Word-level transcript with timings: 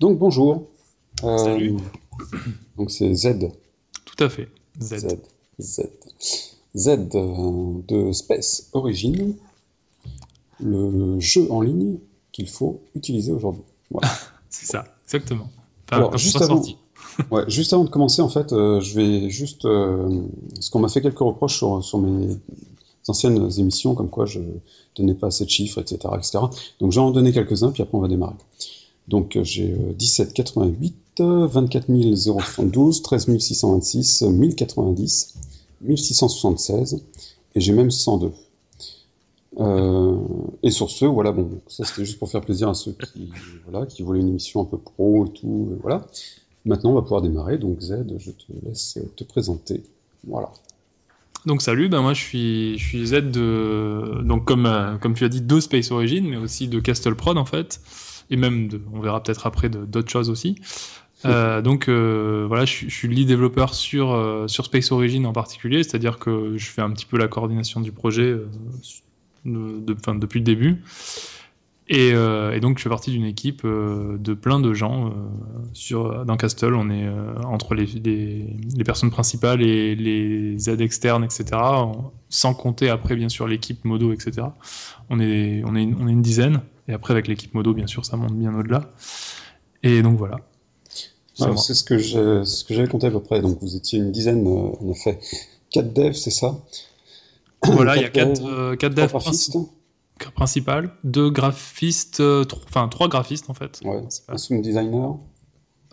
Donc 0.00 0.18
bonjour. 0.18 0.66
Euh, 1.24 1.38
Salut. 1.38 1.76
Donc 2.76 2.90
c'est 2.90 3.14
Z. 3.14 3.48
Tout 4.04 4.24
à 4.24 4.28
fait. 4.28 4.48
Z. 4.80 4.96
Z. 4.98 5.16
Z. 5.60 5.82
Z 6.74 6.88
euh, 7.14 7.74
de 7.86 8.12
Space 8.12 8.70
Origin, 8.72 9.34
le 10.60 11.20
jeu 11.20 11.46
en 11.50 11.60
ligne 11.60 11.98
qu'il 12.32 12.48
faut 12.48 12.80
utiliser 12.94 13.32
aujourd'hui. 13.32 13.62
Voilà. 13.90 14.08
C'est 14.48 14.66
ça, 14.66 14.84
exactement. 15.04 15.48
Enfin, 15.86 15.96
Alors, 15.98 16.16
juste 16.18 16.40
avant- 16.40 16.56
sorti. 16.56 16.76
Ouais, 17.30 17.44
juste 17.48 17.74
avant 17.74 17.84
de 17.84 17.90
commencer, 17.90 18.22
en 18.22 18.28
fait, 18.30 18.54
euh, 18.54 18.80
je 18.80 18.94
vais 18.94 19.28
juste. 19.28 19.66
euh, 19.66 20.22
parce 20.54 20.70
qu'on 20.70 20.78
m'a 20.78 20.88
fait 20.88 21.02
quelques 21.02 21.18
reproches 21.18 21.58
sur, 21.58 21.84
sur 21.84 21.98
mes 21.98 22.38
anciennes 23.08 23.48
émissions, 23.58 23.94
comme 23.94 24.10
quoi 24.10 24.26
je 24.26 24.40
donnais 24.96 25.14
pas 25.14 25.28
assez 25.28 25.44
de 25.44 25.50
chiffres, 25.50 25.80
etc. 25.80 25.98
etc. 26.16 26.38
Donc 26.80 26.92
j'en 26.92 27.10
donner 27.10 27.32
quelques-uns, 27.32 27.70
puis 27.70 27.82
après 27.82 27.96
on 27.96 28.00
va 28.00 28.08
démarrer. 28.08 28.34
Donc 29.08 29.36
euh, 29.36 29.44
j'ai 29.44 29.72
euh, 29.72 29.92
17 29.98 30.32
88, 30.32 30.94
euh, 31.20 31.46
24 31.46 31.86
072, 32.16 33.02
13 33.02 33.38
626, 33.38 34.22
1090, 34.22 35.34
1676, 35.82 37.02
et 37.54 37.60
j'ai 37.60 37.72
même 37.72 37.90
102. 37.90 38.30
Euh, 39.60 40.16
et 40.62 40.70
sur 40.70 40.90
ce, 40.90 41.04
voilà, 41.04 41.32
bon, 41.32 41.50
ça 41.66 41.84
c'était 41.84 42.04
juste 42.04 42.18
pour 42.18 42.30
faire 42.30 42.40
plaisir 42.40 42.68
à 42.68 42.74
ceux 42.74 42.92
qui, 42.92 43.30
voilà, 43.68 43.86
qui 43.86 44.02
voulaient 44.02 44.20
une 44.20 44.28
émission 44.28 44.62
un 44.62 44.64
peu 44.64 44.78
pro 44.78 45.26
et 45.26 45.30
tout, 45.30 45.68
et 45.72 45.80
voilà. 45.82 46.06
Maintenant, 46.64 46.90
on 46.90 46.94
va 46.94 47.02
pouvoir 47.02 47.22
démarrer. 47.22 47.58
Donc, 47.58 47.80
Z, 47.80 48.04
je 48.18 48.30
te 48.30 48.52
laisse 48.64 48.98
te 49.16 49.24
présenter. 49.24 49.82
Voilà. 50.26 50.52
Donc 51.46 51.60
salut, 51.60 51.88
ben 51.88 52.02
moi 52.02 52.14
je 52.14 52.20
suis, 52.20 52.78
je 52.78 52.84
suis 52.84 53.06
Z 53.06 53.30
de, 53.32 54.22
donc 54.22 54.44
comme, 54.44 54.66
euh, 54.66 54.96
comme 54.98 55.14
tu 55.14 55.24
as 55.24 55.28
dit, 55.28 55.40
de 55.40 55.60
Space 55.60 55.90
Origin, 55.90 56.24
mais 56.28 56.36
aussi 56.36 56.68
de 56.68 56.78
Castle 56.78 57.16
Prod 57.16 57.36
en 57.36 57.44
fait, 57.44 57.80
et 58.30 58.36
même 58.36 58.68
de, 58.68 58.80
on 58.92 59.00
verra 59.00 59.20
peut-être 59.22 59.46
après 59.46 59.68
d'autres 59.68 60.10
choses 60.10 60.30
aussi. 60.30 60.56
Euh, 61.24 61.62
donc 61.62 61.88
euh, 61.88 62.46
voilà, 62.48 62.64
je, 62.64 62.72
suis- 62.72 62.90
je 62.90 62.94
suis 62.96 63.06
lead 63.06 63.28
développeur 63.28 63.74
sur, 63.74 64.10
euh, 64.10 64.48
sur 64.48 64.64
Space 64.64 64.90
Origin 64.90 65.24
en 65.24 65.32
particulier, 65.32 65.84
c'est-à-dire 65.84 66.18
que 66.18 66.54
je 66.58 66.66
fais 66.66 66.82
un 66.82 66.90
petit 66.90 67.06
peu 67.06 67.16
la 67.16 67.28
coordination 67.28 67.80
du 67.80 67.92
projet 67.92 68.34
de, 69.44 69.78
de- 69.78 69.94
enfin, 69.96 70.16
depuis 70.16 70.40
le 70.40 70.44
début. 70.44 70.82
Et, 71.88 72.12
euh, 72.12 72.52
et 72.52 72.60
donc 72.60 72.78
je 72.78 72.84
fais 72.84 72.88
partie 72.88 73.10
d'une 73.10 73.24
équipe 73.24 73.62
euh, 73.64 74.16
de 74.18 74.34
plein 74.34 74.60
de 74.60 74.72
gens 74.72 75.08
euh, 75.08 75.10
sur, 75.72 76.24
dans 76.24 76.36
Castle. 76.36 76.74
On 76.74 76.90
est 76.90 77.08
entre 77.44 77.74
les, 77.74 77.86
les, 77.86 78.46
les 78.74 78.84
personnes 78.84 79.10
principales 79.10 79.62
et 79.62 79.94
les 79.94 80.70
aides 80.70 80.80
externes, 80.80 81.24
etc. 81.24 81.60
sans 82.28 82.54
compter 82.54 82.88
après 82.88 83.16
bien 83.16 83.28
sûr 83.28 83.46
l'équipe 83.46 83.84
Modo, 83.84 84.12
etc. 84.12 84.46
On 85.10 85.20
est, 85.20 85.62
on, 85.66 85.74
est 85.76 85.82
une, 85.82 85.96
on 86.00 86.08
est 86.08 86.12
une 86.12 86.22
dizaine. 86.22 86.62
Et 86.88 86.92
après 86.92 87.12
avec 87.12 87.28
l'équipe 87.28 87.54
Modo, 87.54 87.74
bien 87.74 87.86
sûr, 87.86 88.04
ça 88.04 88.16
monte 88.16 88.34
bien 88.34 88.54
au-delà. 88.54 88.90
Et 89.82 90.02
donc 90.02 90.18
voilà. 90.18 90.38
C'est 91.34 91.74
ce 91.74 91.84
que 91.84 91.98
j'avais 91.98 92.88
compté 92.88 93.06
à 93.06 93.10
peu 93.10 93.20
près. 93.20 93.40
Donc, 93.40 93.58
vous 93.60 93.74
étiez 93.76 93.98
une 93.98 94.12
dizaine, 94.12 94.46
en 94.46 94.90
effet. 94.90 95.18
Quatre 95.70 95.92
devs, 95.92 96.12
c'est 96.12 96.30
ça? 96.30 96.58
Voilà, 97.64 97.96
il 97.96 98.02
y 98.02 98.04
a 98.04 98.10
quatre 98.10 98.74
quatre, 98.76 98.94
devs, 98.94 99.12
euh, 100.26 100.30
quatre 100.30 100.34
Trois 100.34 100.46
devs 100.46 100.62
graphistes 100.62 100.86
princi- 100.86 100.90
principales, 100.90 100.90
deux 101.04 101.30
graphistes, 101.30 102.20
euh, 102.20 102.44
enfin 102.68 102.88
trois 102.88 103.08
graphistes 103.08 103.50
en 103.50 103.54
fait. 103.54 103.80
Ouais. 103.84 104.02
Un 104.28 104.36
sound 104.38 104.62
designer 104.62 105.16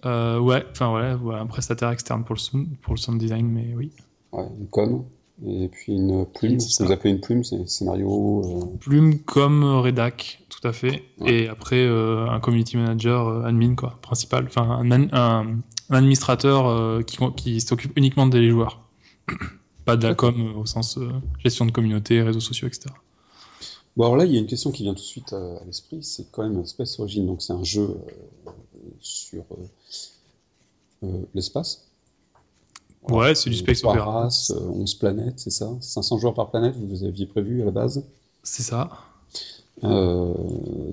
Euh, 0.06 0.40
ouais, 0.40 0.64
enfin 0.72 0.94
ouais, 0.94 1.14
ouais, 1.16 1.36
un 1.36 1.46
prestataire 1.48 1.90
externe 1.92 2.24
pour 2.24 2.36
le 2.36 2.40
sound, 2.40 2.68
pour 2.82 2.94
le 2.94 3.00
sound 3.00 3.20
design, 3.20 3.48
mais 3.48 3.74
oui. 3.76 3.92
ouais, 4.32 4.46
une 4.60 4.68
com. 4.68 5.06
Et 5.46 5.70
puis 5.70 5.94
une 5.94 6.26
plume. 6.26 6.60
Ce 6.60 6.68
que 6.68 6.74
ça. 6.74 6.86
vous 6.86 6.92
appelez 6.92 7.12
une 7.14 7.22
plume, 7.22 7.46
c'est 7.46 7.66
scénario. 7.70 8.42
euh, 8.44 8.78
Plume 8.82 9.20
comme 9.20 9.64
rédac, 9.64 10.42
tout 10.50 10.66
à 10.68 10.74
fait. 10.74 11.04
Ouais. 11.20 11.34
Et 11.44 11.48
après, 11.48 11.78
euh, 11.80 12.28
un 12.30 12.42
community 12.42 12.76
manager 12.76 13.28
euh, 13.30 13.44
admin, 13.44 13.74
quoi, 13.76 13.98
principal. 14.02 14.46
Enfin, 14.48 14.64
un, 14.70 14.92
an- 14.92 15.08
un- 15.14 15.48
un 15.92 15.96
administrateur 15.96 16.68
euh, 16.68 17.02
qui, 17.04 17.18
qui 17.38 17.62
s'occupe 17.62 17.94
uniquement 17.98 18.28
des 18.28 18.50
joueurs. 18.50 18.82
Pas 19.86 19.96
de 19.96 20.06
la 20.08 20.14
com 20.14 20.36
euh, 20.40 20.60
au 20.60 20.66
sens 20.66 20.98
euh, 20.98 21.10
gestion 21.42 21.66
de 21.66 21.72
communauté, 21.72 22.22
réseaux 22.22 22.42
sociaux, 22.42 22.68
etc. 22.68 22.94
Bon, 24.00 24.06
alors 24.06 24.16
là, 24.16 24.24
il 24.24 24.32
y 24.32 24.38
a 24.38 24.40
une 24.40 24.48
question 24.48 24.72
qui 24.72 24.84
vient 24.84 24.94
tout 24.94 25.02
de 25.02 25.06
suite 25.06 25.34
euh, 25.34 25.58
à 25.60 25.66
l'esprit. 25.66 26.02
C'est 26.04 26.32
quand 26.32 26.42
même 26.42 26.66
Space 26.66 26.98
Origin. 27.02 27.26
Donc, 27.26 27.42
c'est 27.42 27.52
un 27.52 27.66
jeu 27.66 27.98
euh, 28.48 28.52
sur 29.02 29.44
euh, 31.04 31.08
l'espace. 31.36 31.86
Ouais, 33.10 33.36
c'est 33.36 33.50
du 33.50 33.58
space 33.58 33.84
races, 33.84 34.52
euh, 34.52 34.70
11 34.70 34.96
planètes, 34.96 35.34
c'est 35.40 35.50
ça? 35.50 35.70
500 35.82 36.18
joueurs 36.18 36.34
par 36.34 36.50
planète, 36.50 36.76
vous 36.78 37.04
aviez 37.04 37.26
prévu 37.26 37.62
à 37.62 37.66
la 37.66 37.72
base? 37.72 38.06
C'est 38.42 38.64
ça. 38.64 38.90
Euh, 39.84 40.34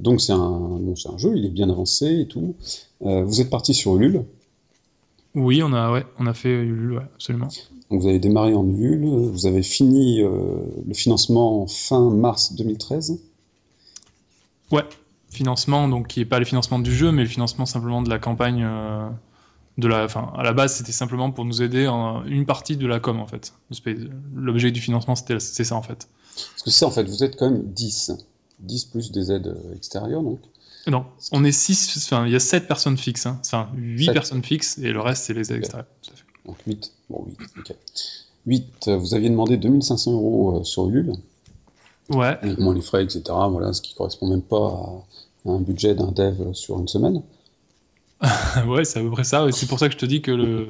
donc 0.00 0.20
c'est 0.20 0.32
un, 0.32 0.50
bon, 0.50 0.94
un 1.08 1.18
jeu, 1.18 1.36
il 1.36 1.44
est 1.44 1.50
bien 1.50 1.70
avancé 1.70 2.22
et 2.22 2.26
tout. 2.26 2.56
Euh, 3.02 3.22
vous 3.22 3.40
êtes 3.40 3.50
parti 3.50 3.72
sur 3.72 3.94
Ulule, 3.94 4.24
Oui, 5.36 5.62
on 5.62 5.72
a, 5.72 5.92
ouais, 5.92 6.04
on 6.18 6.26
a 6.26 6.34
fait 6.34 6.48
Ulule, 6.50 6.94
ouais, 6.94 7.06
absolument. 7.14 7.48
donc 7.90 8.00
vous 8.00 8.08
avez 8.08 8.18
démarré 8.18 8.54
en 8.54 8.66
Ulule, 8.66 9.06
vous 9.06 9.46
avez 9.46 9.62
fini 9.62 10.22
euh, 10.22 10.30
le 10.86 10.94
financement 10.94 11.66
fin 11.66 12.10
mars 12.10 12.54
2013. 12.54 13.20
Ouais, 14.72 14.82
financement, 15.30 15.88
donc 15.88 16.08
qui 16.08 16.20
est 16.20 16.24
pas 16.24 16.38
le 16.38 16.44
financement 16.44 16.78
du 16.78 16.92
jeu, 16.92 17.12
mais 17.12 17.22
le 17.22 17.28
financement 17.28 17.66
simplement 17.66 18.02
de 18.02 18.08
la 18.10 18.18
campagne. 18.18 18.64
euh, 18.64 19.08
de 19.78 19.88
la, 19.88 20.04
enfin, 20.04 20.32
à 20.34 20.42
la 20.42 20.54
base, 20.54 20.74
c'était 20.74 20.92
simplement 20.92 21.30
pour 21.30 21.44
nous 21.44 21.60
aider 21.60 21.86
en 21.86 22.24
une 22.24 22.46
partie 22.46 22.78
de 22.78 22.86
la 22.86 22.98
com, 22.98 23.20
en 23.20 23.26
fait. 23.26 23.52
L'objet 24.34 24.70
du 24.70 24.80
financement, 24.80 25.14
c'était 25.14 25.38
c'est 25.38 25.64
ça, 25.64 25.76
en 25.76 25.82
fait. 25.82 26.08
Parce 26.34 26.62
que 26.62 26.70
ça 26.70 26.86
en 26.86 26.90
fait, 26.90 27.04
vous 27.04 27.24
êtes 27.24 27.36
quand 27.36 27.50
même 27.50 27.62
10. 27.62 28.12
10 28.60 28.84
plus 28.86 29.12
des 29.12 29.32
aides 29.32 29.48
euh, 29.48 29.74
extérieures 29.74 30.22
donc. 30.22 30.40
Non, 30.86 31.04
on 31.32 31.42
est 31.44 31.52
6, 31.52 31.96
enfin, 32.06 32.26
il 32.26 32.32
y 32.32 32.36
a 32.36 32.40
7 32.40 32.68
personnes 32.68 32.96
fixes, 32.96 33.26
hein. 33.26 33.40
enfin 33.44 33.68
8 33.76 34.04
Sept. 34.06 34.14
personnes 34.14 34.42
fixes, 34.44 34.78
et 34.78 34.92
le 34.92 35.00
reste, 35.00 35.24
c'est 35.24 35.34
les 35.34 35.52
extérieurs. 35.52 35.86
Tout 36.02 36.10
à 36.12 36.16
fait. 36.16 36.24
Donc 36.46 36.56
8. 36.66 36.92
Bon 37.10 37.24
8, 37.26 37.38
ok. 37.58 37.76
8, 38.46 38.90
vous 38.90 39.14
aviez 39.14 39.28
demandé 39.28 39.56
2500 39.56 40.12
euros 40.12 40.60
euh, 40.60 40.64
sur 40.64 40.88
Ulule, 40.88 41.12
Ouais, 42.08 42.38
moins 42.58 42.72
les 42.74 42.80
frais, 42.82 43.02
etc. 43.02 43.22
Voilà, 43.26 43.72
ce 43.72 43.80
qui 43.80 43.94
correspond 43.94 44.28
même 44.28 44.42
pas 44.42 45.04
à, 45.44 45.50
un 45.50 45.60
budget 45.60 45.94
d'un 45.96 46.12
dev 46.12 46.52
sur 46.52 46.78
une 46.78 46.86
semaine. 46.86 47.22
ouais, 48.66 48.84
c'est 48.84 49.00
à 49.00 49.02
peu 49.02 49.10
près 49.10 49.24
ça. 49.24 49.46
C'est 49.50 49.66
pour 49.66 49.80
ça 49.80 49.88
que 49.88 49.94
je 49.94 49.98
te 49.98 50.06
dis 50.06 50.22
que 50.22 50.30
le, 50.30 50.68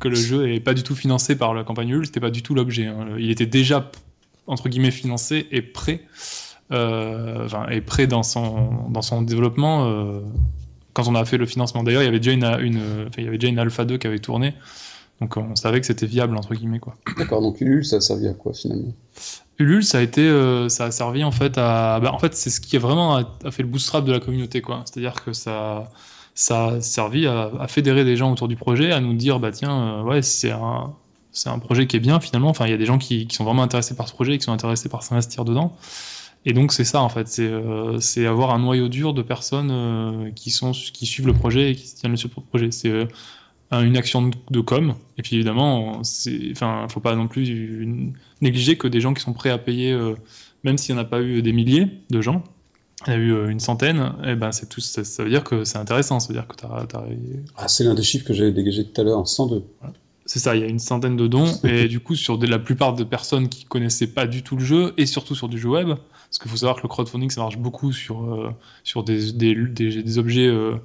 que 0.00 0.08
le 0.08 0.14
jeu 0.14 0.50
est 0.50 0.60
pas 0.60 0.72
du 0.74 0.82
tout 0.82 0.94
financé 0.94 1.36
par 1.36 1.52
la 1.52 1.62
campagne 1.64 1.90
Ulule, 1.90 2.06
c'était 2.06 2.20
pas 2.20 2.30
du 2.30 2.42
tout 2.42 2.54
l'objet. 2.54 2.86
hein. 2.86 3.16
Il 3.18 3.30
était 3.30 3.46
déjà, 3.46 3.90
entre 4.46 4.68
guillemets, 4.70 4.90
financé 4.90 5.46
et 5.50 5.60
prêt, 5.60 6.00
euh, 6.02 6.51
enfin, 6.72 7.66
et 7.70 7.80
prêt 7.80 8.06
dans 8.06 8.22
son, 8.22 8.88
dans 8.90 9.02
son 9.02 9.22
développement 9.22 9.86
euh, 9.86 10.20
quand 10.92 11.08
on 11.08 11.14
a 11.14 11.24
fait 11.24 11.38
le 11.38 11.46
financement. 11.46 11.82
D'ailleurs, 11.82 12.02
il 12.02 12.06
y 12.06 12.08
avait 12.08 12.20
déjà 12.20 12.32
une, 12.58 13.08
il 13.16 13.24
y 13.24 13.28
avait 13.28 13.38
déjà 13.38 13.50
une 13.50 13.58
Alpha 13.58 13.84
2 13.84 13.98
qui 13.98 14.06
avait 14.06 14.18
tourné, 14.18 14.54
donc 15.20 15.36
on 15.36 15.54
savait 15.56 15.80
que 15.80 15.86
c'était 15.86 16.06
viable, 16.06 16.36
entre 16.36 16.54
guillemets, 16.54 16.80
quoi. 16.80 16.94
D'accord, 17.16 17.40
donc 17.40 17.60
Ulule, 17.60 17.84
ça 17.84 17.96
a 17.96 18.00
servi 18.00 18.28
à 18.28 18.34
quoi 18.34 18.52
finalement? 18.52 18.92
Ulule, 19.58 19.84
ça 19.84 19.98
a 19.98 20.00
été, 20.00 20.22
euh, 20.22 20.68
ça 20.68 20.86
a 20.86 20.90
servi 20.90 21.22
en 21.24 21.30
fait 21.30 21.56
à, 21.58 22.00
bah, 22.00 22.12
en 22.12 22.18
fait, 22.18 22.34
c'est 22.34 22.50
ce 22.50 22.60
qui 22.60 22.76
a 22.76 22.80
vraiment 22.80 23.16
a, 23.16 23.24
a 23.44 23.50
fait 23.50 23.62
le 23.62 23.68
bootstrap 23.68 24.04
de 24.04 24.12
la 24.12 24.20
communauté, 24.20 24.60
quoi. 24.62 24.82
C'est-à-dire 24.84 25.14
que 25.24 25.32
ça, 25.32 25.90
ça 26.34 26.66
a 26.68 26.80
servi 26.80 27.26
à, 27.26 27.50
à 27.60 27.68
fédérer 27.68 28.04
des 28.04 28.16
gens 28.16 28.32
autour 28.32 28.48
du 28.48 28.56
projet, 28.56 28.92
à 28.92 29.00
nous 29.00 29.14
dire, 29.14 29.38
bah 29.38 29.52
tiens, 29.52 30.00
euh, 30.00 30.02
ouais, 30.02 30.22
c'est 30.22 30.50
un, 30.50 30.92
c'est 31.32 31.48
un 31.48 31.58
projet 31.58 31.86
qui 31.86 31.96
est 31.96 32.00
bien 32.00 32.20
finalement. 32.20 32.50
Enfin, 32.50 32.66
il 32.66 32.70
y 32.70 32.74
a 32.74 32.78
des 32.78 32.86
gens 32.86 32.98
qui, 32.98 33.26
qui 33.26 33.36
sont 33.36 33.44
vraiment 33.44 33.62
intéressés 33.62 33.94
par 33.94 34.08
ce 34.08 34.14
projet, 34.14 34.36
qui 34.38 34.44
sont 34.44 34.52
intéressés 34.52 34.88
par 34.88 35.02
s'investir 35.02 35.44
dedans. 35.44 35.76
Et 36.44 36.52
donc 36.52 36.72
c'est 36.72 36.84
ça 36.84 37.02
en 37.02 37.08
fait, 37.08 37.28
c'est 37.28 37.46
euh, 37.46 38.00
c'est 38.00 38.26
avoir 38.26 38.52
un 38.52 38.58
noyau 38.58 38.88
dur 38.88 39.14
de 39.14 39.22
personnes 39.22 39.70
euh, 39.70 40.30
qui 40.32 40.50
sont 40.50 40.72
qui 40.72 41.06
suivent 41.06 41.26
le 41.28 41.34
projet 41.34 41.70
et 41.70 41.74
qui 41.76 41.86
se 41.86 41.96
tiennent 41.96 42.16
le 42.20 42.28
projet. 42.42 42.70
C'est 42.72 42.90
euh, 42.90 43.06
un- 43.70 43.84
une 43.84 43.96
action 43.96 44.22
de, 44.28 44.36
de 44.50 44.60
com. 44.60 44.94
Et 45.18 45.22
puis 45.22 45.36
évidemment, 45.36 46.00
enfin, 46.52 46.86
faut 46.88 47.00
pas 47.00 47.14
non 47.14 47.28
plus 47.28 47.48
une- 47.48 48.14
négliger 48.40 48.76
que 48.76 48.88
des 48.88 49.00
gens 49.00 49.14
qui 49.14 49.22
sont 49.22 49.32
prêts 49.32 49.50
à 49.50 49.58
payer, 49.58 49.92
euh, 49.92 50.14
même 50.64 50.78
s'il 50.78 50.94
n'y 50.94 51.00
en 51.00 51.04
a 51.04 51.06
pas 51.06 51.22
eu 51.22 51.42
des 51.42 51.52
milliers 51.52 51.86
de 52.10 52.20
gens, 52.20 52.42
il 53.06 53.12
y 53.12 53.16
a 53.16 53.18
eu 53.18 53.50
une 53.50 53.60
centaine, 53.60 54.12
et 54.24 54.34
ben 54.36 54.52
c'est 54.52 54.68
tout, 54.68 54.80
ça, 54.80 55.02
ça 55.04 55.24
veut 55.24 55.30
dire 55.30 55.42
que 55.44 55.64
c'est 55.64 55.78
intéressant, 55.78 56.20
ça 56.20 56.28
veut 56.28 56.34
dire 56.38 56.46
que 56.48 56.54
t'as, 56.56 56.86
t'as- 56.86 57.04
Ah, 57.56 57.66
c'est 57.68 57.82
l'un 57.84 57.94
des 57.94 58.02
chiffres 58.02 58.24
que 58.26 58.32
j'avais 58.34 58.52
dégagé 58.52 58.84
tout 58.84 59.00
à 59.00 59.04
l'heure, 59.04 59.26
102. 59.26 59.64
C'est 60.32 60.38
ça, 60.38 60.56
il 60.56 60.62
y 60.62 60.64
a 60.64 60.66
une 60.66 60.78
centaine 60.78 61.14
de 61.14 61.26
dons, 61.26 61.52
et 61.62 61.88
du 61.88 62.00
coup 62.00 62.14
sur 62.14 62.38
de, 62.38 62.46
la 62.46 62.58
plupart 62.58 62.94
de 62.94 63.04
personnes 63.04 63.50
qui 63.50 63.66
connaissaient 63.66 64.06
pas 64.06 64.26
du 64.26 64.42
tout 64.42 64.56
le 64.56 64.64
jeu, 64.64 64.94
et 64.96 65.04
surtout 65.04 65.34
sur 65.34 65.46
du 65.46 65.58
jeu 65.58 65.68
web, 65.68 65.88
parce 65.88 66.38
qu'il 66.40 66.50
faut 66.50 66.56
savoir 66.56 66.76
que 66.76 66.82
le 66.84 66.88
crowdfunding 66.88 67.28
ça 67.28 67.42
marche 67.42 67.58
beaucoup 67.58 67.92
sur, 67.92 68.24
euh, 68.24 68.50
sur 68.82 69.04
des, 69.04 69.30
des, 69.34 69.54
des, 69.54 70.02
des 70.02 70.18
objets 70.18 70.46
euh, 70.46 70.76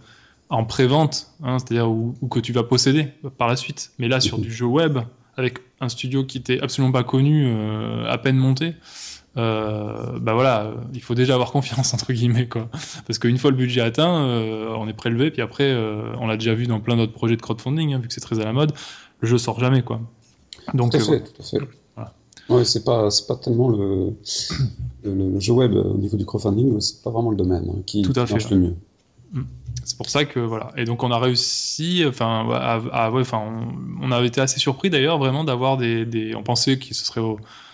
en 0.49 0.65
pré-vente, 0.65 1.27
hein, 1.43 1.59
c'est-à-dire 1.59 1.89
où, 1.89 2.13
où 2.19 2.27
que 2.27 2.41
tu 2.41 2.51
vas 2.51 2.63
posséder 2.63 3.07
par 3.37 3.47
la 3.47 3.55
suite. 3.55 3.91
Mais 3.99 4.09
là, 4.09 4.19
sur 4.19 4.37
du 4.37 4.51
jeu 4.51 4.65
web, 4.65 4.99
avec 5.37 5.59
un 5.79 5.87
studio 5.87 6.25
qui 6.25 6.39
était 6.39 6.59
absolument 6.59 6.91
pas 6.91 7.05
connu, 7.05 7.45
euh, 7.47 8.03
à 8.05 8.17
peine 8.17 8.35
monté, 8.35 8.73
euh, 9.37 10.17
bah 10.19 10.33
voilà, 10.33 10.73
il 10.95 11.01
faut 11.01 11.13
déjà 11.13 11.35
avoir 11.35 11.51
confiance 11.51 11.93
entre 11.93 12.11
guillemets 12.11 12.47
quoi. 12.47 12.69
Parce 13.05 13.19
qu'une 13.19 13.37
fois 13.37 13.51
le 13.51 13.57
budget 13.57 13.81
atteint, 13.81 14.23
euh, 14.23 14.73
on 14.75 14.87
est 14.87 14.93
prélevé, 14.93 15.29
puis 15.29 15.41
après, 15.41 15.65
euh, 15.65 16.13
on 16.19 16.27
l'a 16.27 16.37
déjà 16.37 16.53
vu 16.53 16.65
dans 16.65 16.79
plein 16.79 16.97
d'autres 16.97 17.13
projets 17.13 17.35
de 17.35 17.41
crowdfunding, 17.41 17.93
hein, 17.93 17.99
vu 17.99 18.07
que 18.07 18.13
c'est 18.13 18.21
très 18.21 18.39
à 18.39 18.45
la 18.45 18.53
mode, 18.53 18.73
le 19.21 19.27
jeu 19.27 19.37
sort 19.37 19.59
jamais 19.59 19.83
quoi. 19.83 20.01
Donc 20.73 20.91
Tout 20.91 20.97
à 20.97 21.01
euh, 21.01 21.05
fait, 21.05 21.23
tout 21.23 21.41
à 21.41 21.43
fait. 21.43 21.59
Ouais, 22.49 22.63
c'est 22.63 22.85
pas, 22.85 23.09
tellement 23.43 23.67
le, 23.67 24.13
le, 25.03 25.39
jeu 25.39 25.51
web 25.51 25.73
au 25.73 25.97
niveau 25.97 26.15
du 26.15 26.25
crowdfunding, 26.25 26.79
c'est 26.79 27.03
pas 27.03 27.09
vraiment 27.09 27.31
le 27.31 27.35
domaine 27.35 27.69
hein, 27.69 27.81
qui, 27.85 28.03
Tout 28.03 28.13
à 28.15 28.25
fait, 28.25 28.49
le 28.51 28.57
mieux. 28.57 28.75
Mm. 29.33 29.41
C'est 29.83 29.97
pour 29.97 30.09
ça 30.09 30.23
que 30.23 30.39
voilà. 30.39 30.71
Et 30.77 30.85
donc 30.85 31.03
on 31.03 31.11
a 31.11 31.19
réussi, 31.19 32.03
enfin, 32.07 32.47
à, 32.53 33.09
enfin, 33.11 33.41
on, 34.01 34.11
avait 34.11 34.27
été 34.27 34.39
assez 34.39 34.59
surpris 34.59 34.89
d'ailleurs 34.89 35.17
vraiment 35.17 35.43
d'avoir 35.43 35.77
des, 35.77 36.05
des, 36.05 36.35
on 36.35 36.43
pensait 36.43 36.77
que 36.77 36.93
ce 36.93 37.05
serait 37.05 37.21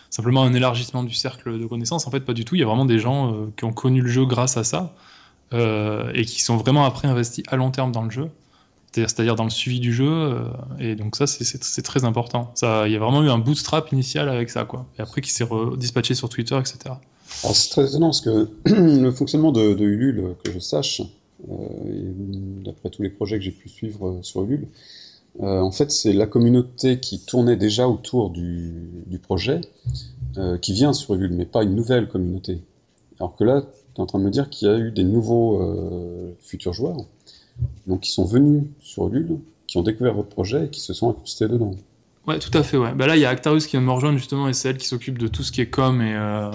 simplement 0.09 0.43
un 0.43 0.53
élargissement 0.53 1.03
du 1.03 1.13
cercle 1.13 1.59
de 1.59 1.65
connaissances. 1.65 2.07
En 2.07 2.11
fait, 2.11 2.19
pas 2.19 2.33
du 2.33 2.45
tout. 2.45 2.55
Il 2.55 2.59
y 2.59 2.63
a 2.63 2.67
vraiment 2.67 2.85
des 2.85 2.99
gens 2.99 3.33
euh, 3.33 3.53
qui 3.57 3.65
ont 3.65 3.73
connu 3.73 4.01
le 4.01 4.09
jeu 4.09 4.25
grâce 4.25 4.57
à 4.57 4.63
ça 4.63 4.95
euh, 5.53 6.11
et 6.13 6.25
qui 6.25 6.41
sont 6.41 6.57
vraiment 6.57 6.85
après 6.85 7.07
investis 7.07 7.43
à 7.47 7.55
long 7.55 7.71
terme 7.71 7.91
dans 7.91 8.03
le 8.03 8.11
jeu 8.11 8.29
c'est-à-dire 8.93 9.35
dans 9.35 9.43
le 9.43 9.49
suivi 9.49 9.79
du 9.79 9.93
jeu. 9.93 10.09
Euh, 10.09 10.43
et 10.79 10.95
donc 10.95 11.15
ça, 11.15 11.27
c'est 11.27 11.81
très 11.81 12.03
important. 12.05 12.53
Il 12.61 12.91
y 12.91 12.95
a 12.95 12.99
vraiment 12.99 13.23
eu 13.23 13.29
un 13.29 13.39
bootstrap 13.39 13.91
initial 13.91 14.29
avec 14.29 14.49
ça, 14.49 14.65
quoi. 14.65 14.85
Et 14.97 15.01
après, 15.01 15.21
qui 15.21 15.31
s'est 15.31 15.47
dispatché 15.77 16.15
sur 16.15 16.29
Twitter, 16.29 16.57
etc. 16.57 16.95
C'est 17.25 17.71
très 17.71 17.87
étonnant 17.87 18.07
parce 18.07 18.21
que 18.21 18.49
le 18.65 19.11
fonctionnement 19.11 19.51
de, 19.51 19.75
Ulule, 19.79 20.35
que 20.43 20.51
je 20.51 20.59
sache, 20.59 21.01
euh, 21.49 21.55
d'après 22.63 22.89
tous 22.89 23.01
les 23.01 23.09
projets 23.09 23.37
que 23.37 23.43
j'ai 23.43 23.51
pu 23.51 23.69
suivre 23.69 24.07
euh, 24.07 24.19
sur 24.21 24.43
Ulule, 24.43 24.67
en 25.39 25.71
fait, 25.71 25.91
c'est 25.91 26.13
la 26.13 26.27
communauté 26.27 26.99
qui 26.99 27.19
tournait 27.25 27.55
déjà 27.55 27.87
autour 27.87 28.29
du, 28.29 28.87
du 29.07 29.17
projet 29.17 29.61
qui 30.61 30.73
vient 30.73 30.93
sur 30.93 31.15
Ulule, 31.15 31.33
mais 31.33 31.45
pas 31.45 31.63
une 31.63 31.73
nouvelle 31.73 32.07
communauté. 32.07 32.61
Alors 33.19 33.35
que 33.35 33.43
là, 33.43 33.63
tu 33.63 33.97
es 33.97 33.99
en 33.99 34.05
train 34.05 34.19
de 34.19 34.25
me 34.25 34.29
dire 34.29 34.51
qu'il 34.51 34.67
y 34.67 34.71
a 34.71 34.77
eu 34.77 34.91
des 34.91 35.03
nouveaux 35.03 35.59
futurs 36.39 36.73
joueurs 36.73 36.97
donc 37.87 38.01
qui 38.01 38.11
sont 38.11 38.25
venus 38.25 38.63
sur 38.79 39.07
Ulule, 39.07 39.37
qui 39.67 39.77
ont 39.77 39.83
découvert 39.83 40.13
votre 40.13 40.29
projet 40.29 40.65
et 40.65 40.69
qui 40.69 40.79
se 40.79 40.93
sont 40.93 41.09
incrustés 41.09 41.47
dedans. 41.47 41.75
Ouais, 42.27 42.39
tout 42.39 42.55
à 42.57 42.63
fait, 42.63 42.77
ouais. 42.77 42.93
Bah 42.93 43.05
là, 43.05 43.17
il 43.17 43.21
y 43.21 43.25
a 43.25 43.29
Actarus 43.29 43.65
qui 43.65 43.71
vient 43.71 43.81
de 43.81 43.85
me 43.85 43.91
rejoindre 43.91 44.17
justement, 44.17 44.47
et 44.47 44.53
c'est 44.53 44.69
elle 44.69 44.77
qui 44.77 44.87
s'occupe 44.87 45.17
de 45.17 45.27
tout 45.27 45.43
ce 45.43 45.51
qui 45.51 45.59
est 45.59 45.69
com 45.69 46.01
et, 46.01 46.13
euh, 46.15 46.51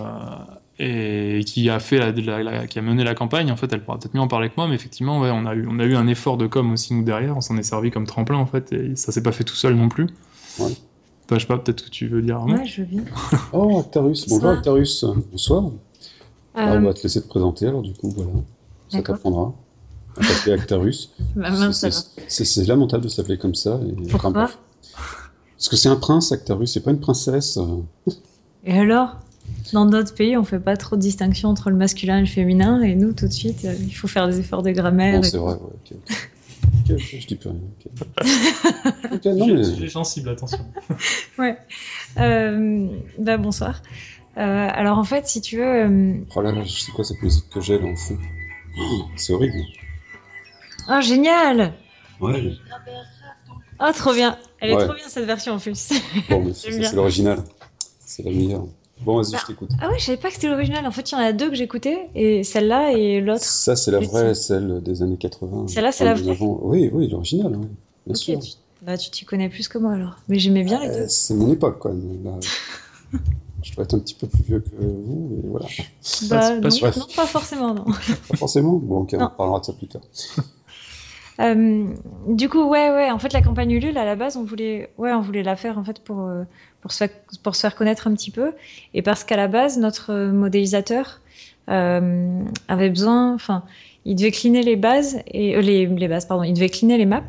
et 0.78 1.44
qui 1.44 1.68
a 1.68 1.78
fait 1.78 1.98
la, 1.98 2.66
qui 2.66 2.78
a 2.78 2.82
mené 2.82 3.04
la 3.04 3.14
campagne. 3.14 3.52
En 3.52 3.56
fait, 3.56 3.70
elle 3.72 3.82
pourra 3.82 3.98
peut-être 3.98 4.14
mieux 4.14 4.20
en 4.20 4.28
parler 4.28 4.48
que 4.48 4.54
moi, 4.56 4.66
mais 4.66 4.74
effectivement, 4.74 5.20
ouais, 5.20 5.30
on 5.30 5.44
a 5.44 5.54
eu, 5.54 5.66
on 5.68 5.78
a 5.78 5.84
eu 5.84 5.94
un 5.94 6.06
effort 6.06 6.38
de 6.38 6.46
com 6.46 6.72
aussi 6.72 6.94
nous 6.94 7.02
derrière. 7.02 7.36
On 7.36 7.42
s'en 7.42 7.58
est 7.58 7.62
servi 7.62 7.90
comme 7.90 8.06
tremplin 8.06 8.38
en 8.38 8.46
fait, 8.46 8.72
et 8.72 8.96
ça 8.96 9.12
s'est 9.12 9.22
pas 9.22 9.32
fait 9.32 9.44
tout 9.44 9.56
seul 9.56 9.74
non 9.74 9.90
plus. 9.90 10.06
Ouais. 10.58 10.72
Bah, 11.28 11.36
je 11.36 11.40
sais 11.40 11.46
pas, 11.46 11.58
peut-être 11.58 11.84
que 11.84 11.90
tu 11.90 12.08
veux 12.08 12.22
dire. 12.22 12.42
Ouais, 12.44 12.64
je 12.64 12.82
veux 12.82 13.04
oh, 13.52 13.80
Actarus, 13.80 14.26
bonjour 14.26 14.48
Actarus, 14.48 15.04
bonsoir. 15.30 15.64
Euh, 15.66 15.70
ah, 16.54 16.74
on 16.76 16.80
va 16.80 16.94
te 16.94 17.02
laisser 17.02 17.20
te 17.20 17.28
présenter 17.28 17.66
alors, 17.66 17.82
du 17.82 17.92
coup, 17.92 18.10
voilà. 18.10 18.30
Ça 18.88 19.02
t'apprendra 19.02 19.52
s'appeler 20.22 20.52
Actarus. 20.54 21.10
C'est 22.28 22.66
lamentable 22.66 23.04
de 23.04 23.08
s'appeler 23.08 23.38
comme 23.38 23.54
ça. 23.54 23.80
Pourquoi 24.10 24.32
Parce 24.32 25.68
que 25.68 25.76
c'est 25.76 25.88
un 25.88 25.96
prince, 25.96 26.30
Actarus, 26.32 26.72
c'est 26.72 26.80
pas 26.80 26.92
une 26.92 27.00
princesse. 27.00 27.58
Et 28.64 28.78
alors? 28.78 29.16
Dans 29.72 29.86
d'autres 29.86 30.14
pays, 30.14 30.36
on 30.36 30.44
fait 30.44 30.60
pas 30.60 30.76
trop 30.76 30.96
de 30.96 31.00
distinction 31.00 31.48
entre 31.48 31.70
le 31.70 31.76
masculin 31.76 32.18
et 32.18 32.20
le 32.20 32.26
féminin, 32.26 32.80
et 32.82 32.94
nous, 32.94 33.12
tout 33.12 33.26
de 33.26 33.32
suite, 33.32 33.64
euh, 33.64 33.74
il 33.80 33.94
faut 33.94 34.08
faire 34.08 34.28
des 34.28 34.40
efforts 34.40 34.62
de 34.62 34.70
grammaire. 34.70 35.24
c'est 35.24 35.36
vrai, 35.36 35.54
ouais, 35.54 36.96
je 36.96 37.26
dis 37.26 37.36
plus 37.36 37.50
rien. 37.50 37.58
non, 39.34 39.46
mais... 39.54 39.64
J'ai 39.78 39.88
sensible, 39.88 40.30
attention. 40.30 40.58
ouais. 41.38 41.56
Euh, 42.18 42.88
bah, 43.18 43.36
bonsoir. 43.36 43.82
Euh, 44.38 44.68
alors 44.72 44.98
en 44.98 45.04
fait, 45.04 45.26
si 45.26 45.40
tu 45.40 45.56
veux. 45.58 46.22
Oh 46.34 46.40
là 46.40 46.52
là, 46.52 46.62
je 46.62 46.80
sais 46.80 46.92
quoi 46.92 47.04
cette 47.04 47.20
musique 47.22 47.48
que 47.50 47.60
j'ai 47.60 47.78
là 47.78 47.86
en 47.86 47.96
fond. 47.96 48.16
c'est 49.16 49.32
horrible. 49.32 49.58
Oh, 50.88 51.00
génial 51.00 51.74
Ouais. 52.20 52.52
Oh, 53.80 53.90
trop 53.94 54.12
bien. 54.12 54.36
Elle 54.60 54.70
est 54.70 54.76
trop 54.76 54.94
bien 54.94 55.08
cette 55.08 55.26
version 55.26 55.54
en 55.54 55.58
plus. 55.58 55.92
Bon, 56.28 56.42
mais 56.42 56.52
c'est 56.54 56.92
l'original. 56.94 57.44
C'est 58.00 58.24
la 58.24 58.30
meilleure. 58.30 58.64
Bon, 59.02 59.16
vas-y, 59.16 59.26
je 59.26 59.32
bah, 59.32 59.42
t'écoute. 59.46 59.70
Ah 59.80 59.88
ouais, 59.88 59.98
je 59.98 60.06
savais 60.06 60.18
pas 60.18 60.28
que 60.28 60.34
c'était 60.34 60.48
l'original. 60.48 60.84
En 60.86 60.90
fait, 60.90 61.12
il 61.12 61.14
y 61.14 61.18
en 61.18 61.20
a 61.20 61.32
deux 61.32 61.50
que 61.50 61.54
j'écoutais, 61.54 62.08
et 62.16 62.42
celle-là 62.42 62.92
et 62.92 63.20
l'autre. 63.20 63.44
Ça, 63.44 63.76
c'est 63.76 63.92
la 63.92 64.00
vraie, 64.00 64.34
celle 64.34 64.82
des 64.82 65.02
années 65.02 65.16
80. 65.16 65.68
Celle-là, 65.68 65.92
c'est 65.92 66.04
la 66.04 66.14
vraie. 66.14 66.36
Oui, 66.40 66.90
oui, 66.92 67.08
l'original, 67.08 67.54
oui. 67.56 67.66
bien 68.06 68.14
sûr. 68.16 68.40
Tu... 68.40 68.52
Bah, 68.82 68.96
tu 68.96 69.10
t'y 69.10 69.24
connais 69.24 69.48
plus 69.48 69.68
que 69.68 69.78
moi 69.78 69.92
alors. 69.92 70.16
Mais 70.28 70.38
j'aimais 70.38 70.64
bien 70.64 70.80
les 70.80 70.88
deux. 70.88 71.08
C'est 71.08 71.34
mon 71.34 71.52
époque, 71.52 71.78
quoi. 71.78 71.92
je 73.62 73.74
dois 73.74 73.84
être 73.84 73.94
un 73.94 73.98
petit 74.00 74.14
peu 74.14 74.26
plus 74.26 74.42
vieux 74.42 74.60
que 74.60 74.70
vous, 74.80 75.38
et 75.44 75.46
voilà. 75.48 75.66
Bah, 76.28 76.50
non, 76.60 76.68
non, 76.96 77.06
pas 77.14 77.26
forcément, 77.26 77.74
non. 77.74 77.84
Pas 77.84 78.36
forcément? 78.36 78.72
Bon, 78.72 79.00
ok, 79.00 79.14
on 79.18 79.28
parlera 79.28 79.60
de 79.60 79.64
ça 79.64 79.72
plus 79.72 79.88
tard. 79.88 80.02
Euh, 81.40 81.84
du 82.26 82.48
coup, 82.48 82.64
ouais, 82.64 82.90
ouais. 82.90 83.10
En 83.10 83.18
fait, 83.18 83.32
la 83.32 83.42
campagne 83.42 83.70
Ulule, 83.70 83.96
à 83.96 84.04
la 84.04 84.16
base, 84.16 84.36
on 84.36 84.44
voulait, 84.44 84.90
ouais, 84.98 85.12
on 85.12 85.20
voulait 85.20 85.42
la 85.42 85.56
faire 85.56 85.78
en 85.78 85.84
fait 85.84 86.00
pour 86.00 86.22
euh, 86.22 86.42
pour 86.82 86.92
se 86.92 87.60
faire, 87.60 87.74
connaître 87.76 88.06
un 88.06 88.14
petit 88.14 88.30
peu, 88.30 88.52
et 88.94 89.02
parce 89.02 89.24
qu'à 89.24 89.36
la 89.36 89.48
base, 89.48 89.78
notre 89.78 90.14
modélisateur 90.30 91.20
euh, 91.68 92.42
avait 92.68 92.88
besoin, 92.88 93.34
enfin, 93.34 93.64
il 94.04 94.16
devait 94.16 94.30
cleaner 94.30 94.62
les 94.62 94.76
bases 94.76 95.18
et 95.26 95.60
les, 95.60 96.08
bases, 96.08 96.26
pardon, 96.26 96.44
il 96.44 96.54
devait 96.54 96.68
cleaner 96.68 96.98
les 96.98 97.06
maps. 97.06 97.26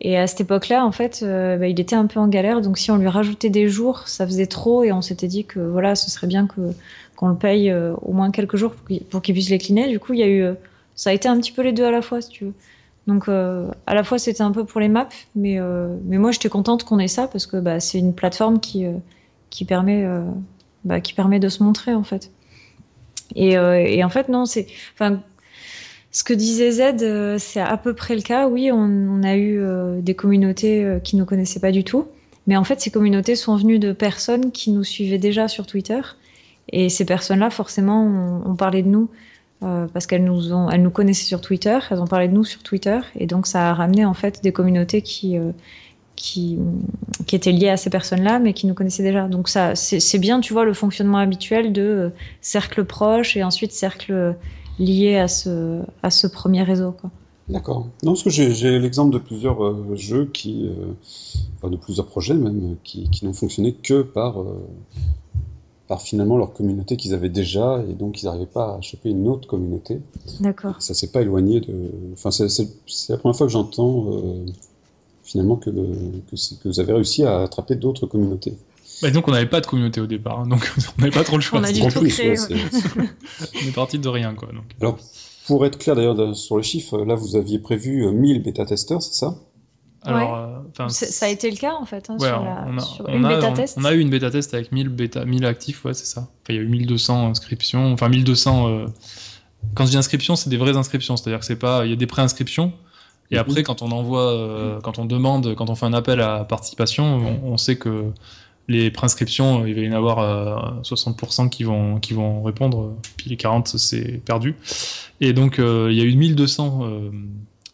Et 0.00 0.16
à 0.16 0.28
cette 0.28 0.42
époque-là, 0.42 0.84
en 0.86 0.92
fait, 0.92 1.24
bah, 1.24 1.66
il 1.66 1.80
était 1.80 1.96
un 1.96 2.06
peu 2.06 2.20
en 2.20 2.28
galère. 2.28 2.60
Donc, 2.60 2.78
si 2.78 2.92
on 2.92 2.98
lui 2.98 3.08
rajoutait 3.08 3.50
des 3.50 3.68
jours, 3.68 4.06
ça 4.06 4.24
faisait 4.24 4.46
trop. 4.46 4.84
Et 4.84 4.92
on 4.92 5.02
s'était 5.02 5.26
dit 5.26 5.44
que 5.44 5.58
voilà, 5.58 5.96
ce 5.96 6.08
serait 6.08 6.28
bien 6.28 6.46
qu'on 6.46 7.28
le 7.28 7.34
paye 7.34 7.74
au 7.74 8.12
moins 8.12 8.30
quelques 8.30 8.54
jours 8.54 8.76
pour 9.10 9.22
qu'il 9.22 9.34
puisse 9.34 9.50
les 9.50 9.58
cleaner. 9.58 9.88
Du 9.88 9.98
coup, 9.98 10.12
il 10.12 10.20
y 10.20 10.22
a 10.22 10.28
eu, 10.28 10.54
ça 10.94 11.10
a 11.10 11.12
été 11.12 11.28
un 11.28 11.36
petit 11.40 11.50
peu 11.50 11.62
les 11.62 11.72
deux 11.72 11.84
à 11.84 11.90
la 11.90 12.00
fois, 12.00 12.20
si 12.20 12.28
tu 12.28 12.44
veux. 12.44 12.54
Donc 13.08 13.26
euh, 13.26 13.70
à 13.86 13.94
la 13.94 14.04
fois 14.04 14.18
c'était 14.18 14.42
un 14.42 14.52
peu 14.52 14.64
pour 14.64 14.80
les 14.80 14.88
maps, 14.88 15.08
mais, 15.34 15.58
euh, 15.58 15.96
mais 16.04 16.18
moi 16.18 16.30
j'étais 16.30 16.50
contente 16.50 16.84
qu'on 16.84 16.98
ait 16.98 17.08
ça 17.08 17.26
parce 17.26 17.46
que 17.46 17.56
bah, 17.56 17.80
c'est 17.80 17.98
une 17.98 18.14
plateforme 18.14 18.60
qui, 18.60 18.84
euh, 18.84 18.92
qui, 19.48 19.64
permet, 19.64 20.06
bah, 20.84 21.00
qui 21.00 21.14
permet 21.14 21.40
de 21.40 21.48
se 21.48 21.62
montrer 21.62 21.94
en 21.94 22.04
fait. 22.04 22.30
Et, 23.34 23.58
en 23.58 24.10
fait 24.10 24.28
non, 24.28 24.44
c'est... 24.44 24.66
Ce 26.10 26.24
que 26.24 26.32
disait 26.32 26.70
Z, 26.70 27.38
c'est 27.38 27.60
à 27.60 27.76
peu 27.76 27.94
près 27.94 28.14
le 28.14 28.22
cas. 28.22 28.48
Oui, 28.48 28.72
on, 28.72 28.78
on 28.78 29.22
a 29.22 29.36
eu 29.36 29.62
des 30.00 30.14
communautés 30.14 30.98
qui 31.04 31.16
ne 31.16 31.20
nous 31.20 31.26
connaissaient 31.26 31.60
pas 31.60 31.70
du 31.70 31.84
tout. 31.84 32.06
Mais 32.46 32.56
en 32.56 32.64
fait, 32.64 32.80
ces 32.80 32.90
communautés 32.90 33.36
sont 33.36 33.56
venues 33.56 33.78
de 33.78 33.92
personnes 33.92 34.50
qui 34.50 34.70
nous 34.72 34.84
suivaient 34.84 35.18
déjà 35.18 35.48
sur 35.48 35.66
Twitter. 35.66 36.00
Et 36.72 36.88
ces 36.88 37.04
personnes-là, 37.04 37.50
forcément, 37.50 38.04
ont, 38.04 38.50
ont 38.50 38.56
parlé 38.56 38.82
de 38.82 38.88
nous. 38.88 39.10
Euh, 39.64 39.88
parce 39.92 40.06
qu'elles 40.06 40.24
nous 40.24 40.52
ont, 40.52 40.70
elles 40.70 40.82
nous 40.82 40.90
connaissaient 40.90 41.24
sur 41.24 41.40
Twitter, 41.40 41.80
elles 41.90 42.00
ont 42.00 42.06
parlé 42.06 42.28
de 42.28 42.32
nous 42.32 42.44
sur 42.44 42.62
Twitter, 42.62 43.00
et 43.16 43.26
donc 43.26 43.48
ça 43.48 43.70
a 43.70 43.74
ramené 43.74 44.04
en 44.04 44.14
fait 44.14 44.40
des 44.40 44.52
communautés 44.52 45.02
qui 45.02 45.36
euh, 45.36 45.50
qui, 46.14 46.58
étaient 47.32 47.52
liées 47.52 47.68
à 47.68 47.76
ces 47.76 47.90
personnes-là, 47.90 48.38
mais 48.38 48.52
qui 48.52 48.66
nous 48.66 48.74
connaissaient 48.74 49.04
déjà. 49.04 49.28
Donc 49.28 49.48
ça, 49.48 49.76
c'est 49.76 50.18
bien, 50.18 50.40
tu 50.40 50.52
vois, 50.52 50.64
le 50.64 50.74
fonctionnement 50.74 51.18
habituel 51.18 51.72
de 51.72 51.82
euh, 51.82 52.10
cercle 52.40 52.84
proche 52.84 53.36
et 53.36 53.42
ensuite 53.42 53.72
cercle 53.72 54.36
lié 54.78 55.16
à 55.16 55.26
ce 55.26 55.80
à 56.04 56.10
ce 56.10 56.28
premier 56.28 56.62
réseau. 56.62 56.94
D'accord. 57.48 57.88
Non, 58.04 58.12
parce 58.12 58.22
que 58.22 58.30
j'ai 58.30 58.78
l'exemple 58.78 59.12
de 59.12 59.18
plusieurs 59.18 59.96
jeux 59.96 60.26
qui, 60.26 60.70
enfin 61.56 61.70
de 61.70 61.76
plusieurs 61.76 62.06
projets 62.06 62.34
même, 62.34 62.76
qui, 62.84 63.08
qui 63.10 63.24
n'ont 63.24 63.32
fonctionné 63.32 63.72
que 63.72 64.02
par 64.02 64.36
par 65.88 66.02
finalement 66.02 66.36
leur 66.36 66.52
communauté 66.52 66.96
qu'ils 66.96 67.14
avaient 67.14 67.30
déjà, 67.30 67.82
et 67.88 67.94
donc 67.94 68.22
ils 68.22 68.26
n'arrivaient 68.26 68.46
pas 68.46 68.76
à 68.76 68.80
choper 68.82 69.08
une 69.08 69.26
autre 69.26 69.48
communauté. 69.48 70.00
D'accord. 70.38 70.80
Ça 70.80 70.92
s'est 70.92 71.10
pas 71.10 71.22
éloigné 71.22 71.60
de. 71.60 71.90
Enfin, 72.12 72.30
c'est 72.30 72.68
la 73.08 73.16
première 73.16 73.36
fois 73.36 73.46
que 73.46 73.52
j'entends 73.52 74.12
euh, 74.12 74.44
finalement 75.24 75.56
que, 75.56 75.70
que, 75.70 76.68
vous 76.68 76.78
avez 76.78 76.92
réussi 76.92 77.24
à 77.24 77.40
attraper 77.40 77.74
d'autres 77.74 78.06
communautés. 78.06 78.54
Bah, 79.00 79.10
donc 79.10 79.28
on 79.28 79.32
n'avait 79.32 79.46
pas 79.46 79.62
de 79.62 79.66
communauté 79.66 80.00
au 80.00 80.06
départ, 80.06 80.40
hein, 80.40 80.46
donc 80.46 80.70
on 80.98 81.00
n'avait 81.00 81.14
pas 81.14 81.24
trop 81.24 81.36
le 81.36 81.42
choix. 81.42 81.58
on 81.58 81.64
a 81.64 81.72
dû 81.72 81.80
tout 81.88 82.04
créer. 82.04 82.36
on 82.98 83.68
est 83.68 83.74
parti 83.74 83.98
de 83.98 84.08
rien, 84.08 84.34
quoi. 84.34 84.48
Donc. 84.48 84.64
Alors, 84.82 84.98
pour 85.46 85.64
être 85.64 85.78
clair 85.78 85.96
d'ailleurs 85.96 86.36
sur 86.36 86.58
les 86.58 86.62
chiffres, 86.62 86.98
là 86.98 87.14
vous 87.14 87.34
aviez 87.34 87.58
prévu 87.58 88.06
1000 88.12 88.42
bêta-testeurs, 88.42 89.00
c'est 89.00 89.14
ça? 89.14 89.38
Alors, 90.02 90.64
euh, 90.78 90.88
ça 90.88 91.26
a 91.26 91.28
été 91.28 91.50
le 91.50 91.56
cas 91.56 91.74
en 91.74 91.84
fait 91.84 92.08
hein, 92.08 92.16
sur, 92.18 92.28
la, 92.28 92.64
on 92.68 92.78
a, 92.78 92.80
sur 92.80 93.08
une 93.08 93.26
bêta 93.26 93.50
test. 93.50 93.76
On, 93.80 93.84
a 93.84 93.92
eu 93.94 94.00
une 94.00 94.10
bêta 94.10 94.30
test 94.30 94.54
avec 94.54 94.70
1000, 94.70 94.88
bêta, 94.88 95.24
1000 95.24 95.44
actifs, 95.44 95.84
ouais, 95.84 95.94
c'est 95.94 96.06
ça. 96.06 96.20
Enfin, 96.20 96.50
il 96.50 96.56
y 96.56 96.58
a 96.58 96.62
eu 96.62 96.68
1200 96.68 97.30
inscriptions, 97.30 97.92
enfin 97.92 98.08
1200. 98.08 98.68
Euh... 98.68 98.86
Quand 99.74 99.86
je 99.86 99.90
dis 99.90 99.96
inscriptions, 99.96 100.36
c'est 100.36 100.50
des 100.50 100.56
vraies 100.56 100.76
inscriptions, 100.76 101.16
c'est-à-dire 101.16 101.40
que 101.40 101.46
c'est 101.46 101.58
pas, 101.58 101.84
il 101.84 101.90
y 101.90 101.92
a 101.92 101.96
des 101.96 102.06
préinscriptions. 102.06 102.72
Et 103.30 103.34
mhm. 103.34 103.40
après, 103.40 103.62
quand 103.64 103.82
on 103.82 103.90
envoie, 103.90 104.32
euh, 104.32 104.80
quand 104.80 104.98
on 104.98 105.04
demande, 105.04 105.54
quand 105.56 105.68
on 105.68 105.74
fait 105.74 105.86
un 105.86 105.92
appel 105.92 106.20
à 106.20 106.44
participation, 106.44 107.40
on, 107.44 107.56
sait 107.56 107.76
que 107.76 108.12
les 108.68 108.90
préinscriptions, 108.90 109.66
il 109.66 109.74
va 109.74 109.80
y 109.80 109.88
en 109.88 109.96
avoir 109.96 110.80
60% 110.82 111.46
euh, 111.46 111.48
qui 111.48 111.64
vont, 111.64 111.98
qui 111.98 112.14
vont 112.14 112.42
répondre, 112.42 112.94
puis 113.16 113.30
les 113.30 113.36
40, 113.36 113.66
c'est 113.76 114.22
perdu. 114.24 114.54
Et 115.20 115.32
donc, 115.32 115.56
il 115.58 115.92
y 115.92 116.00
a 116.00 116.04
eu 116.04 116.14
1200 116.14 117.10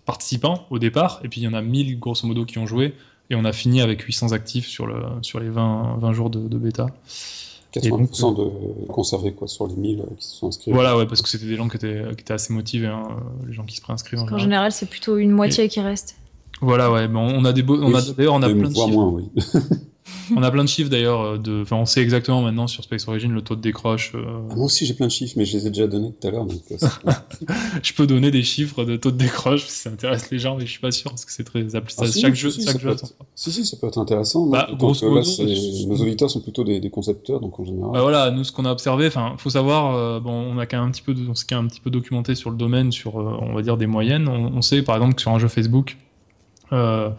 participants 0.07 0.67
au 0.71 0.79
départ, 0.79 1.21
et 1.25 1.29
puis 1.29 1.41
il 1.41 1.45
y 1.45 1.49
en 1.49 1.55
a 1.55 1.63
1000 1.63 1.99
grosso 1.99 2.27
modo 2.27 2.45
qui 2.45 2.59
ont 2.59 2.67
joué, 2.67 2.95
et 3.31 3.35
on 3.35 3.45
a 3.45 3.53
fini 3.53 3.81
avec 3.81 4.03
800 4.03 4.33
actifs 4.33 4.67
sur, 4.67 4.87
le, 4.87 4.97
sur 5.23 5.41
les 5.41 5.49
20, 5.49 5.97
20 5.99 6.13
jours 6.13 6.31
de, 6.31 6.59
bêta. 6.59 6.87
80% 7.75 8.37
de 8.37 8.87
conservés 8.87 9.33
quoi, 9.33 9.49
sur 9.49 9.67
les 9.67 9.75
1000 9.75 10.05
qui 10.19 10.27
se 10.27 10.37
sont 10.37 10.49
inscrits. 10.49 10.73
Voilà, 10.73 10.97
ouais, 10.97 11.07
parce 11.07 11.23
que 11.23 11.29
c'était 11.29 11.47
des 11.47 11.57
gens 11.57 11.69
qui 11.69 11.77
étaient, 11.77 12.03
qui 12.17 12.23
étaient 12.23 12.35
assez 12.35 12.53
motivés, 12.53 12.87
hein, 12.87 13.03
les 13.47 13.53
gens 13.53 13.65
qui 13.65 13.77
se 13.77 13.83
préinscrivent. 13.83 14.21
En, 14.21 14.33
en 14.33 14.39
général, 14.39 14.73
c'est 14.73 14.87
plutôt 14.87 15.17
une 15.17 15.31
moitié 15.31 15.69
qui 15.69 15.81
reste. 15.81 16.17
Voilà, 16.61 16.91
ouais, 16.91 17.09
bon, 17.09 17.21
on 17.21 17.45
a 17.45 17.53
des 17.53 17.63
beaux, 17.63 17.83
on 17.83 17.95
a 17.95 18.01
d'ailleurs 18.01 18.35
on 18.35 18.43
a 18.43 18.49
plein 18.49 18.69
de 18.69 18.93
moins, 18.93 19.09
oui. 19.09 19.29
On 20.37 20.43
a 20.43 20.51
plein 20.51 20.65
de 20.65 20.69
chiffres 20.69 20.91
d'ailleurs. 20.91 21.21
euh, 21.23 21.39
De... 21.39 21.63
Enfin, 21.63 21.77
on 21.77 21.87
sait 21.87 22.03
exactement 22.03 22.43
maintenant 22.43 22.67
sur 22.67 22.85
Space 22.85 23.09
Origin 23.09 23.33
le 23.33 23.41
taux 23.43 23.57
de 23.57 23.61
décroche. 23.61 24.13
euh, 24.15 24.25
Moi 24.55 24.67
aussi 24.67 24.85
j'ai 24.87 24.95
plein 24.95 25.07
de 25.07 25.11
chiffres, 25.11 25.35
mais 25.37 25.45
je 25.47 25.57
les 25.57 25.67
ai 25.67 25.71
déjà 25.71 25.87
donnés 25.87 26.13
tout 26.21 26.27
à 26.29 26.31
l'heure. 26.31 26.45
donc, 26.45 26.61
euh, 26.71 26.77
Je 27.83 27.93
peux 27.95 28.07
donner 28.07 28.31
des 28.31 28.43
chiffres 28.43 28.85
de 28.85 28.97
taux 28.97 29.11
de 29.11 29.17
décroche 29.17 29.65
si 29.67 29.79
ça 29.81 29.91
intéresse 29.91 30.31
les 30.31 30.39
gens, 30.39 30.57
mais 30.57 30.67
je 30.67 30.71
suis 30.71 30.81
pas 30.81 30.91
sûr 30.91 31.11
parce 31.11 31.25
que 31.25 31.33
c'est 31.33 31.45
très 31.45 31.63
appli- 31.63 31.95
Ah, 31.99 32.07
si, 32.07 32.21
chaque 32.21 32.35
si, 32.37 32.41
jeu, 32.43 32.51
si, 32.51 32.65
chaque 32.65 32.75
ça 32.75 32.79
jeu 32.81 32.91
être- 32.91 33.15
Si, 33.35 33.51
si, 33.53 33.65
ça 33.67 33.77
peut 33.79 33.87
être 33.87 33.99
intéressant. 33.99 34.47
Bah, 34.47 34.69
grosso 34.79 35.09
modo, 35.09 35.23
nos 35.89 35.97
auditeurs 35.97 36.31
sont 36.31 36.41
plutôt 36.41 36.65
des, 36.65 36.81
des 36.81 36.91
concepteurs, 36.91 37.41
donc 37.41 37.59
en 37.59 37.65
général. 37.65 37.91
Bah 37.93 38.03
voilà, 38.03 38.31
nous 38.31 38.45
ce 38.45 38.53
qu'on 38.53 38.65
a 38.67 38.73
observé, 38.73 39.07
enfin, 39.07 39.35
faut 39.39 39.51
savoir, 39.51 39.95
euh, 39.95 40.21
bon, 40.21 40.33
on 40.33 40.59
a 40.59 40.67
quand 40.67 40.79
même 40.79 40.89
un 40.89 40.93
petit 40.93 41.03
peu, 41.03 41.15
de- 41.15 41.29
on 41.29 41.35
s'est 41.35 41.47
quand 41.49 41.57
même 41.57 41.67
un 41.67 41.69
petit 41.69 41.81
peu 41.81 41.91
documenté 41.91 42.35
sur 42.35 42.51
le 42.51 42.57
domaine, 42.57 42.93
sur, 42.93 43.19
euh, 43.21 43.37
on 43.41 43.55
va 43.55 43.63
dire 43.63 43.77
des 43.77 43.87
moyennes. 43.87 44.29
On, 44.29 44.53
on 44.57 44.63
sait 44.63 44.83
par 44.83 44.97
exemple 44.97 45.15
que 45.15 45.21
sur 45.23 45.31
un 45.33 45.39
jeu 45.39 45.49
Facebook, 45.49 45.97
euh, 46.73 47.11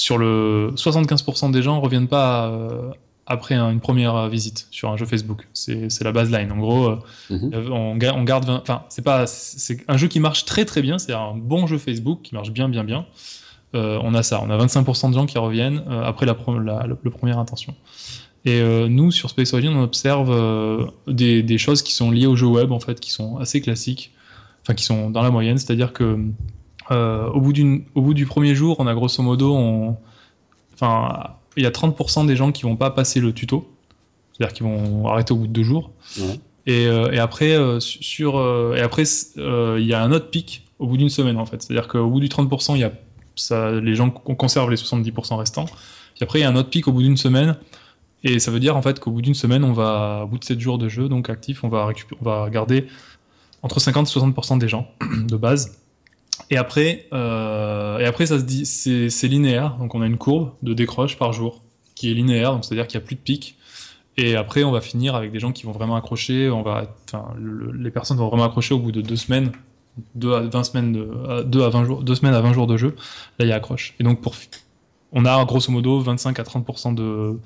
sur 0.00 0.18
le 0.18 0.72
75% 0.76 1.50
des 1.50 1.62
gens 1.62 1.80
reviennent 1.80 2.08
pas 2.08 2.48
euh, 2.48 2.90
après 3.26 3.54
un- 3.54 3.70
une 3.70 3.80
première 3.80 4.28
visite 4.28 4.66
sur 4.70 4.90
un 4.90 4.96
jeu 4.96 5.06
Facebook. 5.06 5.46
C'est 5.52 6.02
la 6.02 6.12
baseline. 6.12 6.50
En 6.52 6.58
gros, 6.58 6.86
euh, 6.88 6.96
Mhm. 7.30 7.72
on, 7.72 7.96
ga- 7.96 8.14
on 8.16 8.24
garde, 8.24 8.44
20 8.46 8.60
enfin, 8.62 8.82
c'est 8.88 9.02
pas, 9.04 9.26
c'est 9.26 9.84
un 9.88 9.96
jeu 9.96 10.08
qui 10.08 10.18
marche 10.20 10.44
très 10.44 10.64
très 10.64 10.82
bien. 10.82 10.98
C'est 10.98 11.12
un 11.12 11.34
bon 11.36 11.66
jeu 11.66 11.78
Facebook 11.78 12.20
qui 12.22 12.34
marche 12.34 12.50
bien 12.50 12.68
bien 12.68 12.82
bien. 12.84 13.06
Euh, 13.76 14.00
on 14.02 14.14
a 14.14 14.24
ça, 14.24 14.40
on 14.44 14.50
a 14.50 14.56
25% 14.56 15.10
de 15.10 15.14
gens 15.14 15.26
qui 15.26 15.38
reviennent 15.38 15.84
euh, 15.88 16.02
après 16.02 16.26
la, 16.26 16.34
pro- 16.34 16.58
la, 16.58 16.86
la- 16.88 16.96
la 17.04 17.10
première 17.10 17.38
intention. 17.38 17.76
Et 18.44 18.60
euh, 18.60 18.88
nous, 18.88 19.10
sur 19.12 19.28
Space 19.30 19.52
Origin, 19.52 19.72
on 19.76 19.82
observe 19.84 20.90
des, 21.06 21.42
des 21.42 21.58
choses 21.58 21.82
qui 21.82 21.92
sont 21.92 22.10
liées 22.10 22.26
au 22.26 22.34
jeu 22.36 22.46
web, 22.46 22.72
en 22.72 22.80
fait, 22.80 22.98
qui 22.98 23.10
sont 23.12 23.36
assez 23.36 23.60
classiques, 23.60 24.12
enfin, 24.62 24.74
qui 24.74 24.82
sont 24.84 25.10
dans 25.10 25.22
la 25.22 25.30
moyenne. 25.30 25.58
C'est-à-dire 25.58 25.92
que 25.92 26.18
euh, 26.90 27.28
au, 27.28 27.40
bout 27.40 27.54
au 27.94 28.02
bout 28.02 28.14
du 28.14 28.26
premier 28.26 28.54
jour, 28.54 28.76
on 28.78 28.86
a 28.86 28.94
grosso 28.94 29.22
modo, 29.22 29.54
on, 29.54 29.96
enfin, 30.74 31.34
il 31.56 31.62
y 31.62 31.66
a 31.66 31.70
30% 31.70 32.26
des 32.26 32.36
gens 32.36 32.52
qui 32.52 32.62
vont 32.62 32.76
pas 32.76 32.90
passer 32.90 33.20
le 33.20 33.32
tuto, 33.32 33.68
c'est-à-dire 34.32 34.54
qu'ils 34.54 34.66
vont 34.66 35.06
arrêter 35.08 35.32
au 35.32 35.36
bout 35.36 35.46
de 35.46 35.52
deux 35.52 35.62
jours. 35.62 35.90
Et, 36.66 36.86
euh, 36.86 37.10
et 37.10 37.18
après, 37.18 37.56
euh, 37.56 37.80
sur, 37.80 38.38
euh, 38.38 38.74
et 38.76 38.80
après, 38.80 39.04
il 39.36 39.84
y 39.84 39.94
a 39.94 40.02
un 40.02 40.12
autre 40.12 40.30
pic 40.30 40.66
au 40.78 40.86
bout 40.86 40.96
d'une 40.96 41.08
semaine, 41.08 41.36
en 41.36 41.46
fait. 41.46 41.62
C'est-à-dire 41.62 41.88
qu'au 41.88 42.08
bout 42.08 42.20
du 42.20 42.28
30%, 42.28 42.74
il 42.74 42.80
y 42.80 42.84
a 42.84 42.92
ça, 43.36 43.72
les 43.72 43.94
gens 43.94 44.10
con- 44.10 44.34
conservent 44.34 44.70
les 44.70 44.76
70% 44.76 45.36
restants. 45.36 45.64
Puis 45.64 46.22
après, 46.22 46.40
il 46.40 46.42
y 46.42 46.44
a 46.44 46.50
un 46.50 46.56
autre 46.56 46.70
pic 46.70 46.86
au 46.88 46.92
bout 46.92 47.02
d'une 47.02 47.16
semaine. 47.16 47.56
Et 48.22 48.38
ça 48.38 48.50
veut 48.50 48.60
dire 48.60 48.76
en 48.76 48.82
fait 48.82 49.00
qu'au 49.00 49.10
bout 49.10 49.22
d'une 49.22 49.34
semaine, 49.34 49.64
on 49.64 49.72
va, 49.72 50.22
au 50.24 50.26
bout 50.26 50.38
de 50.38 50.44
7 50.44 50.60
jours 50.60 50.76
de 50.76 50.88
jeu, 50.88 51.08
donc 51.08 51.30
actif, 51.30 51.64
on 51.64 51.68
va, 51.68 51.88
on 52.20 52.24
va 52.24 52.50
garder 52.50 52.86
entre 53.62 53.80
50 53.80 54.06
et 54.06 54.18
60% 54.18 54.58
des 54.58 54.68
gens 54.68 54.88
de 55.26 55.36
base. 55.36 55.79
Et 56.48 56.56
après, 56.56 57.06
euh, 57.12 57.98
et 57.98 58.04
après 58.06 58.26
ça 58.26 58.38
se 58.38 58.44
dit, 58.44 58.66
c'est 58.66 59.28
linéaire, 59.28 59.76
donc 59.78 59.94
on 59.94 60.02
a 60.02 60.06
une 60.06 60.18
courbe 60.18 60.52
de 60.62 60.74
décroche 60.74 61.16
par 61.18 61.32
jour 61.32 61.62
qui 61.94 62.10
est 62.10 62.14
linéaire, 62.14 62.52
donc 62.52 62.64
c'est-à-dire 62.64 62.86
qu'il 62.86 62.98
n'y 62.98 63.04
a 63.04 63.06
plus 63.06 63.16
de 63.16 63.20
pic. 63.20 63.56
Et 64.16 64.36
après, 64.36 64.64
on 64.64 64.72
va 64.72 64.80
finir 64.80 65.14
avec 65.14 65.32
des 65.32 65.38
gens 65.38 65.52
qui 65.52 65.64
vont 65.64 65.72
vraiment 65.72 65.96
accrocher. 65.96 66.50
On 66.50 66.62
va, 66.62 66.84
enfin, 67.06 67.32
le- 67.38 67.72
les 67.72 67.90
personnes 67.90 68.16
vont 68.18 68.28
vraiment 68.28 68.44
accrocher 68.44 68.74
au 68.74 68.78
bout 68.78 68.92
de 68.92 69.00
deux 69.00 69.16
semaines, 69.16 69.52
deux 70.14 70.34
à 70.34 70.40
20 70.40 70.64
semaines, 70.64 70.92
de, 70.92 71.42
deux 71.44 71.62
à 71.62 71.68
20 71.70 71.84
jours, 71.84 72.02
deux 72.02 72.14
semaines 72.14 72.34
à 72.34 72.40
20 72.40 72.52
jours 72.52 72.66
de 72.66 72.76
jeu. 72.76 72.96
Là, 73.38 73.46
il 73.46 73.48
y 73.48 73.52
a 73.52 73.56
accroche. 73.56 73.94
Et 74.00 74.04
donc, 74.04 74.20
pour, 74.20 74.34
on 75.12 75.24
a 75.24 75.44
grosso 75.44 75.72
modo 75.72 76.00
25 76.00 76.38
à 76.38 76.42
30% 76.42 76.94
de, 76.94 77.38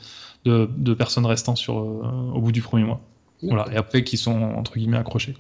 de, 0.45 0.69
de 0.77 0.95
personnes 0.95 1.27
restant 1.27 1.55
sur, 1.57 1.79
euh, 1.79 2.03
au 2.35 2.41
bout 2.41 2.53
du 2.53 2.63
premier 2.63 2.85
mois. 2.85 3.01
Voilà. 3.43 3.67
Et 3.73 3.77
après, 3.77 4.03
qui 4.05 4.17
sont 4.17 4.41
entre 4.43 4.75
guillemets 4.75 4.99
accrochés. 4.99 5.37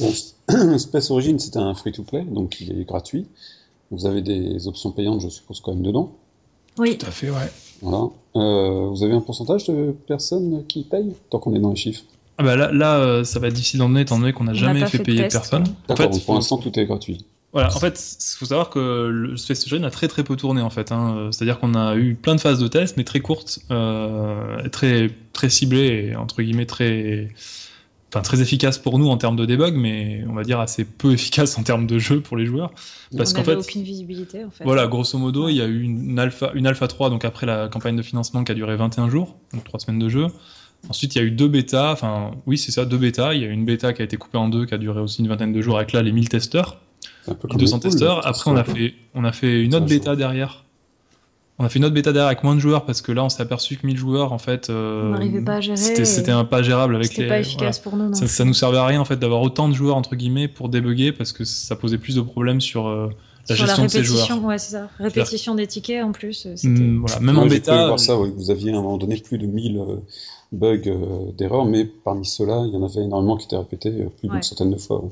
Bon, 0.00 0.12
Space 0.78 1.10
Origin, 1.10 1.38
c'est 1.38 1.56
un 1.56 1.74
free-to-play, 1.74 2.24
donc 2.24 2.60
il 2.60 2.80
est 2.80 2.84
gratuit. 2.84 3.26
Vous 3.90 4.06
avez 4.06 4.20
des 4.22 4.66
options 4.68 4.90
payantes, 4.90 5.20
je 5.20 5.28
suppose, 5.28 5.60
quand 5.60 5.72
même 5.74 5.82
dedans. 5.82 6.12
Oui, 6.78 6.98
Tout 6.98 7.06
à 7.06 7.10
fait, 7.10 7.30
ouais. 7.30 7.50
Voilà. 7.82 8.08
Euh, 8.36 8.86
vous 8.88 9.02
avez 9.02 9.14
un 9.14 9.20
pourcentage 9.20 9.64
de 9.66 9.94
personnes 10.06 10.64
qui 10.66 10.82
payent, 10.82 11.14
tant 11.30 11.38
qu'on 11.38 11.54
est 11.54 11.58
dans 11.58 11.70
les 11.70 11.76
chiffres? 11.76 12.02
Ah 12.38 12.42
bah 12.42 12.54
là, 12.56 12.70
là 12.70 12.98
euh, 12.98 13.24
ça 13.24 13.38
va 13.38 13.48
être 13.48 13.54
difficile 13.54 13.78
d'en 13.78 13.88
donner 13.88 14.02
étant 14.02 14.18
donné 14.18 14.32
qu'on 14.32 14.44
n'a 14.44 14.52
jamais 14.52 14.84
fait 14.86 14.98
payer 14.98 15.22
test, 15.22 15.36
personne. 15.36 15.64
En 15.88 15.96
fait, 15.96 16.08
donc 16.08 16.22
pour 16.24 16.34
l'instant, 16.34 16.58
tout 16.58 16.78
est 16.78 16.84
gratuit. 16.84 17.24
Voilà, 17.52 17.74
en 17.74 17.78
fait, 17.78 17.98
il 17.98 18.36
faut 18.38 18.44
savoir 18.44 18.68
que 18.68 19.08
le 19.10 19.36
Space 19.38 19.66
Origin 19.66 19.84
a 19.86 19.90
très 19.90 20.08
très 20.08 20.22
peu 20.22 20.36
tourné 20.36 20.60
en 20.60 20.68
fait. 20.68 20.92
hein. 20.92 21.30
C'est-à-dire 21.32 21.58
qu'on 21.58 21.74
a 21.74 21.96
eu 21.96 22.14
plein 22.14 22.34
de 22.34 22.40
phases 22.40 22.58
de 22.58 22.68
tests, 22.68 22.98
mais 22.98 23.04
très 23.04 23.20
courtes, 23.20 23.60
euh, 23.70 24.68
très 24.68 25.08
très 25.32 25.48
ciblées 25.48 26.10
et 26.10 26.16
entre 26.16 26.42
guillemets 26.42 26.66
très, 26.66 27.28
enfin 28.08 28.22
très 28.22 28.40
efficaces 28.40 28.78
pour 28.78 28.98
nous 28.98 29.08
en 29.08 29.16
termes 29.16 29.36
de 29.36 29.44
debug, 29.44 29.74
mais 29.74 30.24
on 30.28 30.34
va 30.34 30.42
dire 30.42 30.60
assez 30.60 30.84
peu 30.84 31.12
efficaces 31.12 31.58
en 31.58 31.62
termes 31.62 31.86
de 31.86 31.98
jeu 31.98 32.20
pour 32.20 32.36
les 32.36 32.46
joueurs. 32.46 32.72
Parce 33.16 33.32
qu'en 33.32 33.44
fait, 33.44 33.56
aucune 33.56 33.82
visibilité 33.82 34.44
en 34.44 34.50
fait. 34.50 34.64
voilà, 34.64 34.86
grosso 34.86 35.18
modo, 35.18 35.48
il 35.48 35.56
y 35.56 35.62
a 35.62 35.66
eu 35.66 35.82
une 35.82 36.18
alpha, 36.18 36.50
une 36.54 36.66
alpha 36.66 36.88
3, 36.88 37.10
donc 37.10 37.24
après 37.24 37.46
la 37.46 37.68
campagne 37.68 37.96
de 37.96 38.02
financement 38.02 38.44
qui 38.44 38.52
a 38.52 38.54
duré 38.54 38.76
21 38.76 39.08
jours, 39.08 39.36
donc 39.52 39.64
3 39.64 39.80
semaines 39.80 39.98
de 40.00 40.08
jeu. 40.08 40.26
Ensuite, 40.88 41.14
il 41.16 41.18
y 41.18 41.20
a 41.20 41.24
eu 41.24 41.30
deux 41.30 41.48
bêtas, 41.48 41.92
enfin, 41.92 42.32
oui, 42.46 42.58
c'est 42.58 42.70
ça, 42.70 42.84
deux 42.84 42.98
bêtas. 42.98 43.34
Il 43.34 43.42
y 43.42 43.44
a 43.44 43.48
eu 43.48 43.52
une 43.52 43.64
bêta 43.64 43.92
qui 43.92 44.02
a 44.02 44.04
été 44.04 44.16
coupée 44.16 44.38
en 44.38 44.48
deux, 44.48 44.66
qui 44.66 44.74
a 44.74 44.78
duré 44.78 45.00
aussi 45.00 45.20
une 45.20 45.28
vingtaine 45.28 45.52
de 45.52 45.60
jours, 45.60 45.76
avec 45.76 45.92
là 45.92 46.02
les 46.02 46.12
1000 46.12 46.28
testeurs, 46.28 46.80
C'est 47.24 47.32
un 47.32 47.34
peu 47.34 47.48
les 47.48 47.52
comme 47.52 47.60
200 47.60 47.76
les 47.76 47.80
poules, 47.80 47.90
testeurs. 47.90 48.26
Après, 48.26 48.50
on 48.50 48.56
a 48.56 48.62
fait, 48.62 48.94
on 49.14 49.24
a 49.24 49.32
fait 49.32 49.62
une 49.62 49.74
autre 49.74 49.86
bêta 49.86 50.14
derrière. 50.14 50.65
On 51.58 51.64
a 51.64 51.68
fait 51.70 51.78
une 51.78 51.86
autre 51.86 51.94
bêta 51.94 52.12
derrière 52.12 52.26
avec 52.26 52.44
moins 52.44 52.54
de 52.54 52.60
joueurs 52.60 52.84
parce 52.84 53.00
que 53.00 53.12
là, 53.12 53.24
on 53.24 53.30
s'est 53.30 53.40
aperçu 53.40 53.76
que 53.76 53.86
1000 53.86 53.96
joueurs, 53.96 54.32
en 54.34 54.38
fait, 54.38 54.68
euh, 54.68 55.06
On 55.06 55.10
n'arrivait 55.12 55.40
pas 55.40 55.54
à 55.54 55.60
gérer. 55.62 55.76
c'était, 56.04 56.30
un 56.30 56.44
pas 56.44 56.62
gérable 56.62 56.96
avec 56.96 57.06
C'était 57.08 57.22
les. 57.22 57.28
pas 57.28 57.40
voilà. 57.56 57.70
pour 57.82 57.96
nous. 57.96 58.08
non. 58.08 58.14
Ça, 58.14 58.26
ça 58.26 58.44
nous 58.44 58.52
servait 58.52 58.76
à 58.76 58.84
rien 58.84 59.00
en 59.00 59.06
fait 59.06 59.16
d'avoir 59.16 59.40
autant 59.40 59.68
de 59.68 59.74
joueurs 59.74 59.96
entre 59.96 60.16
guillemets 60.16 60.48
pour 60.48 60.68
débugger 60.68 61.12
parce 61.12 61.32
que 61.32 61.44
ça 61.44 61.74
posait 61.76 61.96
plus 61.98 62.14
de 62.16 62.20
problèmes 62.20 62.60
sur 62.60 62.86
euh, 62.88 63.08
la 63.48 63.56
Sur 63.56 63.64
gestion 63.66 63.84
de 63.84 63.88
ces 63.88 63.98
répétition, 64.00 64.34
joueurs. 64.36 64.44
ouais, 64.48 64.58
c'est 64.58 64.72
ça. 64.72 64.88
Répétition 64.98 65.54
des 65.54 65.66
tickets 65.66 66.04
en 66.04 66.12
plus. 66.12 66.44
euh, 66.44 66.52
c'était- 66.56 66.68
Hmm, 66.80 67.00
voilà. 67.06 67.20
Même 67.20 67.38
en 67.38 67.42
Ouais, 67.44 67.48
bêta, 67.48 67.86
voir 67.86 67.98
ça, 68.00 68.18
oui. 68.18 68.30
Vous 68.36 68.50
aviez 68.50 68.72
à 68.72 68.76
un 68.76 68.82
moment 68.82 68.98
donné 68.98 69.16
plus 69.16 69.38
de 69.38 69.46
1000 69.46 69.78
euh, 69.78 69.96
bugs 70.52 70.80
euh, 70.88 71.32
d'erreurs, 71.38 71.64
mais 71.64 71.86
parmi 71.86 72.26
ceux-là, 72.26 72.64
il 72.66 72.74
y 72.74 72.76
en 72.76 72.82
avait 72.84 73.02
énormément 73.02 73.38
qui 73.38 73.46
étaient 73.46 73.56
répétés 73.56 73.90
plus 74.18 74.28
d'une 74.28 74.42
centaine 74.42 74.72
de 74.72 74.76
fois. 74.78 75.02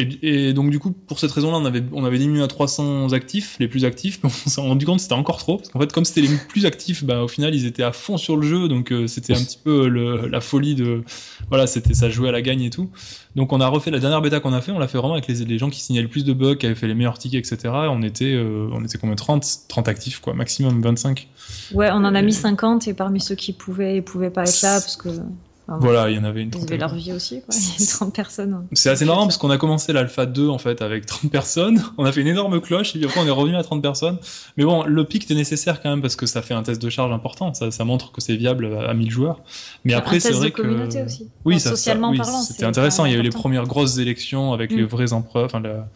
Et, 0.00 0.48
et 0.48 0.52
donc 0.52 0.70
du 0.70 0.78
coup, 0.78 0.90
pour 0.92 1.18
cette 1.18 1.30
raison-là, 1.32 1.58
on 1.58 1.64
avait, 1.64 1.82
on 1.92 2.04
avait 2.04 2.18
diminué 2.18 2.42
à 2.42 2.48
300 2.48 3.12
actifs, 3.12 3.56
les 3.60 3.68
plus 3.68 3.84
actifs, 3.84 4.20
mais 4.22 4.30
on 4.46 4.48
s'est 4.48 4.60
rendu 4.60 4.86
compte 4.86 4.96
que 4.96 5.02
c'était 5.02 5.14
encore 5.14 5.38
trop, 5.38 5.56
parce 5.58 5.68
qu'en 5.68 5.80
fait, 5.80 5.92
comme 5.92 6.04
c'était 6.04 6.22
les 6.22 6.28
plus 6.48 6.66
actifs, 6.66 7.04
bah, 7.04 7.22
au 7.22 7.28
final, 7.28 7.54
ils 7.54 7.66
étaient 7.66 7.82
à 7.82 7.92
fond 7.92 8.16
sur 8.16 8.36
le 8.36 8.46
jeu, 8.46 8.68
donc 8.68 8.92
euh, 8.92 9.06
c'était 9.06 9.34
un 9.34 9.40
petit 9.42 9.58
peu 9.62 9.88
le- 9.88 10.26
la 10.28 10.40
folie 10.40 10.74
de... 10.74 11.02
Voilà, 11.48 11.66
c'était 11.66 11.94
ça 11.94 12.08
jouait 12.10 12.28
à 12.28 12.32
la 12.32 12.42
gagne 12.42 12.62
et 12.62 12.70
tout. 12.70 12.88
Donc 13.36 13.52
on 13.52 13.60
a 13.60 13.68
refait 13.68 13.90
la 13.92 14.00
dernière 14.00 14.20
bêta 14.22 14.40
qu'on 14.40 14.52
a 14.52 14.60
fait, 14.60 14.72
on 14.72 14.78
l'a 14.78 14.88
fait 14.88 14.98
vraiment 14.98 15.14
avec 15.14 15.28
les, 15.28 15.44
les 15.44 15.58
gens 15.58 15.70
qui 15.70 15.80
signaient 15.80 16.02
le 16.02 16.08
plus 16.08 16.24
de 16.24 16.32
bugs, 16.32 16.56
qui 16.56 16.66
avaient 16.66 16.74
fait 16.74 16.88
les 16.88 16.94
meilleurs 16.94 17.18
tickets, 17.18 17.46
etc. 17.52 17.58
Et 17.84 17.88
on 17.88 18.02
était, 18.02 18.32
euh, 18.34 18.68
on 18.72 18.84
était 18.84 18.98
combien 18.98 19.14
30, 19.16 19.44
30 19.68 19.88
actifs, 19.88 20.18
quoi, 20.20 20.34
maximum 20.34 20.80
25. 20.82 21.28
Ouais, 21.74 21.90
on 21.92 21.96
en 22.04 22.14
a 22.14 22.20
Et- 22.20 22.24
mis 22.24 22.32
50 22.32 22.88
et 22.88 22.94
parmi 22.94 23.20
ceux 23.20 23.34
qui 23.36 23.52
pouvaient 23.52 23.96
et 23.96 24.02
pouvaient 24.02 24.30
pas 24.30 24.42
être 24.42 24.62
là 24.62 24.80
parce 24.80 24.96
que 24.96 25.08
enfin, 25.68 25.78
Voilà, 25.80 26.10
il 26.10 26.16
y 26.16 26.18
en 26.18 26.24
avait 26.24 26.42
une 26.42 26.48
ils 26.48 26.56
avaient 26.56 26.58
trentaine. 26.78 26.80
leur 26.80 26.94
vie 26.94 27.12
aussi. 27.12 27.40
Quoi. 27.42 27.54
Il 27.78 27.80
y 27.84 27.88
a 27.88 27.90
30 27.90 28.14
personnes. 28.14 28.52
hein. 28.54 28.64
C'est 28.72 28.90
assez 28.90 29.04
marrant 29.04 29.22
parce 29.26 29.36
qu'on 29.38 29.50
a 29.50 29.58
commencé 29.58 29.92
l'alpha 29.92 30.26
2 30.26 30.48
en 30.48 30.58
fait 30.58 30.82
avec 30.82 31.06
30 31.06 31.30
personnes, 31.30 31.82
on 31.98 32.04
a 32.04 32.12
fait 32.12 32.20
une 32.20 32.26
énorme 32.28 32.60
cloche 32.60 32.94
et 32.94 32.98
puis 32.98 33.06
après 33.08 33.20
on 33.20 33.26
est 33.26 33.30
revenu 33.30 33.56
à 33.56 33.62
30 33.62 33.82
personnes. 33.82 34.18
Mais 34.56 34.64
bon, 34.64 34.84
le 34.84 35.04
pic 35.04 35.24
était 35.24 35.34
nécessaire 35.34 35.80
quand 35.82 35.90
même 35.90 36.02
parce 36.02 36.16
que 36.16 36.26
ça 36.26 36.42
fait 36.42 36.54
un 36.54 36.62
test 36.62 36.80
de 36.82 36.90
charge 36.90 37.12
important, 37.12 37.54
ça, 37.54 37.70
ça 37.70 37.84
montre 37.84 38.12
que 38.12 38.20
c'est 38.20 38.36
viable 38.36 38.70
à 38.86 38.94
1000 38.94 39.10
joueurs. 39.10 39.40
Mais 39.84 39.94
après 39.94 40.20
c'est 40.20 40.32
vrai 40.32 40.50
de 40.50 40.54
communauté 40.54 41.00
que 41.00 41.06
aussi. 41.06 41.28
oui, 41.44 41.54
Enfin, 41.56 41.62
ça, 41.64 41.70
ça- 41.70 41.76
socialement 41.76 42.10
oui, 42.10 42.18
parlant. 42.18 42.42
c'était 42.42 42.60
c'est 42.60 42.66
intéressant. 42.66 43.04
Il 43.04 43.12
y 43.12 43.16
a 43.16 43.18
eu 43.18 43.22
les 43.22 43.30
premières 43.30 43.66
grosses 43.66 43.98
élections 43.98 44.52
avec 44.52 44.70
les 44.72 44.82
Mm. 44.82 44.86
vrais 44.86 45.12
empereurs, 45.12 45.44
enfin 45.46 45.60
la- 45.60 45.88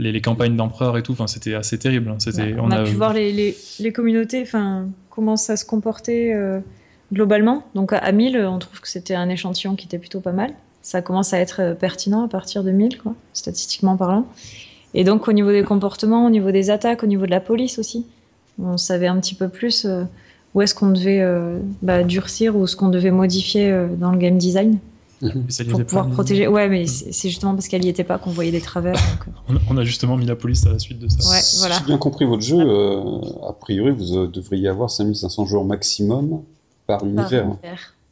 les, 0.00 0.10
les 0.10 0.20
campagnes 0.20 0.56
d'empereurs 0.56 0.98
et 0.98 1.04
tout. 1.04 1.12
Enfin, 1.12 1.28
c'était 1.28 1.54
assez 1.54 1.78
terrible. 1.78 2.08
hein. 2.10 2.16
C'était, 2.18 2.42
Ouais, 2.54 2.56
on, 2.60 2.68
a, 2.72 2.82
pu 2.82 2.94
voir 2.94 3.12
les, 3.12 3.32
les, 3.32 3.56
les 3.78 3.92
communautés, 3.92 4.42
enfin, 4.42 4.88
comment 5.08 5.36
ça 5.36 5.56
se 5.56 5.64
comportait 5.64 6.32
euh, 6.34 6.58
globalement. 7.14 7.62
Donc 7.74 7.92
à, 7.94 7.98
à 7.98 8.12
1000, 8.12 8.36
on 8.38 8.58
trouve 8.58 8.80
que 8.80 8.88
c'était 8.88 9.14
un 9.14 9.28
échantillon 9.30 9.76
qui 9.76 9.86
était 9.86 9.98
plutôt 9.98 10.20
pas 10.20 10.32
mal. 10.32 10.52
Ça 10.82 11.00
commence 11.00 11.32
à 11.32 11.38
être 11.38 11.60
euh, 11.62 11.74
pertinent 11.74 12.22
à 12.24 12.28
partir 12.28 12.62
de 12.62 12.70
1000, 12.70 12.98
quoi, 12.98 13.14
statistiquement 13.32 13.96
parlant. 13.96 14.26
Et 14.92 15.04
donc 15.04 15.26
au 15.28 15.32
niveau 15.32 15.50
des 15.50 15.62
comportements, 15.62 16.26
au 16.26 16.30
niveau 16.30 16.50
des 16.50 16.70
attaques, 16.70 17.02
au 17.02 17.06
niveau 17.06 17.24
de 17.24 17.30
la 17.30 17.40
police 17.40 17.78
aussi, 17.78 18.04
on 18.62 18.76
savait 18.76 19.06
un 19.06 19.18
petit 19.18 19.34
peu 19.34 19.48
plus 19.48 19.86
euh, 19.86 20.04
où 20.54 20.62
est-ce 20.62 20.74
qu'on 20.74 20.90
devait 20.90 21.20
euh, 21.20 21.58
bah, 21.82 22.04
durcir 22.04 22.56
ou 22.56 22.66
ce 22.66 22.76
qu'on 22.76 22.88
devait 22.88 23.10
modifier 23.10 23.70
euh, 23.70 23.88
dans 23.88 24.12
le 24.12 24.18
game 24.18 24.38
design 24.38 24.78
spécialisés 25.20 25.72
pour 25.72 25.84
pouvoir 25.84 26.10
protéger. 26.10 26.46
Ouais, 26.48 26.68
mais 26.68 26.86
c'est 26.86 27.12
c'est 27.12 27.28
justement 27.28 27.54
parce 27.54 27.68
qu'elle 27.68 27.84
y 27.84 27.88
était 27.88 28.04
pas 28.04 28.18
qu'on 28.18 28.30
voyait 28.30 28.50
des 28.50 28.60
travers. 28.60 28.94
donc, 29.48 29.58
On 29.70 29.76
a, 29.78 29.84
justement 29.84 30.16
mis 30.16 30.26
la 30.26 30.36
police 30.36 30.66
à 30.66 30.70
la 30.70 30.78
suite 30.78 30.98
de 30.98 31.08
ça. 31.08 31.16
Ouais, 31.30 31.40
Si 31.40 31.58
voilà. 31.58 31.76
j'ai 31.78 31.84
bien 31.86 31.98
compris 31.98 32.24
votre 32.26 32.42
jeu, 32.42 32.58
euh, 32.60 33.20
a 33.48 33.52
priori, 33.52 33.90
vous 33.90 34.26
devriez 34.26 34.68
avoir 34.68 34.90
5500 34.90 35.46
joueurs 35.46 35.64
maximum 35.64 36.42
par 36.86 37.04
univers. 37.04 37.56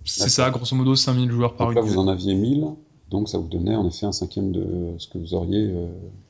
C'est 0.04 0.28
ça, 0.28 0.50
grosso 0.50 0.74
modo 0.74 0.96
5000 0.96 1.30
joueurs 1.30 1.54
par 1.54 1.68
Donc 1.68 1.76
là, 1.76 1.80
vous 1.82 1.98
en 1.98 2.08
aviez 2.08 2.34
1000, 2.34 2.66
donc 3.10 3.28
ça 3.28 3.38
vous 3.38 3.48
donnait 3.48 3.76
en 3.76 3.86
effet 3.86 4.06
un 4.06 4.12
cinquième 4.12 4.50
de 4.52 4.64
ce 4.98 5.06
que 5.08 5.18
vous 5.18 5.34
auriez 5.34 5.66
euh, 5.68 5.86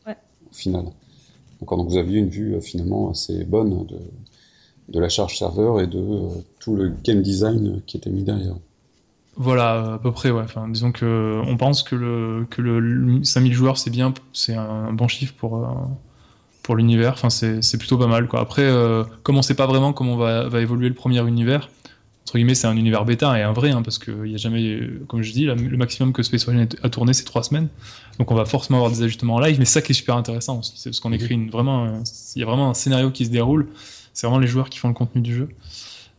Ouais. 0.07 0.17
au 0.51 0.55
final. 0.55 0.85
D'accord, 1.61 1.79
donc 1.79 1.89
vous 1.89 1.97
aviez 1.97 2.19
une 2.19 2.29
vue 2.29 2.55
euh, 2.55 2.61
finalement 2.61 3.11
assez 3.11 3.45
bonne 3.45 3.87
de, 3.87 3.97
de 4.89 5.01
la 5.01 5.09
charge 5.09 5.39
serveur 5.39 5.81
et 5.81 5.87
de 5.87 5.99
euh, 5.99 6.29
tout 6.59 6.75
le 6.77 6.93
game 7.03 7.23
design 7.23 7.81
qui 7.87 7.97
était 7.97 8.11
mis 8.11 8.25
derrière. 8.25 8.57
Voilà, 9.37 9.95
à 9.95 9.99
peu 9.99 10.13
près, 10.13 10.31
ouais. 10.31 10.43
Enfin, 10.43 10.69
disons 10.69 10.93
que 10.93 11.41
on 11.47 11.57
pense 11.57 11.83
que 11.83 11.95
le, 11.95 12.47
que 12.51 12.61
le, 12.61 12.81
le 12.81 13.25
5000 13.25 13.55
joueurs, 13.55 13.79
c'est 13.79 13.89
bien, 13.89 14.13
c'est 14.35 14.55
un 14.55 14.93
bon 14.93 15.09
chiffre 15.09 15.33
pour, 15.39 15.67
pour 16.63 16.77
l'univers. 16.77 17.13
Enfin, 17.15 17.31
c'est 17.31 17.79
plutôt 17.79 17.97
pas 17.97 18.07
mal, 18.07 18.29
quoi. 18.29 18.41
Après, 18.41 18.63
euh, 18.63 19.05
comme 19.23 19.39
on 19.39 19.43
sait 19.43 19.55
pas 19.55 19.67
vraiment 19.67 19.93
comment 19.93 20.17
va, 20.17 20.49
va 20.49 20.61
évoluer 20.61 20.89
le 20.89 20.95
premier 20.95 21.27
univers, 21.27 21.71
entre 22.25 22.35
guillemets, 22.35 22.55
c'est 22.55 22.69
un 22.69 22.77
univers 22.77 23.05
bêta 23.05 23.39
et 23.39 23.43
un 23.43 23.53
vrai, 23.53 23.71
hein, 23.71 23.83
parce 23.83 23.99
qu'il 23.99 24.23
n'y 24.23 24.35
a 24.35 24.39
jamais, 24.39 24.81
comme 25.09 25.23
je 25.23 25.33
dis, 25.33 25.45
le 25.45 25.77
maximum 25.77 26.13
que 26.13 26.23
Space 26.23 26.47
Origin 26.47 26.69
a 26.83 26.89
tourné, 26.89 27.15
c'est 27.15 27.25
trois 27.25 27.43
semaines. 27.43 27.69
Donc 28.19 28.31
on 28.31 28.35
va 28.35 28.45
forcément 28.45 28.79
avoir 28.79 28.93
des 28.93 29.03
ajustements 29.03 29.35
en 29.35 29.41
live, 29.41 29.59
mais 29.59 29.65
ça 29.65 29.83
qui 29.83 29.93
est 29.93 29.95
super 29.95 30.17
intéressant 30.17 30.61
aussi, 30.61 30.73
c'est 30.77 30.91
parce 30.91 31.01
qu'on 31.01 31.13
écrit 31.13 31.37
vraiment, 31.49 32.01
il 32.37 32.39
y 32.39 32.43
a 32.43 32.47
vraiment 32.47 32.71
un 32.71 32.75
scénario 32.75 33.11
qui 33.11 33.27
se 33.27 33.31
déroule. 33.31 33.69
C'est 34.15 34.27
vraiment 34.27 34.41
les 34.41 34.47
joueurs 34.47 34.71
qui 34.71 34.79
font 34.79 34.89
le 34.89 34.95
contenu 34.95 35.21
du 35.21 35.35
jeu. 35.35 35.49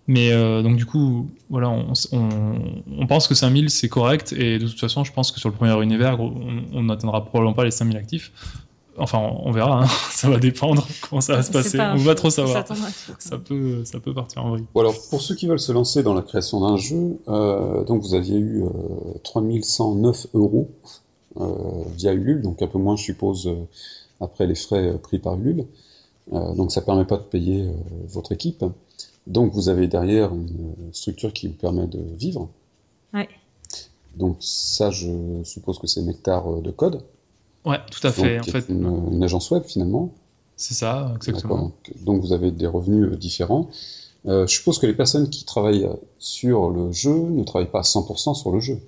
Mais 0.08 0.34
euh, 0.34 0.62
donc 0.62 0.76
du 0.76 0.86
coup, 0.86 1.32
voilà, 1.50 1.70
on, 1.70 1.94
on, 2.12 3.08
pense 3.08 3.28
que 3.28 3.36
5000 3.36 3.70
c'est 3.70 3.88
correct 3.88 4.34
et 4.34 4.60
de 4.60 4.68
toute 4.68 4.80
façon, 4.80 5.06
je 5.06 5.14
pense 5.14 5.32
que 5.32 5.40
sur 5.40 5.48
le 5.48 5.56
premier 5.56 5.82
univers, 5.82 6.20
on 6.20 6.84
n'atteindra 6.84 7.24
probablement 7.24 7.54
pas 7.54 7.64
les 7.64 7.72
5000 7.72 7.96
actifs. 7.96 8.32
Enfin, 8.98 9.20
on, 9.44 9.52
verra, 9.52 9.84
hein. 9.84 9.88
ça 10.12 10.30
va 10.30 10.38
dépendre 10.38 10.88
comment 11.02 11.22
ça 11.22 11.36
va 11.36 11.44
se 11.44 11.52
passer. 11.52 11.80
on 11.80 11.98
va 11.98 12.16
trop 12.16 12.30
savoir. 12.30 12.66
Ça 13.20 13.38
peut, 13.38 13.84
ça 13.86 14.00
peut 14.00 14.14
partir 14.14 14.46
en 14.46 14.52
vrille. 14.52 14.66
Bon, 14.74 14.82
alors, 14.82 14.96
pour 15.10 15.22
ceux 15.22 15.36
qui 15.36 15.48
veulent 15.48 15.60
se 15.60 15.72
lancer 15.72 16.04
dans 16.04 16.14
la 16.14 16.22
création 16.22 16.62
d'un 16.62 16.78
jeu, 16.78 17.20
euh, 17.28 17.84
donc 17.86 18.02
vous 18.02 18.14
aviez 18.14 18.38
eu 18.38 18.64
euh, 18.64 18.70
3109 19.24 20.28
euros 20.34 20.70
euh, 21.40 21.84
via 21.96 22.14
Ulule, 22.14 22.42
donc 22.42 22.62
un 22.62 22.68
peu 22.68 22.78
moins, 22.78 22.96
je 22.96 23.04
suppose, 23.04 23.48
euh, 23.48 23.56
après 24.22 24.46
les 24.46 24.56
frais 24.56 24.98
pris 25.02 25.20
par 25.20 25.36
Ulule. 25.36 25.66
donc 26.32 26.72
ça 26.72 26.82
permet 26.82 27.06
pas 27.06 27.18
de 27.18 27.24
payer 27.24 27.68
votre 28.08 28.32
équipe. 28.32 28.64
Donc 29.26 29.54
vous 29.54 29.70
avez 29.70 29.88
derrière 29.88 30.34
une 30.34 30.76
structure 30.92 31.34
qui 31.34 31.48
vous 31.48 31.54
permet 31.54 31.88
de 31.88 32.00
vivre. 32.18 32.50
Ouais. 33.14 33.28
Donc 34.16 34.38
ça, 34.40 34.92
je 34.92 35.42
suppose 35.44 35.80
que 35.80 35.88
c'est 35.88 36.02
Nectar 36.02 36.62
de 36.62 36.72
code. 36.72 37.02
Ouais, 37.66 37.80
tout 37.90 38.06
à 38.06 38.12
fait. 38.12 38.40
en 38.40 38.44
fait, 38.44 38.66
une, 38.70 39.24
agence 39.24 39.52
web 39.52 39.64
finalement. 39.64 40.14
C'est 40.58 40.74
ça, 40.74 41.12
exactement. 41.16 41.72
Donc, 42.02 42.22
vous 42.22 42.34
avez 42.34 42.52
des 42.52 42.68
revenus 42.68 43.12
euh, 43.12 43.16
différents. 43.16 43.70
Euh, 44.26 44.48
je 44.48 44.56
suppose 44.56 44.80
que 44.80 44.86
les 44.86 44.94
personnes 44.94 45.30
qui 45.30 45.46
travaillent 45.46 45.90
sur 46.20 46.70
le 46.70 46.92
jeu 46.92 47.14
ne 47.14 47.44
travaillent 47.44 47.72
pas 47.72 47.80
à 47.80 47.84
100% 47.84 48.36
sur 48.36 48.52
le 48.52 48.60
jeu. 48.60 48.80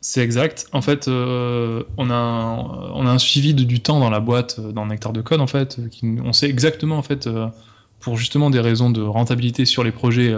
C'est 0.00 0.22
exact. 0.22 0.66
En 0.72 0.82
fait, 0.82 1.06
euh, 1.06 1.84
on, 1.96 2.10
a 2.10 2.14
un, 2.14 2.58
on 2.94 3.06
a 3.06 3.10
un 3.10 3.18
suivi 3.18 3.54
de, 3.54 3.62
du 3.62 3.80
temps 3.80 4.00
dans 4.00 4.10
la 4.10 4.18
boîte, 4.18 4.58
dans 4.58 4.86
Nectar 4.86 5.12
de 5.12 5.20
Code, 5.20 5.40
en 5.40 5.46
fait. 5.46 5.78
Qui, 5.90 6.16
on 6.24 6.32
sait 6.32 6.48
exactement, 6.48 6.98
en 6.98 7.02
fait, 7.02 7.28
pour 8.00 8.16
justement 8.16 8.50
des 8.50 8.58
raisons 8.58 8.90
de 8.90 9.02
rentabilité 9.02 9.64
sur 9.64 9.84
les 9.84 9.92
projets 9.92 10.34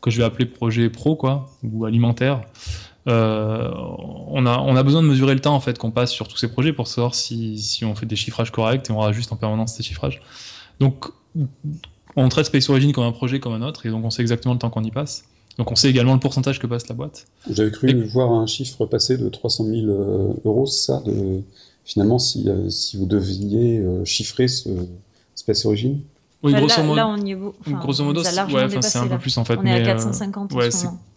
que 0.00 0.10
je 0.10 0.18
vais 0.18 0.24
appeler 0.24 0.46
projets 0.46 0.88
pro, 0.88 1.16
quoi, 1.16 1.48
ou 1.64 1.84
alimentaires. 1.84 2.42
Euh, 3.08 3.70
on, 4.28 4.46
a, 4.46 4.58
on 4.58 4.74
a 4.74 4.82
besoin 4.82 5.02
de 5.02 5.06
mesurer 5.06 5.34
le 5.34 5.40
temps 5.40 5.54
en 5.54 5.60
fait 5.60 5.78
qu'on 5.78 5.92
passe 5.92 6.10
sur 6.10 6.26
tous 6.26 6.36
ces 6.36 6.48
projets 6.48 6.72
pour 6.72 6.88
savoir 6.88 7.14
si, 7.14 7.58
si 7.58 7.84
on 7.84 7.94
fait 7.94 8.06
des 8.06 8.16
chiffrages 8.16 8.50
corrects 8.50 8.90
et 8.90 8.92
on 8.92 8.98
rajuste 8.98 9.32
en 9.32 9.36
permanence 9.36 9.74
ces 9.74 9.84
chiffrages. 9.84 10.20
Donc 10.80 11.06
on 12.16 12.28
traite 12.28 12.46
Space 12.46 12.68
Origin 12.68 12.92
comme 12.92 13.04
un 13.04 13.12
projet 13.12 13.38
comme 13.38 13.52
un 13.52 13.62
autre 13.62 13.86
et 13.86 13.90
donc 13.90 14.04
on 14.04 14.10
sait 14.10 14.22
exactement 14.22 14.54
le 14.54 14.58
temps 14.58 14.70
qu'on 14.70 14.82
y 14.82 14.90
passe. 14.90 15.24
Donc 15.56 15.70
on 15.70 15.76
sait 15.76 15.88
également 15.88 16.14
le 16.14 16.20
pourcentage 16.20 16.58
que 16.58 16.66
passe 16.66 16.88
la 16.88 16.96
boîte. 16.96 17.26
J'avais 17.48 17.70
cru 17.70 18.02
voir 18.02 18.32
un 18.32 18.46
chiffre 18.46 18.86
passer 18.86 19.16
de 19.16 19.28
300 19.28 19.64
000 19.64 19.76
euh, 19.86 20.34
euros, 20.44 20.66
c'est 20.66 20.86
ça 20.86 21.02
de... 21.06 21.42
Finalement, 21.84 22.18
si, 22.18 22.48
euh, 22.48 22.68
si 22.68 22.96
vous 22.96 23.06
deviez 23.06 23.80
chiffrer 24.04 24.48
ce 24.48 24.68
Space 25.36 25.64
Origin? 25.64 26.00
Oui, 26.46 26.54
grosso, 26.54 26.82
modo, 26.82 26.94
là, 26.94 27.08
on 27.08 27.16
y 27.16 27.32
est 27.32 27.38
grosso 27.72 28.04
modo, 28.04 28.22
c'est 28.22 28.98
un 28.98 29.08
peu 29.08 29.18
plus 29.18 29.36
en 29.36 29.44
fait. 29.44 29.56
On 29.56 29.66
est 29.66 29.82
à 29.82 29.84
450 29.84 30.52
euh, 30.52 30.56
ouais, 30.56 30.68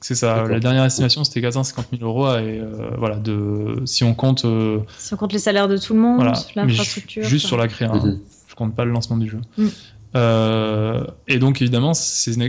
c'est 0.02 0.16
ça. 0.16 0.44
La 0.48 0.60
dernière 0.60 0.86
estimation, 0.86 1.24
c'était 1.24 1.42
450 1.42 1.88
000 1.98 2.04
euros. 2.04 2.28
Et 2.38 2.60
euh, 2.60 2.92
voilà, 2.98 3.18
de, 3.18 3.82
si 3.86 4.04
on 4.04 4.16
compte. 4.16 4.46
Euh, 4.46 4.80
si 4.98 5.14
on 5.14 5.18
compte 5.18 5.34
les 5.34 5.40
salaires 5.40 5.68
de 5.68 5.78
tout 5.78 5.94
le 5.94 6.00
monde, 6.00 6.32
l'infrastructure. 6.56 7.24
Juste 7.24 7.46
sur 7.46 7.58
la 7.58 7.68
créa, 7.68 7.92
hein. 7.92 8.02
mhm. 8.04 8.20
je 8.48 8.56
compte 8.56 8.76
pas 8.76 8.86
le 8.86 8.92
lancement 8.92 9.18
du 9.18 9.30
jeu. 9.30 9.40
Mm. 9.58 9.68
et 11.28 11.40
donc, 11.40 11.62
évidemment, 11.62 11.94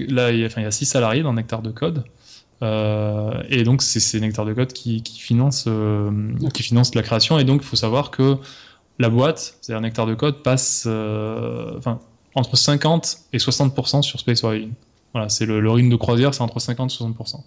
là, 0.08 0.30
il 0.32 0.38
y, 0.38 0.42
a, 0.42 0.46
enfin, 0.46 0.62
il 0.62 0.64
y 0.64 0.66
a 0.66 0.70
6 0.70 0.87
salariés 0.87 1.22
dans 1.22 1.34
Nectar 1.34 1.60
de 1.60 1.70
Code. 1.70 2.04
et 2.62 3.62
donc, 3.64 3.82
c'est 3.82 4.20
Nectar 4.20 4.46
de 4.46 4.54
Code 4.54 4.72
qui, 4.72 5.02
qui 5.02 5.20
finance, 5.20 5.68
qui 6.54 6.62
finance 6.62 6.94
la 6.94 7.02
création. 7.02 7.38
Et 7.38 7.44
donc, 7.44 7.60
il 7.62 7.66
faut 7.66 7.76
savoir 7.76 8.10
que 8.10 8.38
la 8.99 9.10
boîte, 9.10 9.58
c'est-à-dire 9.60 9.82
Nectar 9.82 10.06
de 10.06 10.14
Code, 10.14 10.42
passe. 10.42 10.87
Enfin 10.87 12.00
entre 12.35 12.57
50 12.57 13.19
et 13.33 13.38
60% 13.38 14.03
sur 14.03 14.21
Space 14.21 14.45
Origin. 14.45 14.73
Voilà, 15.12 15.29
c'est 15.29 15.47
le, 15.47 15.61
le 15.61 15.71
rythme 15.71 15.90
de 15.90 15.97
croisière, 15.97 16.35
c'est 16.35 16.43
entre 16.43 16.61
50 16.61 16.90
et 16.90 16.95
60%. 16.95 17.40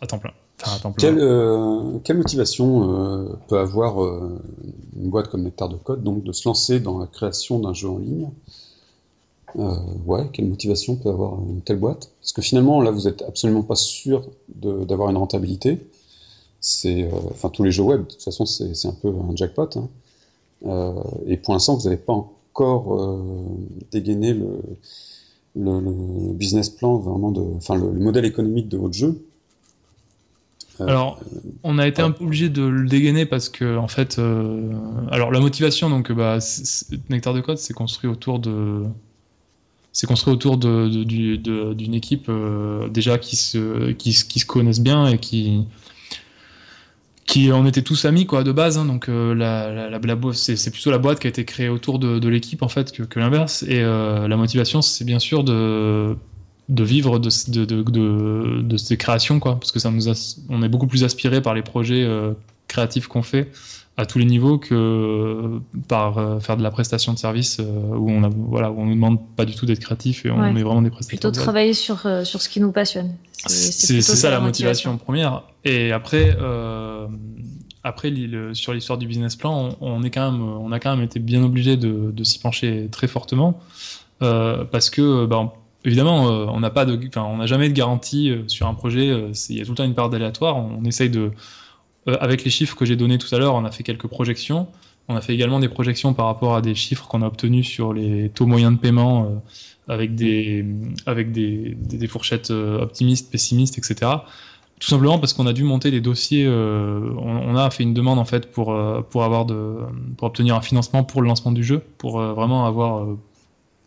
À 0.00 0.06
temps 0.06 0.18
plein. 0.18 0.32
Quelle, 0.98 1.18
euh, 1.18 1.98
quelle, 2.04 2.18
motivation 2.18 2.94
euh, 2.94 3.38
peut 3.48 3.58
avoir 3.58 4.02
euh, 4.02 4.40
une 4.96 5.10
boîte 5.10 5.28
comme 5.28 5.42
Nectar 5.42 5.68
de 5.68 5.76
Code 5.76 6.02
donc 6.02 6.22
de 6.22 6.32
se 6.32 6.48
lancer 6.48 6.78
dans 6.78 6.98
la 6.98 7.06
création 7.06 7.58
d'un 7.58 7.72
jeu 7.72 7.88
en 7.88 7.98
ligne? 7.98 8.28
Ouais, 10.06 10.30
quelle 10.32 10.46
motivation 10.46 10.96
peut 10.96 11.10
avoir 11.10 11.38
une 11.46 11.60
telle 11.60 11.76
boîte? 11.76 12.10
Parce 12.20 12.32
que 12.32 12.40
finalement, 12.40 12.80
là, 12.80 12.90
vous 12.90 13.02
n'êtes 13.02 13.20
absolument 13.22 13.62
pas 13.62 13.74
sûr 13.74 14.24
d'avoir 14.48 15.10
une 15.10 15.18
rentabilité. 15.18 15.86
C'est, 16.60 17.10
enfin, 17.30 17.50
tous 17.50 17.62
les 17.62 17.70
jeux 17.70 17.82
web, 17.82 18.00
de 18.00 18.06
toute 18.06 18.22
façon, 18.22 18.46
c'est 18.46 18.88
un 18.88 18.94
peu 18.94 19.08
un 19.08 19.36
jackpot. 19.36 19.68
Hein. 19.76 20.94
et 21.26 21.36
pour 21.36 21.52
l'instant, 21.52 21.76
vous 21.76 21.84
n'avez 21.84 21.98
pas 21.98 22.26
encore 22.52 23.00
euh, 23.00 23.44
dégainer 23.90 24.34
le, 24.34 24.60
le, 25.56 26.32
business 26.34 26.68
plan, 26.68 26.98
vraiment 26.98 27.30
de, 27.30 27.40
enfin 27.56 27.76
le, 27.76 27.92
modèle 27.92 28.24
économique 28.24 28.68
de 28.68 28.76
votre 28.76 28.94
jeu. 28.94 29.24
Euh, 30.80 30.86
alors, 30.86 31.20
on 31.62 31.78
a 31.78 31.86
été 31.86 32.02
un 32.02 32.10
peu 32.10 32.24
obligé 32.24 32.48
de 32.48 32.62
le 32.62 32.88
dégainer 32.88 33.24
parce 33.26 33.48
que, 33.48 33.76
en 33.76 33.88
fait, 33.88 34.18
euh, 34.18 34.70
alors 35.10 35.30
la 35.30 35.40
motivation, 35.40 35.88
donc, 35.88 36.12
bah, 36.12 36.38
Nectar 37.08 37.34
de 37.34 37.40
Code, 37.40 37.58
c'est 37.58 37.74
construit 37.74 38.10
autour 38.10 38.38
de, 38.38 38.82
c'est 39.92 40.06
construit 40.06 40.32
autour 40.32 40.58
d'une 40.58 41.04
de, 41.06 41.72
de, 41.72 41.94
équipe 41.94 42.30
déjà 42.90 43.18
qui 43.18 43.36
se, 43.36 43.92
qui, 43.92 44.12
qui, 44.12 44.40
se 44.40 44.46
connaissent 44.46 44.80
bien 44.80 45.06
et 45.06 45.18
qui, 45.18 45.66
qui 47.32 47.50
on 47.50 47.64
était 47.64 47.80
tous 47.80 48.04
amis 48.04 48.26
quoi 48.26 48.44
de 48.44 48.52
base 48.52 48.76
hein, 48.76 48.84
donc 48.84 49.08
euh, 49.08 49.34
la, 49.34 49.88
la, 49.88 49.98
c'est 50.34 50.70
plutôt 50.70 50.90
la 50.90 50.98
boîte 50.98 51.18
qui 51.18 51.26
a 51.26 51.30
été 51.30 51.46
créée 51.46 51.70
autour 51.70 51.98
de, 51.98 52.28
l'équipe 52.28 52.62
en 52.62 52.68
fait 52.68 52.92
que, 52.92 53.18
l'inverse. 53.18 53.62
Et 53.62 53.80
euh, 53.80 54.28
la 54.28 54.36
motivation 54.36 54.82
c'est 54.82 55.06
bien 55.06 55.18
sûr 55.18 55.42
de 55.42 56.14
de 56.68 56.84
vivre 56.84 57.18
de, 57.18 57.30
de, 57.50 57.64
de, 57.64 58.60
de, 58.62 58.76
ces 58.76 58.98
créations 58.98 59.40
quoi. 59.40 59.58
Parce 59.58 59.72
que 59.72 59.78
ça 59.78 59.90
nous 59.90 60.08
on 60.50 60.62
est 60.62 60.68
beaucoup 60.68 60.86
plus 60.86 61.04
aspiré 61.04 61.40
par 61.40 61.54
les 61.54 61.62
projets 61.62 62.04
euh, 62.04 62.32
créatifs 62.72 63.06
qu'on 63.06 63.22
fait 63.22 63.50
à 63.98 64.06
tous 64.06 64.18
les 64.18 64.24
niveaux 64.24 64.58
que 64.58 65.60
par 65.86 66.16
euh, 66.16 66.40
faire 66.40 66.56
de 66.56 66.62
la 66.62 66.70
prestation 66.70 67.12
de 67.12 67.18
service 67.18 67.58
euh, 67.60 67.64
où 67.64 68.10
on 68.10 68.24
a 68.24 68.30
voilà 68.30 68.70
où 68.70 68.80
on 68.80 68.86
nous 68.86 68.94
demande 68.94 69.18
pas 69.36 69.44
du 69.44 69.54
tout 69.54 69.66
d'être 69.66 69.80
créatif 69.80 70.24
et 70.24 70.30
on 70.30 70.42
est 70.56 70.62
vraiment 70.62 70.80
des 70.80 70.90
prestataires. 70.90 71.30
Plutôt 71.30 71.42
travailler 71.42 71.74
sur 71.74 72.06
euh, 72.06 72.24
sur 72.24 72.40
ce 72.40 72.48
qui 72.48 72.60
nous 72.60 72.72
passionne. 72.72 73.14
C'est 73.46 74.00
ça 74.00 74.30
la 74.30 74.40
motivation. 74.40 74.96
première. 74.96 75.42
Et 75.64 75.92
après 75.92 76.36
après 77.84 78.12
sur 78.54 78.72
l'histoire 78.72 78.98
du 78.98 79.06
business 79.06 79.36
plan, 79.36 79.76
on, 79.80 80.02
est 80.04 80.10
quand 80.10 80.30
même 80.32 80.42
on 80.42 80.72
a 80.72 80.78
quand 80.78 80.94
même 80.94 81.04
été 81.04 81.18
bien 81.18 81.42
obligé 81.42 81.76
de, 81.76 82.12
de 82.12 82.24
s'y 82.24 82.38
pencher 82.38 82.88
très 82.90 83.08
fortement 83.08 83.60
parce 84.20 84.88
que 84.88 85.26
bah, 85.26 85.52
évidemment 85.84 86.24
on 86.24 86.60
n'a 86.60 86.70
pas 86.70 86.86
de 86.86 86.98
on 87.16 87.36
n'a 87.38 87.46
jamais 87.46 87.68
de 87.68 87.74
garantie 87.74 88.32
sur 88.46 88.68
un 88.68 88.74
projet. 88.74 89.08
Il 89.50 89.56
y 89.58 89.60
a 89.60 89.64
tout 89.64 89.72
le 89.72 89.76
temps 89.76 89.84
une 89.84 89.94
part 89.94 90.08
d'aléatoire. 90.08 90.56
On 90.56 90.84
essaye 90.84 91.10
de 91.10 91.32
euh, 92.08 92.16
avec 92.20 92.44
les 92.44 92.50
chiffres 92.50 92.76
que 92.76 92.84
j'ai 92.84 92.96
donnés 92.96 93.18
tout 93.18 93.32
à 93.34 93.38
l'heure, 93.38 93.54
on 93.54 93.64
a 93.64 93.70
fait 93.70 93.82
quelques 93.82 94.06
projections. 94.06 94.68
On 95.08 95.16
a 95.16 95.20
fait 95.20 95.34
également 95.34 95.60
des 95.60 95.68
projections 95.68 96.14
par 96.14 96.26
rapport 96.26 96.54
à 96.54 96.62
des 96.62 96.74
chiffres 96.74 97.06
qu'on 97.08 97.22
a 97.22 97.26
obtenus 97.26 97.66
sur 97.66 97.92
les 97.92 98.30
taux 98.30 98.46
moyens 98.46 98.72
de 98.72 98.78
paiement 98.78 99.24
euh, 99.24 99.92
avec 99.92 100.14
des, 100.14 100.64
avec 101.06 101.32
des, 101.32 101.76
des, 101.76 102.06
fourchettes 102.06 102.50
euh, 102.50 102.80
optimistes, 102.80 103.30
pessimistes, 103.30 103.78
etc. 103.78 104.10
Tout 104.78 104.88
simplement 104.88 105.18
parce 105.18 105.32
qu'on 105.32 105.46
a 105.46 105.52
dû 105.52 105.64
monter 105.64 105.90
des 105.90 106.00
dossiers. 106.00 106.48
on, 106.48 107.56
a 107.56 107.70
fait 107.70 107.84
une 107.84 107.94
demande 107.94 108.18
en 108.18 108.24
fait 108.24 108.50
pour 108.50 108.76
pour 109.10 109.22
avoir 109.22 109.44
de 109.44 109.76
pour 110.16 110.26
obtenir 110.26 110.56
un 110.56 110.60
financement 110.60 111.04
pour 111.04 111.22
le 111.22 111.28
lancement 111.28 111.52
du 111.52 111.62
jeu, 111.62 111.84
pour 111.98 112.20
vraiment 112.20 112.66
avoir 112.66 113.06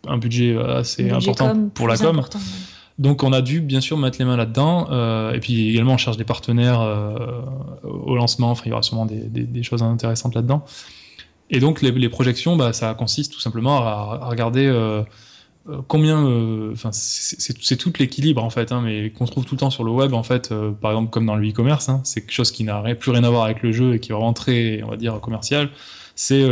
un 0.08 0.18
budget 0.18 0.56
assez 0.58 1.10
important 1.10 1.70
pour 1.74 1.90
la 1.90 1.98
com. 1.98 2.22
Donc 2.98 3.24
on 3.24 3.34
a 3.34 3.42
dû 3.42 3.60
bien 3.60 3.82
sûr 3.82 3.98
mettre 3.98 4.20
les 4.20 4.26
mains 4.26 4.38
là-dedans, 4.38 4.88
euh, 4.90 5.34
et 5.34 5.40
puis 5.40 5.70
également 5.70 5.94
on 5.94 5.98
cherche 5.98 6.16
des 6.16 6.24
partenaires 6.24 6.80
euh, 6.80 7.42
au 7.84 8.16
lancement, 8.16 8.52
enfin 8.52 8.64
il 8.66 8.70
y 8.70 8.72
aura 8.72 8.84
sûrement 8.84 9.06
des, 9.06 9.64
choses 9.64 9.84
intéressantes 9.84 10.34
là-dedans. 10.34 10.64
Et 11.50 11.60
donc 11.60 11.82
les, 11.82 12.10
projections, 12.10 12.56
bah, 12.56 12.72
ça 12.72 12.94
consiste 12.94 13.34
tout 13.34 13.42
simplement 13.42 13.80
à, 13.80 14.30
regarder 14.30 14.66
euh, 14.66 15.04
combien, 15.90 16.24
enfin 16.72 16.92
c'est 16.94 17.76
tout 17.76 17.92
l'équilibre 18.00 18.42
en 18.42 18.50
fait, 18.50 18.72
hein, 18.72 18.82
mais 18.82 19.10
qu'on 19.10 19.26
trouve 19.26 19.44
tout 19.44 19.56
le 19.56 19.60
temps 19.60 19.70
sur 19.70 19.84
le 19.84 19.92
web 19.92 20.14
en 20.14 20.24
fait, 20.24 20.54
par 20.80 20.92
exemple 20.92 21.10
comme 21.10 21.26
dans 21.26 21.36
le 21.36 21.50
e-commerce, 21.50 21.90
hein, 21.90 22.00
c'est 22.06 22.22
quelque 22.22 22.34
chose 22.34 22.52
qui 22.52 22.64
n'a 22.64 22.82
plus 22.96 23.12
rien 23.12 23.26
à 23.26 23.30
voir 23.30 23.44
avec 23.44 23.62
le 23.62 23.74
jeu 23.74 23.96
et 23.96 24.00
qui 24.00 24.14
est 24.14 24.16
vraiment 24.16 24.34
très, 24.34 24.82
on 24.84 24.90
va 24.90 24.96
dire, 24.96 25.20
commercial, 25.20 25.70
c'est 26.16 26.48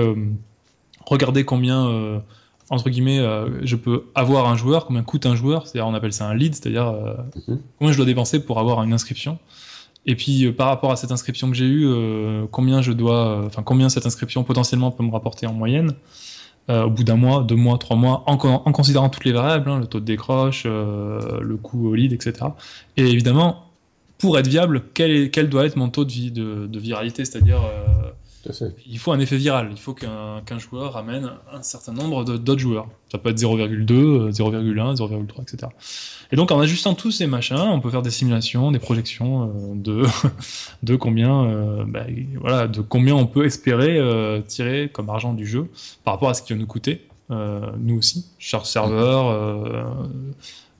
regarder 1.06 1.46
combien 1.46 2.22
entre 2.74 2.90
guillemets, 2.90 3.20
euh, 3.20 3.64
je 3.64 3.76
peux 3.76 4.06
avoir 4.16 4.50
un 4.50 4.58
joueur, 4.58 4.86
combien 4.86 5.04
coûte 5.04 5.28
un 5.28 5.36
joueur, 5.36 5.68
c'est-à-dire 5.68 5.88
on 5.88 5.94
appelle 5.94 6.12
ça 6.12 6.28
un 6.28 6.34
lead, 6.34 6.56
c'est-à-dire 6.56 6.88
euh, 6.88 7.14
mhm. 7.48 7.60
combien 7.78 7.92
je 7.92 7.98
dois 7.98 8.06
dépenser 8.06 8.44
pour 8.44 8.60
avoir 8.60 8.82
une 8.82 8.94
inscription. 8.94 9.38
Et 10.08 10.16
puis 10.16 10.46
euh, 10.46 10.52
par 10.52 10.68
rapport 10.68 10.92
à 10.92 10.96
cette 10.96 11.12
inscription 11.12 11.50
que 11.52 11.56
j'ai 11.56 11.68
eue, 11.68 11.88
combien 12.52 12.82
je 12.82 12.92
dois, 12.92 13.44
enfin 13.46 13.62
combien 13.62 13.90
cette 13.90 14.08
inscription 14.08 14.44
potentiellement 14.44 14.92
peut 14.92 15.04
me 15.04 15.12
rapporter 15.12 15.46
en 15.46 15.54
moyenne. 15.54 15.94
au 16.70 16.90
bout 16.90 17.04
d'un 17.04 17.16
mois, 17.16 17.44
deux 17.44 17.56
mois, 17.56 17.78
trois 17.78 17.98
mois, 17.98 18.24
en, 18.26 18.34
en 18.34 18.72
considérant 18.72 19.10
toutes 19.10 19.26
les 19.26 19.34
variables, 19.34 19.70
hein, 19.70 19.80
le 19.80 19.86
taux 19.86 20.00
de 20.00 20.06
décroche, 20.06 20.64
le 20.66 21.58
coût 21.62 21.90
au 21.90 21.94
lead, 21.94 22.12
etc. 22.14 22.34
Et 22.98 23.04
évidemment, 23.04 23.66
pour 24.18 24.40
être 24.40 24.48
viable, 24.48 24.84
quel, 24.94 25.12
est, 25.12 25.30
quel 25.30 25.48
doit 25.48 25.66
être 25.66 25.76
mon 25.76 25.90
taux 25.90 26.06
de, 26.06 26.30
de, 26.30 26.68
de 26.68 26.80
viralité 26.80 27.24
C'est-à-dire, 27.26 27.62
il 28.86 29.00
faut 29.00 29.12
un 29.12 29.20
effet 29.20 29.38
viral. 29.38 29.70
Il 29.72 29.80
faut 29.80 29.94
qu'un 29.94 30.60
joueur 30.60 30.94
ramène 30.94 31.32
un 31.52 31.62
certain 31.62 31.94
nombre 31.94 32.24
d'autres 32.26 32.60
joueurs. 32.60 32.88
Ça 33.12 33.18
peut 33.18 33.30
être 33.30 33.38
0,2, 33.38 34.32
0,1, 34.32 34.96
0,3, 34.96 35.42
etc. 35.42 35.68
Et 36.32 36.36
donc 36.36 36.52
en 36.52 36.60
ajustant 36.60 36.94
tous 36.94 37.12
ces 37.12 37.28
machins, 37.28 37.56
on 37.58 37.80
peut 37.80 37.90
faire 37.90 38.02
des 38.02 38.10
simulations, 38.10 38.72
des 38.72 38.80
projections 38.80 39.44
euh, 39.44 39.76
de, 39.76 40.04
de 40.84 40.96
combien, 40.96 41.46
euh, 41.46 41.86
bah, 41.88 42.68
de 42.68 42.82
combien 42.82 43.16
on 43.16 43.28
peut 43.28 43.46
espérer 43.46 43.98
euh, 43.98 44.42
tirer 44.42 44.90
comme 44.92 45.10
argent 45.10 45.34
du 45.34 45.46
jeu 45.46 45.70
par 46.04 46.16
rapport 46.16 46.30
à 46.30 46.34
ce 46.34 46.42
qui 46.42 46.54
va 46.54 46.60
nous 46.60 46.68
coûter, 46.68 47.08
nous 47.30 47.98
aussi, 47.98 48.28
charge 48.38 48.68
serveur, 48.68 49.96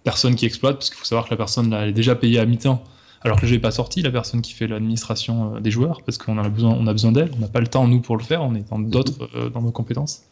personne 0.04 0.36
qui 0.36 0.46
exploite, 0.46 0.76
parce 0.76 0.92
qu'il 0.92 1.00
faut 1.00 1.06
savoir 1.06 1.26
que 1.26 1.32
la 1.32 1.38
personne 1.38 1.74
elle 1.74 1.90
est 1.90 1.94
déjà 1.94 2.14
payée 2.14 2.38
à 2.38 2.46
mi-temps 2.46 2.84
alors 3.24 3.40
que 3.40 3.48
jeu 3.48 3.56
n'est 3.56 3.62
pas 3.62 3.72
sorti, 3.72 4.02
la 4.02 4.12
personne 4.12 4.42
qui 4.42 4.54
fait 4.54 4.68
l'administration 4.68 5.56
euh, 5.56 5.60
des 5.60 5.72
joueurs, 5.72 6.02
parce 6.04 6.18
qu'on 6.18 6.38
a 6.38 6.50
besoin, 6.50 6.76
on 6.78 6.88
a 6.88 6.92
besoin 6.92 7.12
d'elle, 7.12 7.32
on 7.36 7.40
n'a 7.40 7.48
pas 7.48 7.62
le 7.62 7.68
temps 7.68 7.88
nous 7.88 8.02
pour 8.02 8.18
le 8.18 8.24
faire, 8.24 8.44
on 8.44 8.54
est 8.56 8.70
dans 8.70 8.80
d'autres 8.80 9.30
euh, 9.36 9.50
dans 9.50 9.62
nos 9.62 9.72
compétences. 9.72 10.24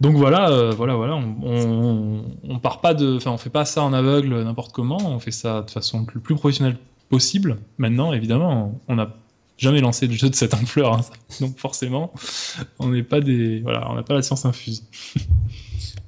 Donc 0.00 0.16
voilà, 0.16 0.50
euh, 0.50 0.72
voilà, 0.72 0.94
voilà, 0.94 1.14
on, 1.14 2.24
on, 2.46 2.58
part 2.58 2.80
pas 2.80 2.92
de, 2.92 3.16
enfin 3.16 3.30
on 3.30 3.38
fait 3.38 3.50
pas 3.50 3.64
ça 3.64 3.82
en 3.82 3.94
aveugle 3.94 4.42
n'importe 4.42 4.72
comment, 4.72 4.98
on 5.02 5.18
fait 5.20 5.30
ça 5.30 5.62
de 5.62 5.70
façon 5.70 6.06
le 6.12 6.20
plus 6.20 6.34
professionnelle 6.34 6.76
possible. 7.08 7.56
Maintenant, 7.78 8.12
évidemment, 8.12 8.78
on 8.88 8.96
n'a 8.96 9.14
jamais 9.56 9.80
lancé 9.80 10.06
de 10.06 10.12
jeu 10.12 10.28
de 10.28 10.34
cette 10.34 10.52
ampleur, 10.52 10.92
hein, 10.92 11.00
donc 11.40 11.56
forcément, 11.56 12.12
on 12.78 12.88
n'est 12.88 13.04
pas 13.04 13.20
des, 13.20 13.60
voilà, 13.60 13.90
on 13.90 13.94
n'a 13.94 14.02
pas 14.02 14.14
la 14.14 14.22
science 14.22 14.44
infuse. 14.44 14.84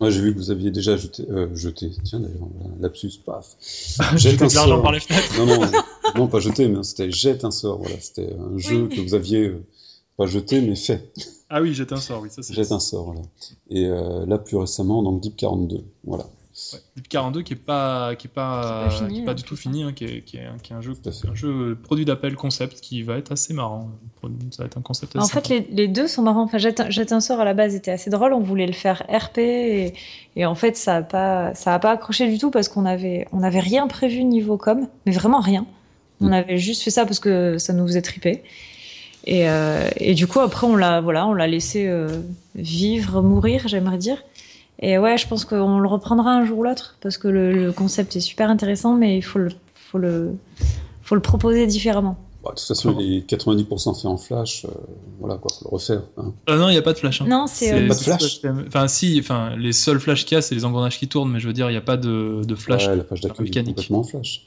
Moi, 0.01 0.11
j'ai 0.11 0.21
vu 0.21 0.33
que 0.33 0.39
vous 0.39 0.51
aviez 0.51 0.71
déjà 0.71 0.97
jeté, 0.97 1.25
euh, 1.29 1.49
jeté. 1.55 1.91
tiens 2.05 2.21
d'ailleurs, 2.21 2.49
lapsus, 2.81 3.19
paf. 3.25 3.57
Jette 4.17 4.41
un 4.43 4.47
l'argent 4.47 4.81
par 4.81 4.93
les 4.93 5.01
fenêtres. 5.01 5.37
Non, 5.39 5.47
non, 5.47 5.71
non, 6.15 6.29
pas 6.29 6.39
jeté, 6.39 6.69
mais 6.69 6.83
c'était 6.85 7.11
jette 7.11 7.45
un 7.45 7.51
sort. 7.51 7.79
Voilà, 7.79 7.99
c'était 8.01 8.33
un 8.33 8.59
jeu 8.59 8.87
que 8.89 9.01
vous 9.01 9.15
aviez 9.15 9.49
euh, 9.49 9.67
pas 10.17 10.27
jeté, 10.27 10.61
mais 10.61 10.77
fait. 10.77 11.13
Ah 11.51 11.61
oui, 11.61 11.75
jette 11.75 11.93
un 11.93 11.97
sort, 11.97 12.23
oui, 12.23 12.29
ça 12.31 12.43
c'est. 12.43 12.55
Jette 12.55 12.71
un 12.73 12.79
sort, 12.81 13.07
voilà. 13.07 13.23
Et 13.71 13.87
euh, 13.87 14.25
là, 14.27 14.39
plus 14.39 14.57
récemment, 14.57 15.03
donc 15.03 15.21
Deep 15.21 15.37
42, 15.37 15.83
voilà. 16.05 16.27
Ouais. 16.73 17.03
42 17.09 17.42
qui 17.42 17.53
est 17.53 17.57
pas 17.57 18.14
qui 18.16 18.27
est 18.27 18.31
pas, 18.31 18.88
qui 18.88 19.21
est 19.21 19.25
pas, 19.25 19.35
du 19.35 19.42
tout 19.42 19.57
fini, 19.57 19.83
hein, 19.83 19.92
qui, 19.92 20.05
est, 20.05 20.23
qui, 20.23 20.37
est, 20.37 20.47
un 20.73 20.81
jeu 20.81 20.92
un 21.29 21.35
jeu 21.35 21.79
produit 21.83 22.05
d'appel 22.05 22.35
concept 22.35 22.81
qui 22.81 23.03
va 23.03 23.16
être 23.16 23.33
assez 23.33 23.55
marrant. 23.55 23.90
Ça 24.51 24.62
va 24.62 24.66
être 24.66 24.77
un 24.77 24.83
concept. 24.83 25.16
en 25.16 25.27
fait, 25.27 25.49
les, 25.49 25.61
les, 25.71 25.88
deux 25.88 26.09
sont 26.09 26.23
marrants. 26.23 26.42
Enfin, 26.42 26.59
Jette 26.59 27.12
un 27.12 27.21
sort 27.21 27.40
à 27.40 27.44
la 27.44 27.55
base 27.55 27.75
était 27.75 27.90
assez 27.90 28.11
drôle. 28.11 28.33
On 28.33 28.40
voulait 28.40 28.66
le 28.66 28.73
faire 28.73 29.05
RP 29.09 29.38
et, 29.38 29.94
et 30.37 30.47
en 30.47 30.55
fait 30.55 30.77
ça 30.77 30.97
a 30.97 31.03
pas 31.03 31.55
ça 31.55 31.75
a 31.75 31.79
pas 31.79 31.92
accroché 31.92 32.29
du 32.29 32.38
tout 32.38 32.51
parce 32.51 32.68
qu'on 32.68 32.87
avait 32.87 33.27
on 33.33 33.42
avait 33.42 33.61
rien 33.61 33.87
prévu 33.87 34.25
niveau 34.25 34.57
com, 34.57 34.88
mais 35.07 35.12
vraiment 35.12 35.40
rien. 35.40 35.66
On 36.21 36.33
avait 36.33 36.59
juste 36.59 36.83
fait 36.83 36.90
ça 36.90 37.05
parce 37.05 37.21
que 37.21 37.59
ça 37.59 37.73
nous 37.73 37.87
faisait 37.87 38.03
triper. 38.03 38.42
Et, 39.25 39.49
euh, 39.49 39.88
et 39.97 40.14
du 40.14 40.27
coup 40.27 40.40
après 40.40 40.66
on 40.66 40.75
l'a 40.75 41.01
voilà 41.01 41.27
on 41.27 41.35
l'a 41.35 41.47
laissé 41.47 41.87
euh, 41.87 42.23
vivre 42.55 43.23
mourir 43.23 43.68
j'aimerais 43.68 43.99
dire. 43.99 44.23
Et 44.81 44.99
ouais, 44.99 45.19
je 45.19 45.27
pense 45.27 45.45
qu'on 45.45 45.79
le 45.79 45.88
reprendra 45.88 46.33
un 46.33 46.45
jour 46.45 46.59
ou 46.59 46.62
l'autre 46.62 46.97
parce 47.01 47.19
que 47.19 47.29
le, 47.29 47.73
concept 47.73 48.14
est 48.17 48.21
super 48.21 48.49
intéressant, 48.51 48.95
mais 48.95 49.17
il 49.17 49.23
faut 49.23 49.38
le, 49.38 49.51
faut 49.75 49.99
le, 49.99 50.35
faut 51.03 51.14
le 51.14 51.21
proposer 51.21 51.67
différemment. 51.67 52.17
Bah, 52.45 52.51
de 52.51 52.59
toute 52.59 52.69
façon, 52.69 52.97
il 53.01 53.19
est 53.19 53.31
90% 53.31 54.01
fait 54.01 54.07
en 54.07 54.17
flash, 54.17 54.64
euh, 54.64 54.69
voilà 55.19 55.37
quoi, 55.37 55.51
faut 55.53 55.69
le 55.69 55.75
refaire. 55.75 56.03
Hein. 56.17 56.33
Euh, 56.49 56.57
non, 56.57 56.69
il 56.69 56.73
n'y 56.73 56.79
a 56.79 56.83
pas 56.83 56.93
de 56.93 56.99
flash. 56.99 57.21
Hein. 57.21 57.27
Non, 57.29 57.47
c'est 57.49 57.88
pas 57.88 57.95
de 57.95 57.99
flash. 57.99 58.41
Enfin, 58.69 58.87
si, 58.87 59.19
enfin, 59.19 59.57
les 59.57 59.73
seuls 59.73 59.99
flash 59.99 60.25
qu'il 60.25 60.37
y 60.37 60.38
a, 60.38 60.43
c'est 60.43 60.55
les 60.55 60.64
engrenages 60.64 60.99
qui 60.99 61.09
tournent, 61.09 61.33
mais 61.33 61.41
je 61.41 61.49
veux 61.49 61.53
dire, 61.53 61.69
il 61.69 61.73
n'y 61.73 61.79
a 61.79 61.83
pas 61.83 61.97
de, 61.97 62.43
de 62.45 62.55
flash. 62.55 62.87
Ouais, 62.87 62.95
la 62.95 63.03
page 63.03 63.21
d'accueil 63.21 63.49
est 63.49 63.64
complètement 63.64 63.99
en 63.99 64.05
flash. 64.05 64.47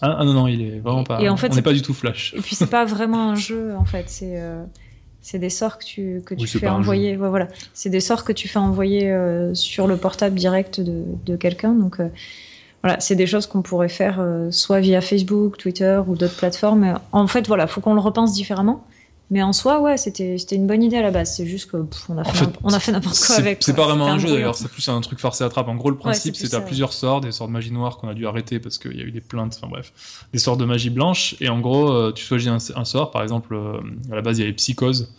Ah, 0.00 0.16
ah, 0.18 0.24
non, 0.24 0.32
non, 0.32 0.48
il 0.48 0.60
est 0.60 0.80
vraiment 0.80 1.04
pas. 1.04 1.20
Et 1.22 1.28
en 1.28 1.36
fait, 1.36 1.52
on 1.52 1.54
n'est 1.54 1.62
pas 1.62 1.72
du 1.72 1.82
tout 1.82 1.94
flash. 1.94 2.34
Et 2.36 2.40
puis 2.40 2.56
c'est 2.56 2.66
pas 2.66 2.84
vraiment 2.84 3.30
un 3.30 3.36
jeu 3.36 3.76
en 3.76 3.84
fait, 3.84 4.08
c'est. 4.08 4.42
C'est 5.28 5.40
des 5.40 5.50
sorts 5.50 5.78
que 5.78 5.84
tu, 5.84 6.22
que 6.24 6.36
tu 6.36 6.46
fais 6.46 6.68
envoyer. 6.68 7.16
voilà. 7.16 7.48
C'est 7.74 7.90
des 7.90 7.98
sorts 7.98 8.22
que 8.22 8.30
tu 8.30 8.46
fais 8.46 8.60
envoyer 8.60 9.10
euh, 9.10 9.54
sur 9.54 9.88
le 9.88 9.96
portable 9.96 10.36
direct 10.36 10.80
de, 10.80 11.02
de 11.24 11.34
quelqu'un. 11.34 11.72
Donc 11.72 11.98
euh, 11.98 12.10
voilà, 12.84 13.00
c'est 13.00 13.16
des 13.16 13.26
choses 13.26 13.48
qu'on 13.48 13.60
pourrait 13.60 13.88
faire 13.88 14.20
euh, 14.20 14.52
soit 14.52 14.78
via 14.78 15.00
Facebook, 15.00 15.56
Twitter 15.56 16.00
ou 16.06 16.14
d'autres 16.14 16.36
plateformes. 16.36 17.00
En 17.10 17.26
fait, 17.26 17.48
voilà, 17.48 17.66
faut 17.66 17.80
qu'on 17.80 17.94
le 17.94 18.00
repense 18.00 18.34
différemment. 18.34 18.86
Mais 19.28 19.42
en 19.42 19.52
soi, 19.52 19.80
ouais, 19.80 19.96
c'était 19.96 20.36
une 20.52 20.68
bonne 20.68 20.84
idée 20.84 20.96
à 20.96 21.02
la 21.02 21.10
base. 21.10 21.34
C'est 21.34 21.46
juste 21.46 21.70
que 21.70 21.78
on 22.08 22.18
a 22.18 22.24
fait, 22.24 22.46
on 22.62 22.72
a 22.72 22.78
fait 22.78 22.92
n'importe 22.92 23.18
quoi 23.18 23.36
avec. 23.36 23.58
C'est 23.60 23.74
pas 23.74 23.86
vraiment 23.86 24.06
un 24.06 24.18
jeu 24.18 24.28
d'ailleurs, 24.28 24.54
c'est 24.54 24.68
plus 24.68 24.88
un 24.88 25.00
truc 25.00 25.18
forcé 25.18 25.42
à 25.42 25.48
trappe. 25.48 25.68
En 25.68 25.74
gros, 25.74 25.90
le 25.90 25.96
principe, 25.96 26.36
c'est 26.36 26.54
à 26.54 26.60
plusieurs 26.60 26.92
sorts, 26.92 27.20
des 27.20 27.32
sorts 27.32 27.48
de 27.48 27.52
magie 27.52 27.72
noire 27.72 27.98
qu'on 27.98 28.08
a 28.08 28.14
dû 28.14 28.26
arrêter 28.26 28.60
parce 28.60 28.78
qu'il 28.78 28.96
y 28.96 29.00
a 29.00 29.04
eu 29.04 29.10
des 29.10 29.20
plaintes, 29.20 29.58
enfin 29.60 29.68
bref, 29.68 29.92
des 30.32 30.38
sorts 30.38 30.56
de 30.56 30.64
magie 30.64 30.90
blanche. 30.90 31.34
Et 31.40 31.48
en 31.48 31.58
gros, 31.58 31.90
euh, 31.90 32.12
tu 32.12 32.24
choisis 32.24 32.48
un, 32.74 32.84
sort, 32.84 33.10
par 33.10 33.22
exemple, 33.22 33.54
euh, 33.54 33.80
à 34.12 34.14
la 34.14 34.22
base, 34.22 34.38
il 34.38 34.42
y 34.42 34.44
avait 34.44 34.54
psychose. 34.54 35.12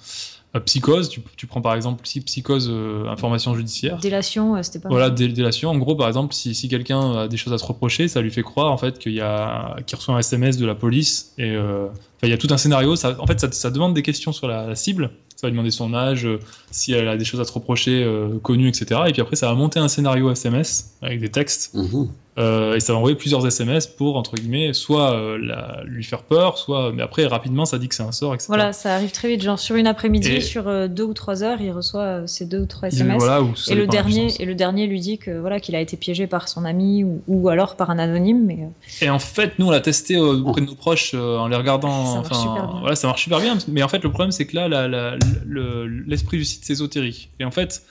Euh, 0.56 0.60
psychose, 0.62 1.10
tu, 1.10 1.22
tu, 1.36 1.46
prends 1.46 1.62
par 1.62 1.76
exemple 1.76 2.02
psychose 2.04 2.72
information 3.08 3.54
judiciaire. 3.54 3.98
Délation, 3.98 4.62
c'était 4.64 4.80
pas. 4.80 4.90
Voilà, 4.90 5.10
délation. 5.10 5.70
En 5.70 5.78
gros, 5.78 5.96
par 5.96 6.08
exemple, 6.08 6.34
si, 6.34 6.56
si 6.56 6.70
quelqu'un 6.70 7.18
a 7.18 7.28
des 7.28 7.38
choses 7.38 7.54
à 7.54 7.58
se 7.58 7.66
reprocher, 7.66 8.08
ça 8.08 8.22
lui 8.22 8.32
fait 8.32 8.44
croire 8.44 8.72
en 8.72 8.78
fait 8.78 8.98
qu'il 8.98 9.14
y 9.14 9.22
a, 9.22 9.76
qu'il 9.86 9.98
reçoit 9.98 10.16
un 10.16 10.20
SMS 10.20 10.58
de 10.58 10.66
la 10.66 10.76
police 10.76 11.34
et 11.38 11.58
il 12.24 12.30
y 12.30 12.34
a 12.34 12.38
tout 12.38 12.48
un 12.50 12.58
scénario. 12.58 12.96
Ça, 12.96 13.18
en 13.20 13.28
fait, 13.28 13.40
ça, 13.40 13.52
ça, 13.52 13.72
demande 13.72 13.94
des 13.94 14.04
questions 14.04 14.32
sur 14.32 14.48
la, 14.48 14.74
cible. 14.76 15.12
Ça 15.38 15.48
va 15.48 15.52
demander 15.52 15.72
son 15.72 15.94
âge, 15.94 16.26
euh, 16.26 16.40
si 16.72 16.94
elle 16.94 17.08
a 17.08 17.16
des 17.16 17.24
choses 17.24 17.40
à 17.40 17.46
se 17.46 17.52
reprocher, 17.52 18.04
euh, 18.04 18.40
connues, 18.40 18.68
etc. 18.68 19.02
Et 19.08 19.12
puis 19.14 19.22
après, 19.22 19.36
ça 19.36 19.48
va 19.48 19.54
monter 19.54 19.80
un 19.80 19.88
scénario 19.88 20.32
SMS 20.32 20.98
avec 21.02 21.20
des 21.22 21.30
textes. 21.30 21.74
Mhm. 21.76 22.10
Euh, 22.38 22.76
et 22.76 22.80
ça 22.80 22.94
va 22.94 23.00
envoyer 23.00 23.16
plusieurs 23.16 23.46
SMS 23.46 23.88
pour, 23.88 24.16
entre 24.16 24.36
guillemets, 24.36 24.72
soit 24.74 25.14
euh, 25.14 25.40
la, 25.42 25.82
lui 25.86 26.04
faire 26.04 26.22
peur, 26.22 26.58
soit. 26.58 26.92
Mais 26.94 27.02
après, 27.02 27.26
rapidement, 27.26 27.66
ça 27.66 27.80
dit 27.80 27.88
que 27.88 27.96
c'est 27.96 28.04
un 28.04 28.12
sort, 28.12 28.36
etc. 28.36 28.48
Voilà, 28.50 28.74
ça 28.74 28.94
arrive 28.94 29.12
très 29.12 29.28
vite. 29.28 29.42
Genre, 29.42 29.58
sur 29.58 29.76
une 29.76 29.88
après-midi, 29.88 30.42
sur 30.42 30.68
euh, 30.68 30.88
deux 30.88 31.04
ou 31.04 31.14
trois 31.14 31.42
heures, 31.42 31.62
il 31.62 31.72
reçoit 31.72 32.28
ces 32.28 32.46
deux 32.46 32.60
ou 32.60 32.66
trois 32.68 32.90
SMS. 32.90 33.24
et, 33.68 33.76
le 33.76 33.88
dernier, 33.88 34.34
et 34.40 34.46
le 34.46 34.54
dernier 34.54 34.86
lui 34.86 35.00
dit 35.00 35.18
que 35.18 35.40
voilà 35.40 35.60
qu'il 35.60 35.76
a 35.76 35.82
été 35.82 35.98
piégé 35.98 36.28
par 36.28 36.48
son 36.48 36.64
ami 36.64 37.04
ou, 37.04 37.22
ou 37.28 37.50
alors 37.50 37.76
par 37.76 37.90
un 37.90 37.98
anonyme. 37.98 38.46
Mais... 38.46 38.60
Et 39.02 39.10
en 39.10 39.20
fait, 39.20 39.58
nous, 39.58 39.68
on 39.68 39.72
l'a 39.72 39.82
testé 39.82 40.18
auprès 40.18 40.62
de 40.62 40.68
nos 40.68 40.76
proches 40.76 41.16
en 41.16 41.48
les 41.48 41.56
regardant. 41.56 42.06
Ça 42.06 42.30
marche 42.30 42.38
super 42.38 42.68
bien. 42.68 42.80
Voilà, 42.82 42.96
ça 42.96 43.08
marche 43.08 43.24
super 43.24 43.40
bien. 43.40 43.58
Mais 43.68 43.82
en 43.82 43.88
fait, 43.88 44.04
le 44.04 44.10
problème, 44.10 44.32
c'est 44.32 44.46
que 44.46 44.56
là, 44.56 45.18
l'esprit 46.06 46.38
du 46.38 46.46
site, 46.46 46.64
c'est 46.64 46.74
ésotérique. 46.74 47.30
Et 47.40 47.46
en 47.46 47.52
fait 47.52 47.84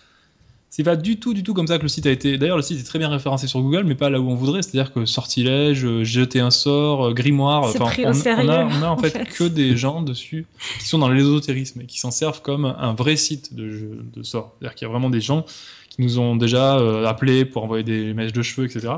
c'est 0.76 0.82
pas 0.82 0.96
du 0.96 1.18
tout, 1.18 1.32
du 1.32 1.42
tout 1.42 1.54
comme 1.54 1.66
ça 1.66 1.78
que 1.78 1.84
le 1.84 1.88
site 1.88 2.04
a 2.04 2.10
été. 2.10 2.36
D'ailleurs, 2.36 2.58
le 2.58 2.62
site 2.62 2.78
est 2.78 2.84
très 2.84 2.98
bien 2.98 3.08
référencé 3.08 3.46
sur 3.46 3.62
Google, 3.62 3.84
mais 3.84 3.94
pas 3.94 4.10
là 4.10 4.20
où 4.20 4.28
on 4.28 4.34
voudrait. 4.34 4.60
C'est-à-dire 4.60 4.92
que 4.92 5.06
sortilège, 5.06 5.86
euh, 5.86 6.04
jeter 6.04 6.38
un 6.38 6.50
sort, 6.50 7.06
euh, 7.06 7.14
grimoire. 7.14 7.62
Enfin, 7.62 7.86
on, 7.96 8.10
on, 8.10 8.48
a, 8.50 8.66
on, 8.66 8.82
a, 8.82 8.88
en 8.88 8.98
fait, 8.98 9.24
que 9.24 9.44
des 9.44 9.74
gens 9.74 10.02
dessus 10.02 10.44
qui 10.78 10.86
sont 10.86 10.98
dans 10.98 11.08
l'ésotérisme 11.08 11.80
et 11.80 11.86
qui 11.86 11.98
s'en 11.98 12.10
servent 12.10 12.42
comme 12.42 12.66
un 12.66 12.92
vrai 12.92 13.16
site 13.16 13.54
de, 13.54 13.70
jeu, 13.70 14.04
de 14.12 14.22
sorts. 14.22 14.54
C'est-à-dire 14.58 14.74
qu'il 14.74 14.86
y 14.86 14.88
a 14.88 14.92
vraiment 14.92 15.08
des 15.08 15.22
gens 15.22 15.46
qui 15.88 16.02
nous 16.02 16.18
ont 16.18 16.36
déjà 16.36 16.76
euh, 16.76 17.06
appelés 17.06 17.46
pour 17.46 17.64
envoyer 17.64 17.82
des 17.82 18.12
mèches 18.12 18.34
de 18.34 18.42
cheveux, 18.42 18.66
etc. 18.66 18.92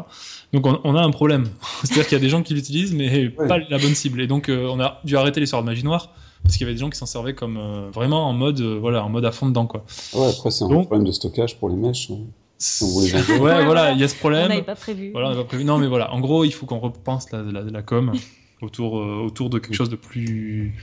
Donc 0.53 0.67
on, 0.67 0.97
a 0.97 1.01
un 1.01 1.11
problème. 1.11 1.45
C'est-à-dire 1.85 2.09
qu'il 2.09 2.19
y 2.19 2.21
a 2.21 2.25
des 2.25 2.31
gens 2.31 2.43
qui 2.43 2.55
l'utilisent, 2.55 2.93
mais 2.95 3.29
pas 3.29 3.59
la 3.59 3.79
bonne 3.79 3.95
cible. 3.95 4.21
Et 4.21 4.27
donc 4.27 4.51
on 4.51 4.81
a 4.81 5.01
dû 5.05 5.17
arrêter 5.17 5.39
les 5.39 5.47
sorts 5.47 5.61
de 5.61 5.67
magie 5.67 5.85
noire 5.85 6.13
parce 6.43 6.57
qu'il 6.57 6.63
y 6.63 6.69
avait 6.69 6.75
des 6.75 6.81
gens 6.81 6.91
qui 6.91 6.99
s'en 6.99 7.07
servaient 7.07 7.35
comme 7.35 7.57
euh, 7.57 7.91
vraiment 7.93 8.29
en 8.29 8.33
mode 8.33 8.61
euh, 8.61 8.79
voilà 8.81 9.05
en 9.05 9.09
mode 9.09 9.25
à 9.25 9.33
fond 9.33 9.47
dedans 9.47 9.67
quoi. 9.67 9.85
Ouais 10.15 10.29
après 10.29 10.51
c'est 10.51 10.65
un 10.65 10.69
problème 10.69 11.05
de 11.05 11.13
stockage 11.13 11.59
pour 11.59 11.69
les 11.69 11.77
mèches. 11.77 12.11
Hein. 12.11 12.19
ouais 13.41 13.65
voilà 13.65 13.93
il 13.93 14.01
y 14.01 14.05
a 14.05 14.09
ce 14.09 14.17
problème. 14.17 14.47
On 14.47 14.49
n'avait 14.49 14.63
pas 14.63 14.75
prévu. 14.75 15.11
Voilà 15.13 15.29
on 15.29 15.31
n'avait 15.31 15.43
pas 15.43 15.49
prévu. 15.49 15.65
Non 15.65 15.79
mais 15.79 15.87
voilà 15.87 16.13
en 16.13 16.21
gros 16.21 16.45
il 16.45 16.53
faut 16.53 16.67
qu'on 16.67 16.81
repense 16.81 17.31
la, 17.33 17.43
la, 17.43 17.63
la 17.63 17.83
com 17.83 18.13
autour 18.63 18.99
euh, 18.99 19.23
autour 19.25 19.51
de 19.51 19.59
quelque 19.59 19.75
chose 19.75 19.91
de 19.91 19.97
plus 19.97 20.75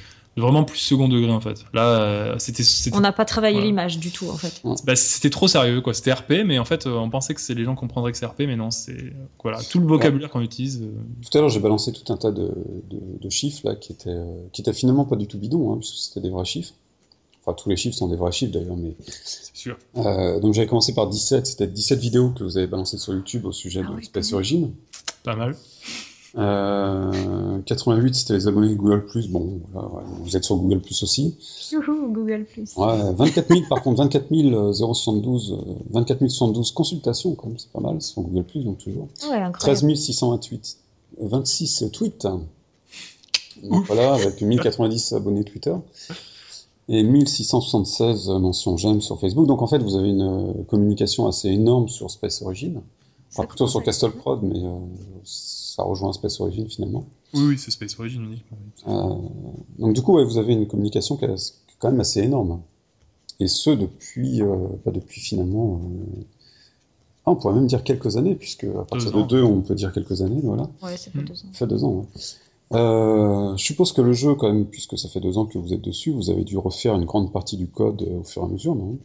vraiment 0.41 0.63
plus 0.63 0.79
second 0.79 1.07
degré 1.07 1.31
en 1.31 1.39
fait. 1.39 1.65
Là, 1.73 2.01
euh, 2.01 2.35
c'était. 2.39 2.63
On 2.93 2.99
n'a 2.99 3.13
pas 3.13 3.25
travaillé 3.25 3.61
l'image 3.61 3.99
du 3.99 4.11
tout 4.11 4.29
en 4.29 4.35
fait. 4.35 4.61
Bah, 4.85 4.95
c'était 4.95 5.29
trop 5.29 5.47
sérieux 5.47 5.81
quoi. 5.81 5.93
C'était 5.93 6.11
RP, 6.11 6.43
mais 6.45 6.59
en 6.59 6.65
fait, 6.65 6.87
euh, 6.87 6.95
on 6.95 7.09
pensait 7.09 7.33
que 7.33 7.41
c'est 7.41 7.53
les 7.53 7.63
gens 7.63 7.75
comprendraient 7.75 8.11
que 8.11 8.17
c'est 8.17 8.25
RP, 8.25 8.41
mais 8.41 8.55
non, 8.55 8.71
c'est 8.71 9.13
voilà 9.41 9.61
tout 9.63 9.79
le 9.79 9.87
vocabulaire 9.87 10.29
qu'on 10.29 10.41
utilise. 10.41 10.81
Euh. 10.81 10.91
Tout 11.29 11.37
à 11.37 11.41
l'heure, 11.41 11.49
j'ai 11.49 11.59
balancé 11.59 11.93
tout 11.93 12.11
un 12.11 12.17
tas 12.17 12.31
de, 12.31 12.51
de, 12.89 13.29
chiffres 13.29 13.61
là 13.63 13.75
qui 13.75 13.93
étaient 13.93 14.17
qui 14.51 14.61
étaient 14.61 14.73
finalement 14.73 15.05
pas 15.05 15.15
du 15.15 15.27
tout 15.27 15.37
bidons, 15.37 15.73
hein, 15.73 15.77
puisque 15.77 15.95
c'était 15.95 16.21
des 16.21 16.29
vrais 16.29 16.45
chiffres. 16.45 16.73
Enfin, 17.41 17.53
tous 17.53 17.69
les 17.69 17.77
chiffres 17.77 17.95
sont 17.95 18.07
des 18.07 18.15
vrais 18.15 18.31
chiffres 18.31 18.51
d'ailleurs, 18.51 18.77
mais. 18.77 18.95
C'est 19.23 19.55
sûr. 19.55 19.77
donc 19.95 20.53
j'avais 20.53 20.67
commencé 20.67 20.93
par 20.93 21.07
17, 21.07 21.47
c'était 21.47 21.67
17 21.67 21.99
vidéos 21.99 22.31
que 22.31 22.43
vous 22.43 22.57
avez 22.57 22.67
balancées 22.67 22.97
sur 22.97 23.13
YouTube 23.13 23.45
au 23.45 23.51
sujet 23.51 23.83
ah 23.87 23.95
de 23.95 24.03
Space 24.03 24.33
Origin. 24.33 24.71
Pas 25.23 25.35
mal. 25.35 25.55
88, 26.35 26.37
euh, 26.37 28.13
c'était 28.13 28.33
les 28.33 28.47
abonnés 28.47 28.75
Google+. 28.75 29.05
Bon, 29.29 29.61
vous 30.19 30.35
êtes 30.35 30.43
sur 30.43 30.57
Google+, 30.57 30.81
aussi. 31.01 31.37
Google+. 31.73 32.45
Ouais, 32.75 33.13
24 33.13 33.47
000, 33.47 33.61
par 33.69 33.81
contre, 33.81 33.99
24 33.99 34.73
072, 34.73 35.57
24 35.91 36.27
072 36.27 36.71
consultations, 36.71 37.35
quand 37.35 37.47
même, 37.47 37.57
c'est 37.57 37.71
pas 37.71 37.79
mal, 37.79 38.01
sur 38.01 38.21
Google+, 38.21 38.45
donc 38.65 38.79
toujours. 38.79 39.07
Ouais, 39.29 39.41
13 39.51 39.93
628, 39.95 40.77
26 41.21 41.85
tweets. 41.93 42.27
Donc 43.63 43.85
voilà, 43.87 44.15
avec 44.15 44.41
1090 44.41 45.13
abonnés 45.13 45.45
Twitter. 45.45 45.73
et 46.89 47.01
1676 47.01 48.27
mentions 48.27 48.75
j'aime 48.75 48.99
sur 48.99 49.17
Facebook. 49.17 49.47
Donc 49.47 49.61
en 49.61 49.67
fait, 49.67 49.77
vous 49.77 49.95
avez 49.95 50.09
une 50.09 50.65
communication 50.67 51.27
assez 51.27 51.47
énorme 51.47 51.87
sur 51.87 52.11
Space 52.11 52.41
Origin. 52.41 52.81
Enfin, 53.31 53.47
plutôt 53.47 53.67
sur 53.67 53.81
Castle 53.81 54.11
Prod, 54.11 54.41
mais 54.43 54.59
ça 55.75 55.83
rejoint 55.83 56.13
Space 56.13 56.39
Origin 56.39 56.69
finalement. 56.69 57.05
Oui, 57.33 57.43
oui, 57.47 57.57
c'est 57.57 57.69
Space 57.69 57.99
Origin 57.99 58.23
uniquement. 58.23 58.57
Euh, 58.87 59.27
donc 59.77 59.93
du 59.93 60.01
coup, 60.01 60.23
vous 60.23 60.37
avez 60.37 60.53
une 60.53 60.67
communication 60.67 61.17
qui 61.17 61.25
est 61.25 61.35
quand 61.79 61.91
même 61.91 61.99
assez 61.99 62.21
énorme. 62.21 62.61
Et 63.41 63.47
ce, 63.49 63.71
depuis, 63.71 64.41
euh, 64.41 64.55
bah, 64.85 64.91
depuis 64.93 65.19
finalement... 65.19 65.81
Euh, 65.83 66.23
ah, 67.25 67.31
on 67.31 67.35
pourrait 67.35 67.55
même 67.55 67.67
dire 67.67 67.83
quelques 67.83 68.15
années, 68.15 68.35
puisque 68.35 68.63
à 68.63 68.85
partir 68.85 69.11
de 69.11 69.21
deux, 69.23 69.43
on 69.43 69.61
peut 69.61 69.75
dire 69.75 69.91
quelques 69.91 70.21
années, 70.21 70.39
voilà. 70.43 70.69
Ouais, 70.81 70.95
ça 70.95 71.11
fait 71.11 71.23
deux 71.23 71.33
ans. 71.33 71.47
Ça 71.51 71.59
fait 71.59 71.67
deux 71.67 71.83
ans, 71.83 72.05
je 73.57 73.63
suppose 73.63 73.91
que 73.91 74.01
le 74.01 74.13
jeu, 74.13 74.35
quand 74.35 74.47
même, 74.47 74.65
puisque 74.65 74.97
ça 74.97 75.09
fait 75.09 75.19
deux 75.19 75.37
ans 75.37 75.45
que 75.45 75.57
vous 75.57 75.73
êtes 75.73 75.81
dessus, 75.81 76.11
vous 76.11 76.29
avez 76.29 76.43
dû 76.43 76.57
refaire 76.57 76.95
une 76.95 77.05
grande 77.05 77.33
partie 77.33 77.57
du 77.57 77.67
code 77.67 78.01
au 78.03 78.23
fur 78.23 78.43
et 78.43 78.45
à 78.45 78.47
mesure, 78.47 78.75
non? 78.75 78.97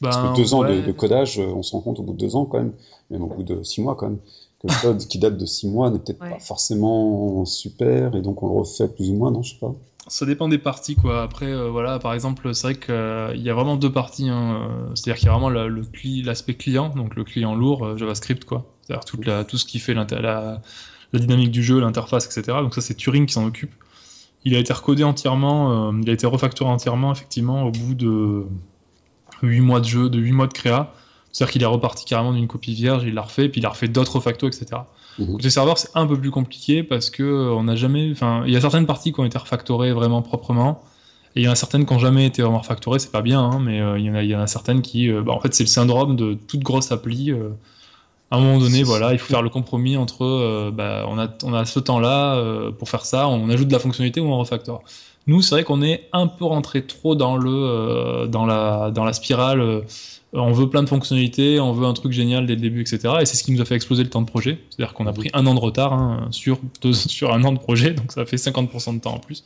Parce 0.00 0.16
que 0.16 0.22
ben, 0.22 0.32
deux 0.34 0.54
ans 0.54 0.62
de, 0.62 0.80
de, 0.80 0.92
codage, 0.92 1.38
on 1.38 1.62
se 1.62 1.72
rend 1.72 1.80
compte 1.80 2.00
au 2.00 2.02
bout 2.02 2.12
de 2.12 2.18
deux 2.18 2.36
ans, 2.36 2.44
quand 2.44 2.58
même, 2.58 2.72
même 3.10 3.22
au 3.22 3.28
bout 3.28 3.44
de 3.44 3.62
six 3.62 3.80
mois, 3.80 3.94
quand 3.94 4.08
même, 4.08 4.18
le 4.64 4.82
code 4.82 5.06
qui 5.06 5.18
date 5.18 5.36
de 5.36 5.46
6 5.46 5.68
mois 5.68 5.90
n'est 5.90 5.98
peut-être 5.98 6.18
pas 6.18 6.38
forcément 6.38 7.44
super, 7.44 8.14
et 8.14 8.22
donc 8.22 8.42
on 8.42 8.46
le 8.46 8.60
refait 8.60 8.88
plus 8.88 9.10
ou 9.10 9.14
moins, 9.14 9.30
non 9.30 9.42
Je 9.42 9.54
sais 9.54 9.60
pas. 9.60 9.74
Ça 10.08 10.26
dépend 10.26 10.48
des 10.48 10.58
parties, 10.58 10.96
quoi. 10.96 11.22
Après, 11.22 11.46
euh, 11.46 11.70
voilà, 11.70 12.00
par 12.00 12.12
exemple, 12.12 12.52
c'est 12.54 12.66
vrai 12.66 12.74
qu'il 12.74 12.92
euh, 12.92 13.36
y 13.36 13.48
a 13.50 13.54
vraiment 13.54 13.76
deux 13.76 13.92
parties. 13.92 14.28
Hein. 14.28 14.68
C'est-à-dire 14.94 15.16
qu'il 15.16 15.26
y 15.26 15.28
a 15.28 15.38
vraiment 15.38 15.48
l'aspect 15.48 16.54
client, 16.54 16.88
donc 16.88 17.14
le 17.14 17.22
client 17.22 17.54
lourd, 17.54 17.86
euh, 17.86 17.96
JavaScript, 17.96 18.44
quoi. 18.44 18.66
C'est-à-dire 18.82 19.46
tout 19.46 19.58
ce 19.58 19.64
qui 19.64 19.78
fait 19.78 19.94
la, 19.94 20.04
la, 20.20 20.60
dynamique 21.14 21.52
du 21.52 21.62
jeu, 21.62 21.78
l'interface, 21.78 22.26
etc. 22.26 22.58
Donc 22.62 22.74
ça, 22.74 22.80
c'est 22.80 22.94
Turing 22.94 23.26
qui 23.26 23.34
s'en 23.34 23.46
occupe. 23.46 23.72
Il 24.44 24.56
a 24.56 24.58
été 24.58 24.72
recodé 24.72 25.04
entièrement, 25.04 25.92
il 25.92 26.10
a 26.10 26.12
été 26.12 26.26
refactoré 26.26 26.68
entièrement, 26.68 27.12
effectivement, 27.12 27.62
au 27.62 27.70
bout 27.70 27.94
de 27.94 28.44
8 29.42 29.60
mois 29.60 29.78
de 29.78 29.84
jeu, 29.84 30.10
de 30.10 30.18
8 30.18 30.32
mois 30.32 30.46
de 30.48 30.52
créa. 30.52 30.92
C'est-à-dire 31.32 31.52
qu'il 31.52 31.62
est 31.62 31.66
reparti 31.66 32.04
carrément 32.04 32.32
d'une 32.32 32.46
copie 32.46 32.74
vierge, 32.74 33.04
il 33.06 33.14
l'a 33.14 33.22
refait, 33.22 33.48
puis 33.48 33.60
il 33.60 33.66
a 33.66 33.70
refait 33.70 33.88
d'autres 33.88 34.20
factos, 34.20 34.48
etc. 34.48 34.82
Mmh. 35.18 35.32
Côté 35.32 35.50
serveur, 35.50 35.78
c'est 35.78 35.88
un 35.94 36.06
peu 36.06 36.18
plus 36.18 36.30
compliqué 36.30 36.82
parce 36.82 37.08
que 37.08 37.22
euh, 37.22 37.54
on 37.54 37.64
n'a 37.64 37.74
jamais. 37.74 38.10
Enfin, 38.12 38.42
il 38.46 38.52
y 38.52 38.56
a 38.56 38.60
certaines 38.60 38.86
parties 38.86 39.12
qui 39.12 39.20
ont 39.20 39.24
été 39.24 39.38
refactorées 39.38 39.92
vraiment 39.92 40.22
proprement. 40.22 40.82
Et 41.34 41.40
il 41.40 41.44
y 41.44 41.48
en 41.48 41.52
a 41.52 41.56
certaines 41.56 41.86
qui 41.86 41.94
n'ont 41.94 41.98
jamais 41.98 42.26
été 42.26 42.42
vraiment 42.42 42.58
refactorées, 42.58 42.98
c'est 42.98 43.10
pas 43.10 43.22
bien, 43.22 43.40
hein, 43.40 43.58
mais 43.58 43.80
euh, 43.80 43.98
il, 43.98 44.04
y 44.04 44.10
en 44.10 44.14
a, 44.14 44.22
il 44.22 44.28
y 44.28 44.36
en 44.36 44.40
a 44.40 44.46
certaines 44.46 44.82
qui. 44.82 45.10
Euh, 45.10 45.22
bah, 45.22 45.32
en 45.32 45.40
fait, 45.40 45.54
c'est 45.54 45.62
le 45.62 45.68
syndrome 45.68 46.16
de 46.16 46.34
toute 46.34 46.60
grosse 46.60 46.92
appli. 46.92 47.32
à 48.30 48.36
un 48.36 48.40
moment 48.40 48.58
donné, 48.58 48.82
voilà, 48.82 49.14
il 49.14 49.18
faut 49.18 49.28
faire 49.28 49.42
le 49.42 49.48
compromis 49.48 49.96
entre. 49.96 50.70
Bah, 50.70 51.06
on, 51.08 51.18
a, 51.18 51.28
on 51.44 51.54
a 51.54 51.64
ce 51.64 51.80
temps-là 51.80 52.70
pour 52.78 52.90
faire 52.90 53.06
ça, 53.06 53.28
on 53.28 53.48
ajoute 53.48 53.68
de 53.68 53.72
la 53.72 53.78
fonctionnalité 53.78 54.20
ou 54.20 54.26
on 54.26 54.38
refactore. 54.38 54.82
Nous, 55.26 55.40
c'est 55.40 55.54
vrai 55.54 55.64
qu'on 55.64 55.82
est 55.82 56.08
un 56.12 56.26
peu 56.26 56.44
rentré 56.44 56.84
trop 56.84 57.14
dans, 57.14 57.36
le, 57.36 58.26
dans, 58.26 58.44
la, 58.44 58.90
dans 58.90 59.04
la 59.04 59.12
spirale 59.12 59.84
on 60.32 60.52
veut 60.52 60.68
plein 60.68 60.82
de 60.82 60.88
fonctionnalités, 60.88 61.60
on 61.60 61.72
veut 61.72 61.86
un 61.86 61.92
truc 61.92 62.12
génial 62.12 62.46
dès 62.46 62.54
le 62.54 62.60
début, 62.60 62.80
etc. 62.80 63.14
Et 63.20 63.26
c'est 63.26 63.36
ce 63.36 63.44
qui 63.44 63.52
nous 63.52 63.60
a 63.60 63.64
fait 63.64 63.74
exploser 63.74 64.02
le 64.02 64.08
temps 64.08 64.22
de 64.22 64.26
projet. 64.26 64.58
C'est-à-dire 64.70 64.94
qu'on 64.94 65.06
a 65.06 65.12
pris 65.12 65.30
un 65.34 65.46
an 65.46 65.54
de 65.54 65.60
retard 65.60 65.92
hein, 65.92 66.28
sur, 66.30 66.58
sur 66.92 67.34
un 67.34 67.44
an 67.44 67.52
de 67.52 67.58
projet, 67.58 67.90
donc 67.90 68.12
ça 68.12 68.24
fait 68.24 68.36
50% 68.36 68.94
de 68.94 69.00
temps 69.00 69.14
en 69.14 69.18
plus. 69.18 69.44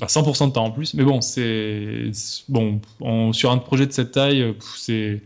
Enfin, 0.00 0.06
100% 0.06 0.48
de 0.48 0.52
temps 0.52 0.64
en 0.64 0.70
plus. 0.70 0.94
Mais 0.94 1.04
bon, 1.04 1.20
c'est. 1.20 2.10
Bon, 2.48 2.80
sur 3.32 3.50
un 3.50 3.58
projet 3.58 3.86
de 3.86 3.92
cette 3.92 4.12
taille, 4.12 4.54
c'est 4.76 5.22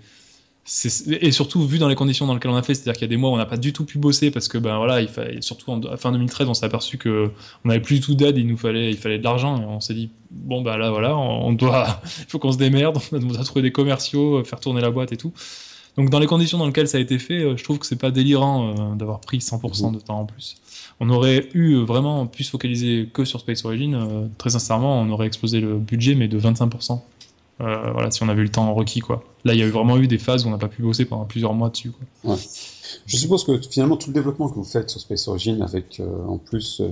et 1.20 1.30
surtout 1.30 1.64
vu 1.64 1.78
dans 1.78 1.88
les 1.88 1.94
conditions 1.94 2.26
dans 2.26 2.34
lesquelles 2.34 2.50
on 2.50 2.56
a 2.56 2.62
fait, 2.62 2.74
c'est-à-dire 2.74 2.94
qu'il 2.94 3.02
y 3.02 3.04
a 3.04 3.08
des 3.08 3.16
mois 3.16 3.30
où 3.30 3.34
on 3.34 3.36
n'a 3.36 3.46
pas 3.46 3.56
du 3.56 3.72
tout 3.72 3.84
pu 3.84 3.98
bosser 3.98 4.32
parce 4.32 4.48
que 4.48 4.58
ben 4.58 4.76
voilà, 4.76 5.00
il 5.00 5.06
fallait, 5.06 5.40
surtout 5.40 5.70
en 5.70 5.96
fin 5.96 6.10
2013, 6.10 6.48
on 6.48 6.54
s'est 6.54 6.66
aperçu 6.66 6.98
que 6.98 7.30
on 7.64 7.68
n'avait 7.68 7.80
plus 7.80 7.96
du 7.96 8.00
tout 8.00 8.14
d'aide, 8.16 8.36
il 8.36 8.48
nous 8.48 8.56
fallait, 8.56 8.90
il 8.90 8.96
fallait 8.96 9.18
de 9.18 9.24
l'argent 9.24 9.60
et 9.60 9.64
on 9.64 9.80
s'est 9.80 9.94
dit 9.94 10.10
bon 10.30 10.62
bah 10.62 10.76
là 10.76 10.90
voilà, 10.90 11.16
on, 11.16 11.52
doit, 11.52 12.00
il 12.18 12.26
faut 12.28 12.40
qu'on 12.40 12.50
se 12.50 12.58
démerde, 12.58 12.98
on 13.12 13.18
doit 13.18 13.44
trouver 13.44 13.62
des 13.62 13.72
commerciaux, 13.72 14.42
faire 14.42 14.58
tourner 14.58 14.80
la 14.80 14.90
boîte 14.90 15.12
et 15.12 15.16
tout. 15.16 15.32
Donc 15.96 16.10
dans 16.10 16.18
les 16.18 16.26
conditions 16.26 16.58
dans 16.58 16.66
lesquelles 16.66 16.88
ça 16.88 16.98
a 16.98 17.00
été 17.00 17.18
fait, 17.18 17.42
euh, 17.42 17.56
je 17.56 17.64
trouve 17.64 17.78
que 17.78 17.86
c'est 17.86 17.96
pas 17.96 18.10
délirant 18.10 18.70
euh, 18.70 18.94
d'avoir 18.96 19.20
pris 19.20 19.38
100% 19.38 19.94
de 19.94 20.00
temps 20.00 20.20
en 20.20 20.26
plus. 20.26 20.56
On 21.00 21.10
aurait 21.10 21.48
eu 21.54 21.76
vraiment 21.76 22.26
pu 22.26 22.44
se 22.44 22.50
focaliser 22.50 23.08
que 23.12 23.24
sur 23.24 23.40
Space 23.40 23.64
Origin. 23.64 23.94
Euh, 23.94 24.26
très 24.36 24.50
sincèrement, 24.50 25.00
on 25.00 25.10
aurait 25.10 25.26
explosé 25.26 25.60
le 25.60 25.78
budget 25.78 26.14
mais 26.14 26.28
de 26.28 26.38
25%. 26.38 27.00
Euh, 27.60 27.90
voilà, 27.92 28.10
si 28.10 28.22
on 28.22 28.28
avait 28.28 28.42
eu 28.42 28.44
le 28.44 28.50
temps 28.50 28.72
requis, 28.74 29.00
quoi. 29.00 29.24
Là, 29.44 29.54
il 29.54 29.60
y 29.60 29.62
a 29.62 29.70
vraiment 29.70 29.96
eu 29.96 30.06
des 30.06 30.18
phases 30.18 30.44
où 30.44 30.48
on 30.48 30.50
n'a 30.50 30.58
pas 30.58 30.68
pu 30.68 30.82
bosser 30.82 31.06
pendant 31.06 31.24
plusieurs 31.24 31.54
mois 31.54 31.70
dessus. 31.70 31.92
Je 33.06 33.16
suppose 33.16 33.44
que 33.44 33.58
finalement 33.60 33.96
tout 33.96 34.10
le 34.10 34.14
développement 34.14 34.48
que 34.48 34.54
vous 34.54 34.64
faites 34.64 34.90
sur 34.90 35.00
Space 35.00 35.26
Origin, 35.28 35.62
avec 35.62 36.00
euh, 36.00 36.24
en 36.26 36.36
plus 36.36 36.80
euh, 36.80 36.88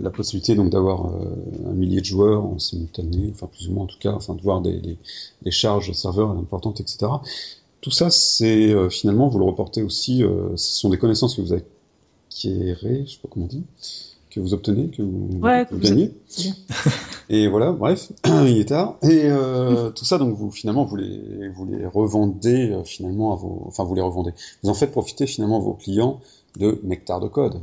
la 0.00 0.10
possibilité 0.10 0.54
donc 0.54 0.70
d'avoir 0.70 1.06
un 1.06 1.74
millier 1.74 2.00
de 2.00 2.06
joueurs 2.06 2.44
en 2.44 2.58
simultané, 2.58 3.30
enfin 3.30 3.46
plus 3.46 3.68
ou 3.68 3.72
moins 3.72 3.84
en 3.84 3.86
tout 3.86 3.98
cas, 4.00 4.12
enfin 4.12 4.34
de 4.34 4.40
voir 4.40 4.62
des, 4.62 4.80
des, 4.80 5.50
charges 5.50 5.92
serveurs 5.92 6.30
importantes, 6.30 6.80
etc. 6.80 7.12
Tout 7.82 7.90
ça, 7.90 8.10
c'est 8.10 8.74
finalement 8.88 9.28
vous 9.28 9.38
le 9.38 9.44
reportez 9.44 9.82
aussi, 9.82 10.24
ce 10.56 10.56
sont 10.56 10.88
des 10.88 10.96
connaissances 10.96 11.36
que 11.36 11.42
vous 11.42 11.52
acquérez, 11.52 13.04
je 13.04 13.12
sais 13.12 13.18
pas 13.22 13.28
comment 13.30 13.46
dit, 13.46 13.64
que 14.32 14.40
vous 14.40 14.54
obtenez, 14.54 14.88
que 14.88 15.02
vous, 15.02 15.40
gagnez. 15.78 16.10
et 17.28 17.48
voilà, 17.48 17.72
bref, 17.72 18.12
il 18.46 18.58
est 18.58 18.68
tard. 18.68 18.96
Et 19.02 19.24
euh, 19.26 19.90
tout 19.90 20.06
ça, 20.06 20.16
donc 20.16 20.34
vous 20.34 20.50
finalement 20.50 20.84
vous 20.84 20.96
les, 20.96 21.48
vous 21.54 21.66
les 21.66 21.84
revendez 21.86 22.70
euh, 22.70 22.82
finalement 22.82 23.34
à 23.34 23.36
vos, 23.36 23.64
enfin 23.66 23.84
vous 23.84 23.94
les 23.94 24.00
revendez. 24.00 24.32
Vous 24.62 24.70
en 24.70 24.74
faites 24.74 24.90
profiter 24.90 25.26
finalement 25.26 25.60
vos 25.60 25.74
clients 25.74 26.20
de 26.58 26.80
nectar 26.82 27.20
de 27.20 27.28
code. 27.28 27.60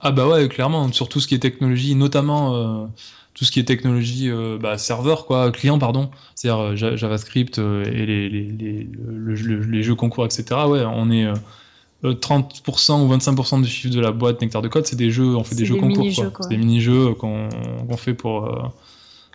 Ah 0.00 0.10
bah 0.10 0.26
ouais, 0.26 0.48
clairement, 0.48 0.90
sur 0.92 1.08
tout 1.08 1.20
ce 1.20 1.28
qui 1.28 1.34
est 1.34 1.40
technologie, 1.40 1.94
notamment 1.94 2.54
euh, 2.54 2.86
tout 3.34 3.44
ce 3.44 3.52
qui 3.52 3.60
est 3.60 3.64
technologie 3.64 4.30
bah, 4.60 4.78
serveur, 4.78 5.26
quoi, 5.26 5.50
client, 5.50 5.78
pardon, 5.78 6.10
c'est-à-dire 6.34 6.96
JavaScript 6.96 7.58
et 7.58 8.06
les, 8.06 8.28
les, 8.28 8.44
les, 8.52 8.88
les, 9.26 9.82
jeux 9.82 9.94
concours, 9.96 10.24
etc. 10.24 10.44
Ouais, 10.68 10.84
on 10.84 11.10
est 11.10 11.26
30% 12.04 12.92
euh, 12.92 13.04
ou 13.04 13.16
25% 13.16 13.62
du 13.62 13.68
chiffre 13.68 13.94
de 13.94 14.00
la 14.00 14.12
boîte 14.12 14.40
Nectar 14.40 14.62
de 14.62 14.68
Code, 14.68 14.86
c'est 14.86 14.96
des 14.96 15.10
jeux, 15.10 15.34
on 15.36 15.44
fait 15.44 15.56
des 15.56 15.64
jeux 15.64 15.76
concours, 15.76 16.04
C'est 16.40 16.48
des 16.48 16.56
mini-jeux 16.56 17.14
qu'on 17.14 17.48
fait 17.96 18.14
pour, 18.14 18.44
euh, 18.44 18.62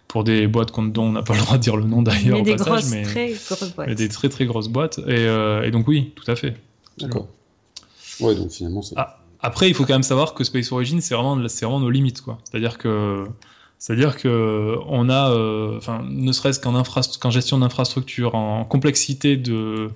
pour 0.08 0.24
des 0.24 0.48
boîtes 0.48 0.72
dont 0.74 1.04
on 1.04 1.12
n'a 1.12 1.24
pas 1.24 1.34
le 1.34 1.42
droit 1.42 1.58
de 1.58 1.62
dire 1.62 1.76
le 1.76 1.84
nom 1.84 2.02
d'ailleurs 2.02 2.40
au 2.40 2.44
des 2.44 2.56
passage, 2.56 2.86
mais, 2.86 3.04
très 3.04 3.34
grosses 3.34 3.74
boîtes. 3.76 3.90
des 3.90 4.10
très 4.10 4.30
très 4.30 4.46
grosses 4.46 4.70
boîtes. 4.70 5.00
Et, 5.00 5.12
euh, 5.12 5.64
et 5.64 5.72
donc 5.72 5.88
oui, 5.88 6.14
tout 6.16 6.30
à 6.30 6.36
fait. 6.36 6.56
D'accord. 7.00 7.28
Ouais, 8.20 8.36
donc 8.36 8.52
finalement 8.52 8.82
c'est... 8.82 8.96
Ah, 8.98 9.20
après, 9.46 9.68
il 9.68 9.74
faut 9.74 9.84
quand 9.84 9.94
même 9.94 10.04
savoir 10.04 10.34
que 10.34 10.46
Space 10.46 10.72
Origin, 10.72 11.02
c'est 11.02 11.16
vraiment, 11.16 11.36
vraiment 11.36 11.80
nos 11.82 11.90
limites, 11.90 12.22
quoi. 12.22 12.38
C'est-à-dire 12.50 12.78
que... 12.78 13.26
C'est-à-dire 13.78 14.16
que 14.16 14.78
on 14.88 15.10
a, 15.10 15.76
enfin, 15.76 16.06
ne 16.10 16.32
serait-ce 16.32 16.62
qu'en 16.62 17.30
gestion 17.30 17.58
d'infrastructure, 17.58 18.34
en 18.34 18.64
complexité 18.64 19.36
de, 19.36 19.90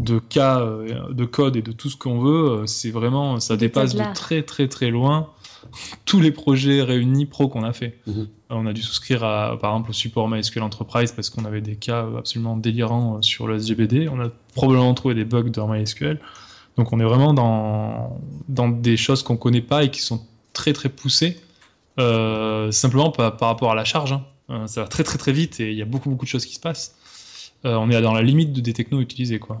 de 0.00 0.18
cas 0.18 0.60
euh, 0.60 1.12
de 1.12 1.24
code 1.24 1.56
et 1.56 1.62
de 1.62 1.72
tout 1.72 1.90
ce 1.90 1.96
qu'on 1.96 2.20
veut, 2.20 2.50
euh, 2.50 2.66
c'est 2.66 2.90
vraiment, 2.90 3.38
ça 3.38 3.56
dépasse 3.56 3.94
de 3.94 4.02
très 4.14 4.42
très 4.42 4.66
très 4.66 4.90
loin 4.90 5.28
tous 6.06 6.20
les 6.20 6.30
projets 6.30 6.82
réunis 6.82 7.26
pro 7.26 7.48
qu'on 7.48 7.64
a 7.64 7.72
fait. 7.72 7.98
Mhm. 8.06 8.28
On 8.48 8.66
a 8.66 8.72
dû 8.72 8.82
souscrire 8.82 9.22
à, 9.24 9.58
par 9.60 9.72
exemple 9.72 9.90
au 9.90 9.92
support 9.92 10.28
MySQL 10.28 10.62
Enterprise 10.62 11.12
parce 11.12 11.30
qu'on 11.30 11.44
avait 11.44 11.60
des 11.60 11.76
cas 11.76 12.06
absolument 12.18 12.56
délirants 12.56 13.18
euh, 13.18 13.22
sur 13.22 13.46
le 13.46 13.56
SGBD. 13.56 14.08
On 14.08 14.20
a 14.20 14.30
probablement 14.54 14.94
trouvé 14.94 15.14
des 15.14 15.24
bugs 15.24 15.50
dans 15.50 15.68
MySQL. 15.68 16.18
Donc 16.76 16.92
on 16.92 17.00
est 17.00 17.04
vraiment 17.04 17.34
dans, 17.34 18.18
dans 18.48 18.68
des 18.68 18.96
choses 18.96 19.22
qu'on 19.22 19.36
connaît 19.36 19.60
pas 19.60 19.84
et 19.84 19.90
qui 19.90 20.00
sont 20.00 20.24
très 20.54 20.72
très 20.72 20.88
poussées, 20.88 21.38
simplement 22.70 23.10
par, 23.10 23.38
rapport 23.38 23.70
à 23.70 23.74
la 23.74 23.84
charge. 23.84 24.12
Hein. 24.48 24.66
ça 24.66 24.82
va 24.82 24.88
très 24.88 25.04
très 25.04 25.18
très 25.18 25.32
vite 25.32 25.60
et 25.60 25.72
il 25.72 25.76
y 25.76 25.82
a 25.82 25.84
beaucoup 25.84 26.08
beaucoup 26.08 26.24
de 26.24 26.30
choses 26.30 26.46
qui 26.46 26.54
se 26.54 26.60
passent. 26.60 26.94
on 27.64 27.90
est 27.90 28.00
dans 28.00 28.14
la 28.14 28.22
limite 28.22 28.52
de 28.52 28.60
des 28.60 28.72
technos 28.72 29.00
utilisés 29.00 29.38
quoi 29.38 29.60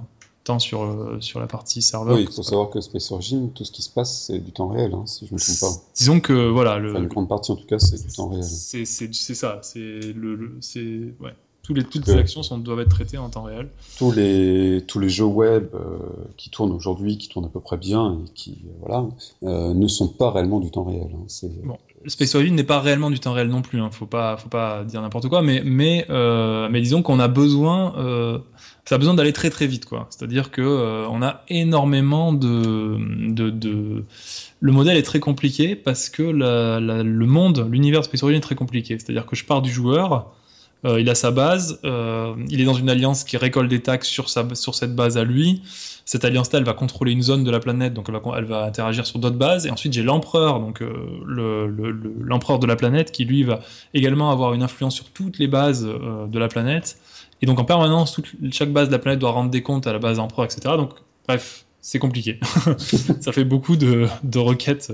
sur, 0.58 0.82
euh, 0.82 1.18
sur 1.20 1.38
la 1.38 1.46
partie 1.46 1.82
serveur. 1.82 2.16
Oui, 2.16 2.26
il 2.28 2.34
faut 2.34 2.42
savoir 2.42 2.70
que 2.70 2.80
Space 2.80 3.10
Origin, 3.12 3.50
tout 3.54 3.64
ce 3.64 3.72
qui 3.72 3.82
se 3.82 3.90
passe, 3.90 4.26
c'est 4.26 4.38
du 4.38 4.52
temps 4.52 4.68
réel, 4.68 4.92
hein, 4.94 5.04
si 5.06 5.26
je 5.26 5.32
ne 5.32 5.38
me 5.38 5.44
trompe 5.44 5.60
pas. 5.60 5.82
Disons 5.94 6.20
que, 6.20 6.48
voilà... 6.50 6.78
Le, 6.78 6.96
une 6.96 7.06
grande 7.06 7.28
partie, 7.28 7.52
en 7.52 7.56
tout 7.56 7.66
cas, 7.66 7.78
c'est 7.78 8.06
du 8.06 8.12
temps 8.12 8.28
réel. 8.28 8.42
C'est 8.42 8.84
ça, 8.84 9.60
c'est 9.62 9.78
le, 9.78 10.34
le 10.34 10.58
ouais. 11.20 11.34
Tous 11.62 11.74
les, 11.74 11.84
toutes 11.84 12.06
les 12.06 12.14
actions 12.14 12.42
sont, 12.42 12.58
doivent 12.58 12.80
être 12.80 12.88
traitées 12.88 13.18
en 13.18 13.28
temps 13.28 13.44
réel. 13.44 13.68
Tous 13.96 14.10
les, 14.10 14.82
tous 14.88 14.98
les 14.98 15.08
jeux 15.08 15.26
web 15.26 15.68
euh, 15.74 15.98
qui 16.36 16.50
tournent 16.50 16.72
aujourd'hui, 16.72 17.16
qui 17.18 17.28
tournent 17.28 17.44
à 17.44 17.48
peu 17.50 17.60
près 17.60 17.76
bien, 17.76 18.14
et 18.14 18.30
qui, 18.32 18.62
euh, 18.64 18.72
voilà, 18.80 19.06
ne 19.42 19.86
sont 19.86 20.08
pas 20.08 20.32
réellement 20.32 20.58
du 20.58 20.70
temps 20.70 20.84
réel. 20.84 21.10
Hein, 21.14 21.48
bon. 21.62 21.76
Space 22.06 22.34
Origin 22.34 22.54
n'est 22.54 22.64
pas 22.64 22.80
réellement 22.80 23.10
du 23.10 23.20
temps 23.20 23.32
réel 23.32 23.48
non 23.48 23.62
plus, 23.62 23.80
hein, 23.80 23.90
faut 23.90 24.06
pas, 24.06 24.36
faut 24.36 24.48
pas 24.48 24.84
dire 24.84 25.02
n'importe 25.02 25.28
quoi, 25.28 25.42
mais, 25.42 25.62
mais, 25.64 26.06
mais 26.08 26.80
disons 26.80 27.02
qu'on 27.02 27.20
a 27.20 27.28
besoin 27.28 27.94
ça 28.90 28.96
a 28.96 28.98
besoin 28.98 29.14
d'aller 29.14 29.32
très 29.32 29.50
très 29.50 29.68
vite, 29.68 29.84
quoi. 29.84 30.08
C'est-à-dire 30.10 30.50
que 30.50 30.62
euh, 30.62 31.06
on 31.08 31.22
a 31.22 31.44
énormément 31.48 32.32
de, 32.32 32.98
de, 33.28 34.04
le 34.58 34.72
modèle 34.72 34.96
est 34.96 35.04
très 35.04 35.20
compliqué 35.20 35.76
parce 35.76 36.08
que 36.08 36.22
le 36.24 37.26
monde, 37.26 37.68
l'univers 37.70 38.02
Space 38.02 38.24
Origin 38.24 38.38
est 38.38 38.42
très 38.42 38.56
compliqué. 38.56 38.98
C'est-à-dire 38.98 39.26
que 39.26 39.36
je 39.36 39.44
pars 39.44 39.62
du 39.62 39.70
joueur, 39.70 40.32
il 40.84 41.08
a 41.10 41.14
sa 41.14 41.30
base, 41.30 41.80
il 41.84 42.60
est 42.60 42.64
dans 42.64 42.74
une 42.74 42.88
alliance 42.88 43.24
qui 43.24 43.36
récolte 43.36 43.68
des 43.68 43.80
taxes 43.80 44.08
sur, 44.08 44.28
cette 44.28 44.94
base 44.94 45.18
à 45.18 45.24
lui. 45.24 45.62
Cette 46.04 46.24
alliance-là, 46.24 46.58
elle 46.58 46.64
va 46.64 46.72
contrôler 46.72 47.12
une 47.12 47.22
zone 47.22 47.44
de 47.44 47.50
la 47.50 47.60
planète, 47.60 47.94
donc 47.94 48.08
elle 48.08 48.44
va, 48.44 48.64
interagir 48.64 49.06
sur 49.06 49.18
d'autres 49.18 49.36
bases. 49.36 49.66
Et 49.66 49.70
ensuite, 49.70 49.92
j'ai 49.92 50.02
l'empereur, 50.02 50.58
donc 50.60 50.82
l'empereur 51.26 52.58
de 52.58 52.66
la 52.66 52.76
planète, 52.76 53.12
qui 53.12 53.24
lui 53.24 53.42
va 53.42 53.60
également 53.94 54.30
avoir 54.30 54.54
une 54.54 54.62
influence 54.62 54.94
sur 54.94 55.10
toutes 55.10 55.38
les 55.38 55.48
bases 55.48 55.84
de 55.84 56.38
la 56.38 56.48
planète. 56.48 56.98
Et 57.42 57.46
donc 57.46 57.58
en 57.58 57.64
permanence, 57.64 58.20
chaque 58.50 58.72
base 58.72 58.88
de 58.88 58.92
la 58.92 58.98
planète 58.98 59.18
doit 59.18 59.30
rendre 59.30 59.50
des 59.50 59.62
comptes 59.62 59.86
à 59.86 59.92
la 59.92 59.98
base 59.98 60.18
empereur, 60.18 60.44
etc. 60.44 60.74
Donc 60.76 60.92
bref, 61.26 61.64
c'est 61.80 61.98
compliqué. 61.98 62.38
ça 63.20 63.32
fait 63.32 63.44
beaucoup 63.44 63.76
de, 63.76 64.08
requêtes 64.36 64.92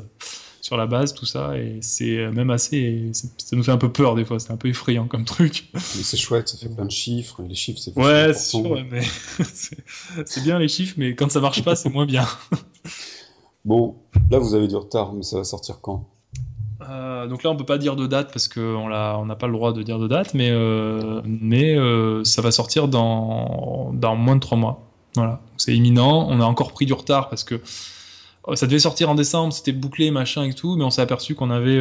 sur 0.66 0.76
la 0.76 0.88
base, 0.88 1.14
tout 1.14 1.26
ça, 1.26 1.56
et 1.56 1.78
c'est 1.80 2.28
même 2.32 2.50
assez. 2.50 3.12
Ça 3.12 3.54
nous 3.54 3.62
fait 3.62 3.70
un 3.70 3.76
peu 3.76 3.92
peur 3.92 4.16
des 4.16 4.24
fois, 4.24 4.40
c'est 4.40 4.50
un 4.50 4.56
peu 4.56 4.66
effrayant 4.66 5.06
comme 5.06 5.24
truc. 5.24 5.68
Mais 5.72 5.80
c'est 5.80 6.16
chouette, 6.16 6.48
ça 6.48 6.58
fait 6.58 6.68
plein 6.68 6.86
de 6.86 6.90
chiffres, 6.90 7.40
les 7.48 7.54
chiffres 7.54 7.78
c'est 7.78 7.96
Ouais, 7.96 8.32
c'est 8.34 8.58
sûr, 8.58 8.84
mais 8.90 9.02
c'est 10.26 10.42
bien 10.42 10.58
les 10.58 10.66
chiffres, 10.66 10.94
mais 10.96 11.14
quand 11.14 11.30
ça 11.30 11.38
marche 11.38 11.62
pas, 11.62 11.76
c'est 11.76 11.88
moins 11.88 12.04
bien. 12.04 12.26
bon, 13.64 13.94
là 14.28 14.40
vous 14.40 14.54
avez 14.54 14.66
du 14.66 14.74
retard, 14.74 15.12
mais 15.12 15.22
ça 15.22 15.36
va 15.36 15.44
sortir 15.44 15.78
quand? 15.80 16.08
Euh, 16.88 17.28
donc 17.28 17.44
là, 17.44 17.50
on 17.50 17.56
peut 17.56 17.64
pas 17.64 17.78
dire 17.78 17.94
de 17.94 18.08
date 18.08 18.32
parce 18.32 18.48
qu'on 18.48 18.88
n'a 18.88 19.18
on 19.18 19.28
pas 19.36 19.46
le 19.46 19.52
droit 19.52 19.72
de 19.72 19.84
dire 19.84 20.00
de 20.00 20.08
date, 20.08 20.34
mais, 20.34 20.50
euh, 20.50 21.22
mais 21.24 21.76
euh, 21.76 22.24
ça 22.24 22.42
va 22.42 22.50
sortir 22.50 22.88
dans, 22.88 23.92
dans 23.94 24.16
moins 24.16 24.34
de 24.34 24.40
trois 24.40 24.58
mois. 24.58 24.82
Voilà, 25.14 25.40
c'est 25.58 25.76
imminent. 25.76 26.26
On 26.28 26.40
a 26.40 26.44
encore 26.44 26.72
pris 26.72 26.86
du 26.86 26.92
retard 26.92 27.28
parce 27.28 27.44
que 27.44 27.60
ça 28.54 28.66
devait 28.66 28.78
sortir 28.78 29.10
en 29.10 29.14
décembre, 29.14 29.52
c'était 29.52 29.72
bouclé, 29.72 30.10
machin 30.10 30.44
et 30.44 30.52
tout, 30.52 30.76
mais 30.76 30.84
on 30.84 30.90
s'est 30.90 31.02
aperçu 31.02 31.34
qu'on 31.34 31.50
avait, 31.50 31.80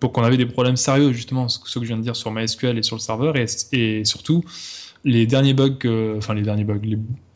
qu'on 0.00 0.22
avait 0.22 0.36
des 0.36 0.46
problèmes 0.46 0.76
sérieux, 0.76 1.12
justement, 1.12 1.48
ce 1.48 1.58
que 1.58 1.68
je 1.68 1.86
viens 1.86 1.96
de 1.96 2.02
dire 2.02 2.16
sur 2.16 2.30
MySQL 2.30 2.78
et 2.78 2.82
sur 2.82 2.96
le 2.96 3.00
serveur, 3.00 3.36
et, 3.36 3.46
et 3.72 4.04
surtout, 4.04 4.44
les 5.04 5.26
derniers 5.26 5.54
bugs, 5.54 5.78
enfin 6.16 6.34
les 6.34 6.42
derniers 6.42 6.64
bugs, 6.64 6.80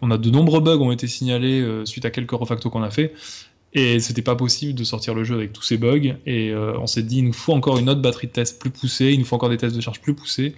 on 0.03 0.11
a 0.11 0.19
de 0.19 0.31
nombreux 0.31 0.61
bugs 0.61 0.79
ont 0.79 0.93
été 0.93 1.07
signalés 1.07 1.65
suite 1.85 2.05
à 2.05 2.11
quelques 2.11 2.31
refactos 2.31 2.71
qu'on 2.71 2.83
a 2.83 2.91
fait, 2.91 3.15
et 3.73 4.01
c'était 4.01 4.23
pas 4.23 4.35
possible 4.35 4.75
de 4.75 4.85
sortir 4.85 5.15
le 5.15 5.25
jeu 5.25 5.35
avec 5.35 5.53
tous 5.53 5.63
ces 5.63 5.77
bugs. 5.77 6.17
Et 6.27 6.51
euh, 6.51 6.77
on 6.79 6.87
s'est 6.87 7.03
dit, 7.03 7.19
il 7.19 7.27
nous 7.27 7.33
faut 7.33 7.53
encore 7.53 7.79
une 7.79 7.89
autre 7.89 8.01
batterie 8.01 8.27
de 8.27 8.33
tests 8.33 8.61
plus 8.61 8.71
poussée, 8.71 9.13
il 9.13 9.21
nous 9.21 9.25
faut 9.25 9.37
encore 9.37 9.49
des 9.49 9.57
tests 9.57 9.77
de 9.77 9.81
charge 9.81 10.01
plus 10.01 10.15
poussés. 10.15 10.55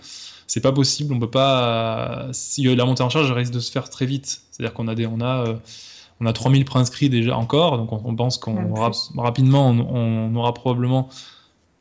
C'est 0.47 0.61
pas 0.61 0.73
possible, 0.73 1.15
on 1.15 1.19
peut 1.19 1.31
pas. 1.31 2.29
Si 2.33 2.63
la 2.75 2.85
montée 2.85 3.03
en 3.03 3.11
charge 3.11 3.31
risque 3.33 3.53
de 3.53 3.61
se 3.61 3.71
faire 3.71 3.91
très 3.91 4.07
vite. 4.07 4.43
C'est-à-dire 4.51 4.75
qu'on 4.75 4.89
a 4.89 4.95
des, 4.95 5.07
on 5.07 5.21
a, 5.21 5.47
euh, 5.47 5.55
on 6.23 6.27
a 6.27 6.33
3000 6.33 6.65
préinscrits 6.65 7.09
déjà 7.09 7.37
encore, 7.37 7.77
donc 7.79 7.93
on, 7.93 8.15
pense 8.15 8.39
qu'on 8.39 8.75
rapidement, 9.17 9.69
on, 9.69 10.35
aura 10.37 10.55
probablement, 10.55 11.09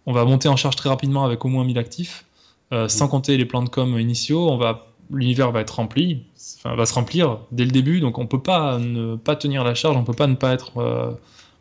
on 0.08 0.14
va 0.14 0.26
monter 0.26 0.50
en 0.50 0.56
charge 0.56 0.76
très 0.76 0.90
rapidement 0.90 1.24
avec 1.24 1.46
au 1.46 1.48
moins 1.48 1.64
1000 1.64 1.78
actifs, 1.78 2.26
euh, 2.74 2.88
sans 2.88 3.08
compter 3.08 3.38
les 3.38 3.46
plans 3.46 3.62
de 3.62 3.70
com 3.70 4.00
initiaux. 4.00 4.50
On 4.50 4.58
va 4.58 4.88
l'univers 5.14 5.52
va 5.52 5.60
être 5.60 5.72
rempli, 5.72 6.24
enfin, 6.58 6.74
va 6.74 6.86
se 6.86 6.94
remplir 6.94 7.40
dès 7.52 7.66
le 7.66 7.72
début, 7.72 8.00
donc 8.00 8.18
on 8.18 8.28
peut 8.28 8.42
pas 8.42 8.80
ne 8.80 9.18
pas 9.18 9.36
tenir 9.36 9.66
la 9.66 9.76
charge, 9.76 9.98
on 9.98 10.06
peut 10.06 10.14
pas 10.14 10.28
ne 10.28 10.36
pas 10.36 10.54
être 10.54 10.78
euh, 10.78 11.12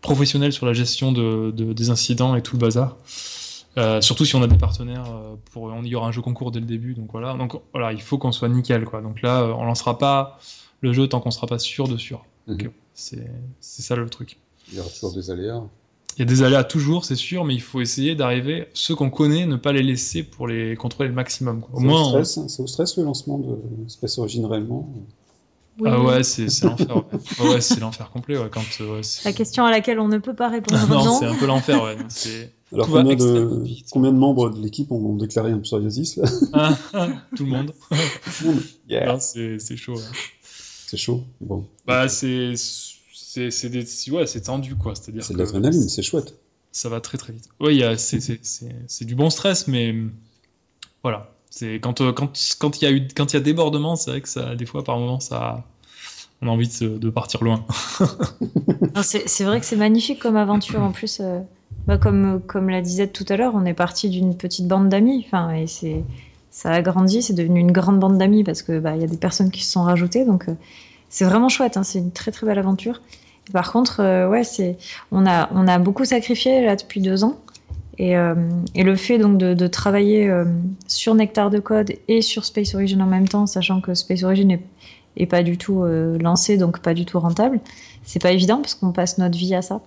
professionnel 0.03 0.53
sur 0.53 0.67
la 0.67 0.73
gestion 0.73 1.11
de, 1.11 1.51
des 1.51 1.91
incidents 1.91 2.37
et 2.37 2.43
tout 2.43 2.55
le 2.55 2.61
bazar. 2.61 2.97
Euh, 3.77 4.01
surtout 4.01 4.25
si 4.25 4.37
on 4.37 4.43
a 4.43 4.47
des 4.47 4.57
partenaires, 4.57 5.05
pour, 5.51 5.65
on 5.65 5.83
y 5.83 5.95
aura 5.97 6.07
un 6.07 6.13
jeu 6.13 6.23
concours 6.23 6.53
dès 6.53 6.61
le 6.61 6.67
début, 6.67 6.95
donc 6.95 7.11
voilà. 7.11 7.35
Donc 7.35 7.61
voilà, 7.73 7.93
il 7.93 8.01
faut 8.01 8.19
qu'on 8.19 8.33
soit 8.33 8.49
nickel, 8.49 8.85
quoi. 8.85 9.03
Donc 9.03 9.21
là, 9.21 9.45
on 9.59 9.65
lancera 9.65 9.99
pas 9.99 10.39
le 10.81 10.93
jeu 10.93 11.09
tant 11.09 11.21
qu'on 11.21 11.33
sera 11.33 11.49
pas 11.49 11.59
sûr 11.59 11.89
de 11.89 11.97
sûr. 11.97 12.25
Mhm. 12.55 12.71
C'est 13.63 13.83
ça 13.83 13.97
le 13.97 14.09
truc. 14.09 14.39
Il 14.71 14.79
y 14.79 14.81
aura 14.81 14.89
toujours 14.91 15.13
des 15.15 15.31
aléas. 15.31 15.63
Il 16.17 16.21
y 16.21 16.23
a 16.23 16.27
des 16.27 16.43
aléas 16.43 16.65
toujours, 16.65 17.05
c'est 17.05 17.17
sûr, 17.17 17.45
mais 17.45 17.55
il 17.55 17.63
faut 17.63 17.81
essayer 17.81 18.15
d'arriver, 18.15 18.69
ceux 18.75 18.95
qu'on 18.95 19.11
connaît, 19.11 19.47
ne 19.47 19.57
pas 19.57 19.73
les 19.73 19.83
laisser 19.83 20.23
pour 20.23 20.49
les 20.49 20.77
contrôler 20.77 21.09
le 21.09 21.15
maximum. 21.15 21.63
Au 21.73 21.81
moins, 21.81 22.25
ça, 22.25 22.43
vous 22.59 22.67
stresse, 22.67 22.97
le 22.97 23.05
lancement 23.05 23.39
de 23.39 23.57
Space 23.89 24.19
Origin 24.19 24.45
réellement? 24.47 24.93
Ah 25.87 26.01
ouais, 26.03 26.23
c'est 26.23 26.63
l'enfer. 26.63 27.05
Ouais. 27.41 27.61
c'est 27.61 27.81
l'enfer 27.81 28.11
complet. 28.11 28.37
Quand, 28.51 28.61
euh, 28.81 29.01
La 29.25 29.33
question 29.33 29.65
à 29.65 29.71
laquelle 29.71 29.99
on 29.99 30.09
ne 30.09 30.19
peut 30.19 30.35
pas 30.35 30.49
répondre. 30.49 30.87
non, 30.89 31.19
c'est 31.19 31.27
un 31.27 31.37
peu 31.37 31.47
l'enfer. 31.47 31.83
Ouais. 31.83 31.97
Alors 32.73 32.87
combien 32.87 33.17
de, 33.17 33.65
combien 33.91 34.13
de, 34.13 34.17
membres 34.19 34.51
de 34.51 34.63
l'équipe 34.63 34.93
ont 34.93 35.17
déclaré 35.17 35.51
un 35.51 35.59
psoriasis 35.59 36.17
là? 36.17 36.29
Ah, 36.53 36.79
ah, 36.93 37.09
Tout 37.35 37.45
le 37.45 37.51
monde. 37.51 37.73
tout 37.91 38.45
le 38.45 38.51
monde. 38.53 39.21
C'est 39.21 39.77
chaud. 39.77 39.97
C'est 40.91 40.97
chaud. 40.97 41.23
Bon. 41.41 41.65
Bah 41.87 42.09
c'est 42.09 42.55
c'est 42.57 44.11
ouais, 44.11 44.27
c'est 44.27 44.41
tendu 44.41 44.75
quoi. 44.75 44.97
C'est-à-dire 44.97 45.23
c'est 45.23 45.35
de 45.35 45.39
l'adrénaline, 45.39 45.89
c'est 45.89 46.03
chouette. 46.03 46.35
Ça 46.73 46.89
va 46.89 47.01
très 47.01 47.17
très 47.17 47.33
vite. 47.33 47.49
Oui, 47.61 47.81
c'est 47.97 49.05
du 49.05 49.15
bon 49.15 49.31
stress, 49.31 49.69
mais 49.69 49.95
voilà. 51.05 51.31
C'est 51.49 51.75
quand 51.77 52.01
euh, 52.01 52.13
quand 52.13 52.33
quand 52.59 52.83
il 52.83 52.85
y 52.85 52.89
a 52.89 52.91
eu 52.91 53.07
quand 53.15 53.33
il 53.33 53.35
y 53.35 53.37
a 53.37 53.41
débordement, 53.41 53.95
c'est 53.95 54.11
vrai 54.11 54.21
que 54.21 54.29
ça 54.29 54.57
des 54.57 54.67
fois 54.67 54.83
par 54.83 54.99
moments 54.99 55.21
ça 55.21 55.65
on 56.43 56.49
a 56.49 56.51
envie 56.51 56.69
de, 56.81 57.11
partir 57.11 57.45
loin. 57.45 57.65
c'est 59.03 59.45
vrai 59.45 59.61
que 59.61 59.67
c'est 59.67 59.77
magnifique 59.77 60.19
comme 60.19 60.37
aventure 60.37 60.83
en 60.83 60.91
plus. 60.91 61.21
Euh, 61.21 61.39
bah, 61.87 61.99
comme 61.99 62.43
comme 62.49 62.69
la 62.69 62.81
disait 62.81 63.07
tout 63.07 63.27
à 63.29 63.37
l'heure, 63.37 63.55
on 63.55 63.65
est 63.65 63.75
parti 63.75 64.09
d'une 64.09 64.37
petite 64.37 64.67
bande 64.67 64.89
d'amis. 64.89 65.23
Enfin 65.25 65.53
et 65.53 65.69
c'est 65.69 66.03
ça 66.51 66.71
a 66.73 66.83
grandi, 66.83 67.23
c'est 67.23 67.33
devenu 67.33 67.61
une 67.61 67.73
grande 67.73 68.01
bande 68.01 68.19
d'amis 68.19 68.43
parce 68.45 68.63
que 68.63 68.79
bah, 68.79 68.97
il 68.97 69.01
y 69.01 69.05
a 69.05 69.09
des 69.09 69.17
personnes 69.17 69.51
qui 69.51 69.65
se 69.65 69.73
sont 69.73 69.83
rajoutées 69.83 70.25
donc. 70.25 70.49
Euh, 70.49 70.55
c'est 71.09 71.25
vraiment 71.25 71.49
chouette, 71.49 71.77
hein, 71.77 71.83
c'est 71.83 71.99
une 71.99 72.13
très 72.13 72.31
très 72.31 72.47
belle 72.47 72.59
aventure. 72.59 73.03
par 73.53 73.73
contre, 73.73 73.99
euh, 73.99 74.29
ouais, 74.29 74.45
c'est, 74.45 74.77
on 75.11 75.27
a, 75.27 75.49
on 75.53 75.67
a 75.67 75.79
beaucoup 75.81 76.05
sacrifié 76.05 76.65
là 76.65 76.77
depuis 76.77 77.01
deux 77.01 77.25
ans. 77.25 77.41
Et, 77.99 78.17
euh, 78.17 78.35
et 78.77 78.85
le 78.85 78.95
fait 78.95 79.19
donc 79.19 79.37
de, 79.37 79.53
de 79.53 79.67
travailler 79.67 80.33
sur 80.87 81.15
Nectar 81.15 81.51
de 81.51 81.59
Code 81.59 81.93
et 82.09 82.23
sur 82.23 82.45
Space 82.45 82.75
Origin 82.75 83.03
en 83.03 83.07
même 83.07 83.29
temps, 83.29 83.47
sachant 83.47 83.81
que 83.81 83.93
Space 83.95 84.23
Origin 84.23 84.53
est, 84.53 84.63
est 85.17 85.27
pas 85.27 85.43
du 85.43 85.59
tout 85.59 85.85
lancé, 85.85 86.57
donc 86.57 86.79
pas 86.79 86.95
du 86.95 87.05
tout 87.05 87.19
rentable, 87.19 87.61
c'est 88.05 88.23
pas 88.23 88.31
évident 88.31 88.59
parce 88.59 88.75
qu'on 88.75 88.93
passe 88.93 89.19
notre 89.19 89.37
vie 89.37 89.55
à 89.55 89.63
ça. 89.63 89.83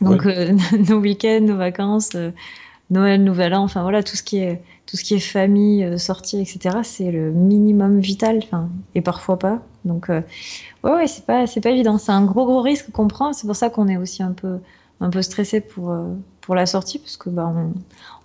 Donc 0.00 0.26
nos 0.90 0.98
week-ends, 0.98 1.40
nos 1.40 1.56
vacances, 1.56 2.10
Noël, 2.90 3.22
Nouvel 3.22 3.54
An, 3.54 3.62
enfin 3.62 3.82
voilà, 3.82 4.02
tout 4.02 4.16
ce 4.16 4.22
qui 4.22 4.38
est 4.38 4.62
tout 4.92 4.98
ce 4.98 5.04
qui 5.04 5.14
est 5.14 5.20
famille, 5.20 5.84
euh, 5.84 5.96
sortie, 5.96 6.38
etc., 6.38 6.80
c'est 6.82 7.10
le 7.10 7.30
minimum 7.30 8.00
vital, 8.00 8.40
enfin, 8.42 8.68
et 8.94 9.00
parfois 9.00 9.38
pas. 9.38 9.62
Donc, 9.86 10.10
euh, 10.10 10.20
ouais, 10.84 10.92
ouais, 10.92 11.06
c'est 11.06 11.24
pas, 11.24 11.46
c'est 11.46 11.62
pas 11.62 11.70
évident. 11.70 11.96
C'est 11.96 12.12
un 12.12 12.26
gros, 12.26 12.44
gros 12.44 12.60
risque 12.60 12.90
qu'on 12.90 13.08
prend. 13.08 13.32
C'est 13.32 13.46
pour 13.46 13.56
ça 13.56 13.70
qu'on 13.70 13.88
est 13.88 13.96
aussi 13.96 14.22
un 14.22 14.32
peu, 14.32 14.58
un 15.00 15.08
peu 15.08 15.22
stressé 15.22 15.62
pour, 15.62 15.90
euh, 15.90 16.04
pour 16.42 16.54
la 16.54 16.66
sortie, 16.66 16.98
parce 16.98 17.16
que 17.16 17.30
bah, 17.30 17.50
on, 17.56 17.72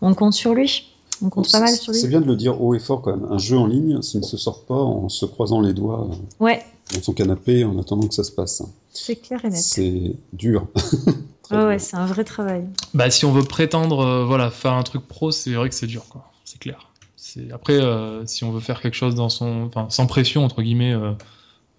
on 0.06 0.14
compte 0.14 0.34
sur 0.34 0.54
lui. 0.54 0.94
On 1.24 1.30
compte 1.30 1.50
pas 1.50 1.62
mal 1.62 1.70
sur 1.70 1.94
lui. 1.94 2.00
C'est 2.00 2.10
bien 2.10 2.20
de 2.20 2.28
le 2.28 2.36
dire 2.36 2.62
haut 2.62 2.76
et 2.76 2.80
fort 2.80 3.02
quand 3.02 3.16
même. 3.16 3.32
Un 3.32 3.38
jeu 3.38 3.58
en 3.58 3.66
ligne, 3.66 4.02
ça 4.02 4.20
ne 4.20 4.24
se 4.24 4.36
sort 4.36 4.66
pas 4.66 4.76
en 4.76 5.08
se 5.08 5.26
croisant 5.26 5.62
les 5.62 5.74
doigts 5.74 6.10
ouais. 6.42 6.62
dans 6.94 7.02
son 7.02 7.14
canapé 7.14 7.64
en 7.64 7.80
attendant 7.80 8.08
que 8.08 8.14
ça 8.14 8.26
se 8.26 8.32
passe. 8.32 8.62
C'est 8.90 9.16
clair 9.16 9.40
et 9.46 9.50
net. 9.50 9.58
C'est 9.58 10.16
dur. 10.34 10.68
ouais, 11.52 11.66
ouais, 11.66 11.80
c'est 11.80 11.98
un 11.98 12.06
vrai 12.06 12.24
travail. 12.24 12.66
Bah, 12.94 13.10
si 13.10 13.26
on 13.26 13.32
veut 13.32 13.44
prétendre 13.44 14.26
voilà, 14.26 14.50
faire 14.50 14.74
un 14.74 14.84
truc 14.84 15.08
pro, 15.08 15.32
c'est 15.32 15.54
vrai 15.54 15.70
que 15.70 15.76
c'est 15.76 15.88
dur. 15.88 16.06
Quoi 16.10 16.32
c'est 16.48 16.60
clair. 16.60 16.92
Après, 17.52 17.74
euh, 17.74 18.26
si 18.26 18.44
on 18.46 18.52
veut 18.52 18.62
faire 18.62 18.82
quelque 18.82 18.96
chose 18.96 19.14
dans 19.14 19.30
son, 19.30 19.70
sans 19.90 20.08
pression 20.08 20.46
entre 20.46 20.62
guillemets, 20.62 20.94
euh, 20.94 21.12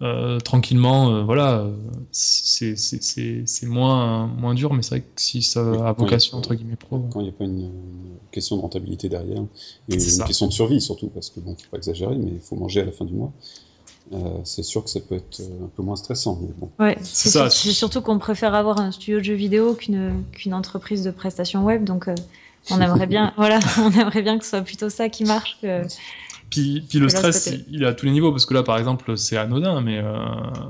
euh, 0.01 0.39
tranquillement, 0.39 1.25
voilà, 1.25 1.67
c'est 2.11 2.75
moins 3.63 4.27
moins 4.27 4.53
dur, 4.53 4.73
mais 4.73 4.83
c'est 4.83 4.89
vrai 4.95 5.01
que 5.01 5.21
si 5.21 5.41
ça 5.41 5.61
a 5.61 5.91
vocation 5.93 6.37
entre 6.37 6.53
guillemets 6.53 6.75
pro. 6.75 6.99
Quand 7.11 7.19
il 7.19 7.23
n'y 7.23 7.29
a 7.29 7.33
pas 7.33 7.43
une, 7.43 7.69
question 8.31 8.57
de 8.57 8.61
rentabilité 8.61 9.09
derrière, 9.09 9.43
et 9.89 9.95
une 9.95 10.23
question 10.23 10.47
de 10.47 10.53
survie 10.53 10.79
surtout, 10.79 11.07
parce 11.07 11.31
que 11.31 11.39
bon, 11.39 11.55
faut 11.55 11.69
pas 11.71 11.77
exagérer, 11.77 12.15
mais 12.15 12.31
il 12.35 12.39
faut 12.39 12.55
manger 12.55 12.81
à 12.81 12.85
la 12.85 12.91
fin 12.91 13.05
du 13.05 13.13
mois. 13.13 13.33
C'est 14.43 14.63
sûr 14.63 14.83
que 14.83 14.89
ça 14.89 14.99
peut 14.99 15.15
être 15.15 15.41
un 15.41 15.67
peu 15.75 15.83
moins 15.83 15.95
stressant. 15.95 16.39
bon. 16.57 16.69
Ouais, 16.79 16.97
c'est 17.03 17.51
surtout 17.53 18.01
qu'on 18.01 18.19
préfère 18.19 18.55
avoir 18.55 18.79
un 18.79 18.91
studio 18.91 19.19
de 19.19 19.23
jeux 19.23 19.35
vidéo 19.35 19.75
qu'une 19.75 20.23
qu'une 20.31 20.53
entreprise 20.53 21.03
de 21.03 21.11
prestations 21.11 21.63
web, 21.63 21.83
donc 21.83 22.09
on 22.71 22.81
aimerait 22.81 23.07
bien, 23.07 23.33
voilà, 23.37 23.59
on 23.77 23.91
aimerait 23.91 24.21
bien 24.21 24.37
que 24.37 24.43
ce 24.43 24.51
soit 24.51 24.61
plutôt 24.61 24.89
ça 24.89 25.09
qui 25.09 25.23
marche. 25.25 25.57
Que, 25.61 25.83
puis, 26.49 26.83
puis 26.87 26.99
le 26.99 27.09
stress, 27.09 27.53
il 27.69 27.83
est 27.83 27.85
à 27.85 27.93
tous 27.93 28.05
les 28.05 28.11
niveaux, 28.11 28.31
parce 28.31 28.45
que 28.45 28.53
là, 28.53 28.63
par 28.63 28.77
exemple, 28.77 29.15
c'est 29.17 29.37
anodin, 29.37 29.81
mais, 29.81 29.99
euh, 29.99 30.17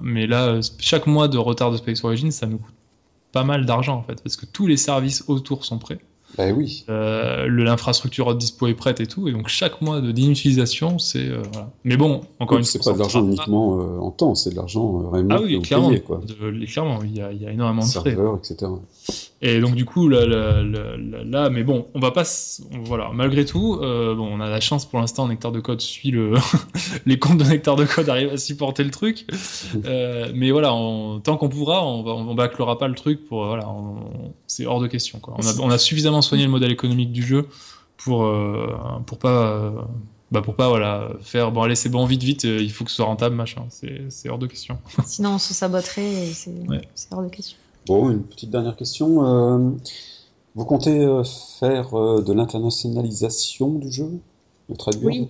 mais 0.02 0.28
là, 0.28 0.60
chaque 0.78 1.08
mois 1.08 1.28
de 1.28 1.38
retard 1.38 1.72
de 1.72 1.78
Space 1.78 2.04
Origin, 2.04 2.32
ça 2.32 2.48
nous 2.48 2.58
coûte 2.58 2.74
pas 3.32 3.44
mal 3.44 3.66
d'argent, 3.66 3.98
en 3.98 4.04
fait, 4.04 4.22
parce 4.22 4.36
que 4.36 4.46
tous 4.46 4.68
les 4.68 4.78
services 4.78 5.24
autour 5.28 5.64
sont 5.64 5.78
prêts. 5.78 6.00
Bah 6.38 6.52
oui. 6.52 6.86
Euh, 6.90 7.48
L'infrastructure 7.50 8.34
dispo 8.36 8.68
est 8.68 8.74
prête 8.74 9.00
et 9.02 9.08
tout, 9.08 9.28
et 9.28 9.32
donc 9.32 9.48
chaque 9.48 9.82
mois 9.82 10.00
d'inutilisation, 10.00 11.00
c'est. 11.00 11.28
Euh, 11.28 11.42
voilà. 11.52 11.70
Mais 11.84 11.98
bon, 11.98 12.22
encore 12.40 12.58
une 12.58 12.64
fois. 12.64 12.72
C'est 12.72 12.84
pas 12.84 12.94
de 12.94 13.00
l'argent 13.00 13.24
uniquement 13.26 13.80
euh, 13.80 14.00
en 14.00 14.12
temps, 14.12 14.36
c'est 14.36 14.52
de 14.52 14.56
l'argent 14.56 15.02
euh, 15.02 15.10
réellement. 15.10 15.36
Ah 15.38 15.42
oui, 15.44 15.60
clairement. 15.62 15.92
quoi. 16.06 16.22
clairement, 16.68 17.00
il 17.04 17.18
y, 17.18 17.22
a, 17.22 17.32
il 17.32 17.42
y 17.42 17.46
a 17.46 17.52
énormément 17.52 17.82
de 17.86 17.90
frais. 17.92 18.16
etc. 18.38 18.72
Et 19.42 19.62
donc 19.62 19.76
du 19.76 19.86
coup 19.86 20.10
là, 20.10 20.26
là, 20.26 20.62
là, 20.62 21.50
mais 21.50 21.64
bon, 21.64 21.88
on 21.94 22.00
va 22.00 22.12
pas, 22.12 22.24
voilà, 22.84 23.12
malgré 23.14 23.46
tout, 23.46 23.80
euh, 23.82 24.14
bon, 24.14 24.28
on 24.30 24.42
a 24.42 24.50
la 24.50 24.60
chance 24.60 24.86
pour 24.86 25.00
l'instant, 25.00 25.30
Nectar 25.30 25.54
de 25.54 25.62
Code 25.62 25.80
suit 25.80 26.12
le, 26.12 26.34
les 27.06 27.20
comptes 27.20 27.38
de 27.38 27.46
Nectar 27.46 27.78
de 27.78 27.86
Code 27.86 28.10
arrivent 28.10 28.34
à 28.34 28.38
supporter 28.38 28.84
le 28.84 28.92
truc, 28.92 29.26
euh, 29.86 30.30
mais 30.36 30.52
voilà, 30.52 30.70
tant 31.24 31.38
qu'on 31.38 31.48
pourra, 31.48 31.86
on 31.86 32.04
va, 32.04 32.12
on 32.12 32.36
bâclera 32.36 32.78
pas 32.78 32.90
le 32.90 32.96
truc 32.96 33.26
pour, 33.28 33.46
voilà, 33.46 33.66
c'est 34.46 34.66
hors 34.66 34.82
de 34.82 34.88
question 34.88 35.20
quoi. 35.20 35.36
On 35.38 35.48
a, 35.48 35.60
on 35.62 35.70
a, 35.70 35.78
suffisamment 35.78 36.22
soigné 36.22 36.44
le 36.44 36.52
modèle 36.52 36.72
économique 36.72 37.14
du 37.14 37.24
jeu 37.24 37.48
pour, 37.96 38.26
euh, 38.26 38.76
pour 39.06 39.20
pas 39.20 39.74
bah 40.32 40.44
pour 40.44 40.56
pas 40.56 40.70
voilà 40.70 41.10
faire 41.22 41.52
bon 41.52 41.64
allez 41.64 41.74
c'est 41.74 41.90
bon 41.90 42.06
vite 42.06 42.22
vite 42.22 42.44
il 42.44 42.72
faut 42.72 42.84
que 42.84 42.92
ce 42.92 42.98
soit 42.98 43.06
rentable 43.06 43.36
machin. 43.36 43.66
C'est 43.70 44.30
hors 44.30 44.38
de 44.38 44.46
question. 44.46 44.78
Sinon 45.04 45.32
on 45.32 45.38
se 45.40 45.56
saboterait 45.56 46.26
c'est 46.34 46.52
hors 47.12 47.24
de 47.24 47.30
question 47.30 47.58
bon 47.90 48.10
une 48.10 48.24
petite 48.24 48.50
dernière 48.50 48.76
question 48.76 49.80
vous 50.56 50.66
comptez 50.66 51.08
faire 51.60 51.92
de 51.92 52.34
l'internationalisation 52.34 53.70
du 53.74 53.92
jeu 53.92 54.20
le 54.70 54.76
traduire 54.78 55.06
oui 55.06 55.30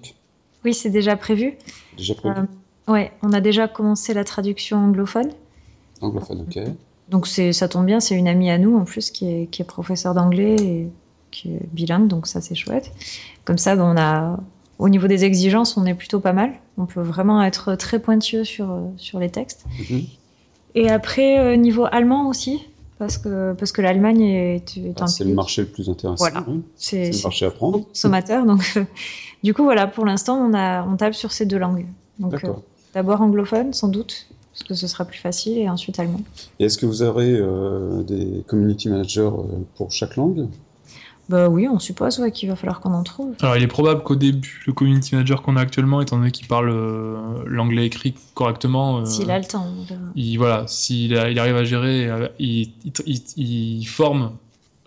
oui 0.66 0.74
c'est 0.74 0.90
déjà 0.90 1.18
prévu 1.18 1.58
déjà 1.98 2.14
prévu 2.16 2.42
ouais 2.88 3.12
on 3.24 3.34
a 3.34 3.42
déjà 3.42 3.68
commencé 3.68 4.14
la 4.14 4.24
traduction 4.24 4.78
anglophone 4.78 5.32
anglophone 6.02 6.42
ok 6.42 6.60
donc 7.10 7.28
ça 7.28 7.68
tombe 7.68 7.86
bien, 7.86 8.00
c'est 8.00 8.16
une 8.16 8.28
amie 8.28 8.52
à 8.52 8.58
nous 8.58 8.78
en 8.78 8.86
plus 8.86 9.10
qui 9.10 9.26
est, 9.26 9.48
qui 9.48 9.64
est 9.64 9.66
professeure 9.66 10.14
d'anglais 10.14 10.56
et 10.60 10.88
qui 11.32 11.50
est 11.50 11.68
bilingue, 11.74 12.08
donc 12.08 12.28
ça 12.28 12.40
c'est 12.40 12.56
chouette. 12.56 12.92
Comme 13.46 13.58
ça, 13.58 13.76
on 13.78 13.98
a, 13.98 14.40
au 14.78 14.90
niveau 14.90 15.08
des 15.08 15.26
exigences, 15.26 15.76
on 15.76 15.86
est 15.86 15.96
plutôt 15.96 16.20
pas 16.20 16.34
mal. 16.34 16.54
On 16.78 16.86
peut 16.86 17.02
vraiment 17.02 17.42
être 17.42 17.76
très 17.76 18.00
pointueux 18.00 18.44
sur, 18.44 18.78
sur 18.98 19.20
les 19.20 19.30
textes. 19.30 19.66
Mhm. 19.90 20.02
Et 20.76 20.90
après, 20.90 21.40
euh, 21.40 21.56
niveau 21.56 21.86
allemand 21.92 22.30
aussi, 22.30 22.62
parce 23.00 23.18
que, 23.18 23.54
parce 23.54 23.72
que 23.72 23.82
l'Allemagne 23.82 24.22
est, 24.22 24.78
ah, 25.00 25.08
C'est 25.08 25.24
le 25.24 25.34
marché 25.34 25.62
le 25.62 25.70
plus 25.70 25.90
intéressant. 25.90 26.18
Voilà. 26.18 26.46
C'est 26.76 27.12
le 27.12 27.24
marché 27.24 27.46
à 27.46 27.52
prendre. 27.52 27.86
Consommateur. 27.88 28.46
donc, 28.46 28.62
euh, 28.76 28.84
du 29.44 29.54
coup, 29.54 29.64
voilà, 29.64 29.88
pour 29.88 30.06
l'instant, 30.06 30.38
on, 30.38 30.54
a, 30.54 30.86
on 30.86 30.98
tape 30.98 31.16
sur 31.16 31.32
ces 31.32 31.46
deux 31.46 31.58
langues. 31.58 31.86
Donc, 32.20 32.44
euh, 32.44 32.52
d'abord 32.94 33.22
anglophone, 33.22 33.74
sans 33.74 33.88
doute, 33.88 34.28
parce 34.52 34.64
que 34.64 34.74
ce 34.74 34.88
sera 34.88 35.06
plus 35.06 35.18
facile, 35.18 35.58
et 35.58 35.70
ensuite 35.70 35.98
allemand. 35.98 36.20
Et 36.60 36.66
est-ce 36.66 36.78
que 36.78 36.86
vous 36.86 37.02
aurez 37.02 37.32
euh, 37.32 38.04
des 38.04 38.44
community 38.46 38.90
managers 38.90 39.32
pour 39.76 39.92
chaque 39.94 40.18
langue? 40.18 40.48
Bah 41.30 41.48
oui, 41.48 41.68
on 41.68 41.78
suppose 41.78 42.20
ouais, 42.20 42.32
qu'il 42.32 42.50
va 42.50 42.56
falloir 42.56 42.80
qu'on 42.80 42.94
en 42.94 43.04
trouve. 43.04 43.36
Alors 43.42 43.56
il 43.56 43.64
est 43.64 43.68
probable 43.68 44.02
qu'au 44.02 44.16
début, 44.16 44.64
le 44.66 44.74
community 44.74 45.14
manager 45.14 45.44
qu'on 45.44 45.56
a 45.56 45.62
actuellement, 45.62 46.02
étant 46.02 46.18
donné 46.18 46.32
qu'il 46.32 46.48
parle 46.48 46.70
euh, 46.70 47.44
l'anglais 47.46 47.86
écrit 47.86 48.16
correctement, 48.34 49.06
s'il 49.06 49.30
a 49.30 49.38
le 49.38 49.46
temps, 49.46 49.68
il, 50.16 50.38
voilà, 50.38 50.66
s'il 50.68 51.12
il 51.12 51.40
arrive 51.40 51.56
à 51.56 51.64
gérer, 51.64 52.10
il, 52.40 52.72
il, 53.06 53.22
il 53.38 53.86
forme. 53.86 54.32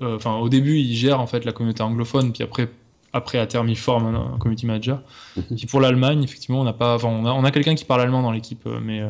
Enfin, 0.01 0.35
au 0.35 0.49
début, 0.49 0.79
il 0.79 0.97
gère 0.97 1.21
en 1.21 1.29
fait 1.29 1.45
la 1.45 1.53
communauté 1.53 1.85
anglophone, 1.85 2.33
puis 2.33 2.43
après, 2.43 2.69
après 3.13 3.39
à 3.39 3.47
terme, 3.47 3.69
il 3.69 3.79
forme 3.79 4.13
un, 4.13 4.37
community 4.39 4.67
manager. 4.67 5.01
Mhm. 5.37 5.57
Puis 5.57 5.67
pour 5.67 5.81
l'Allemagne, 5.81 6.25
effectivement, 6.25 6.61
on 6.61 6.65
n'a 6.65 6.73
pas, 6.73 6.97
enfin, 6.97 7.07
on 7.07 7.25
a, 7.25 7.31
on 7.31 7.45
a 7.45 7.53
quelqu'un 7.53 7.77
qui 7.77 7.85
parle 7.85 8.01
allemand 8.01 8.23
dans 8.23 8.33
l'équipe, 8.33 8.69
mais 8.83 9.01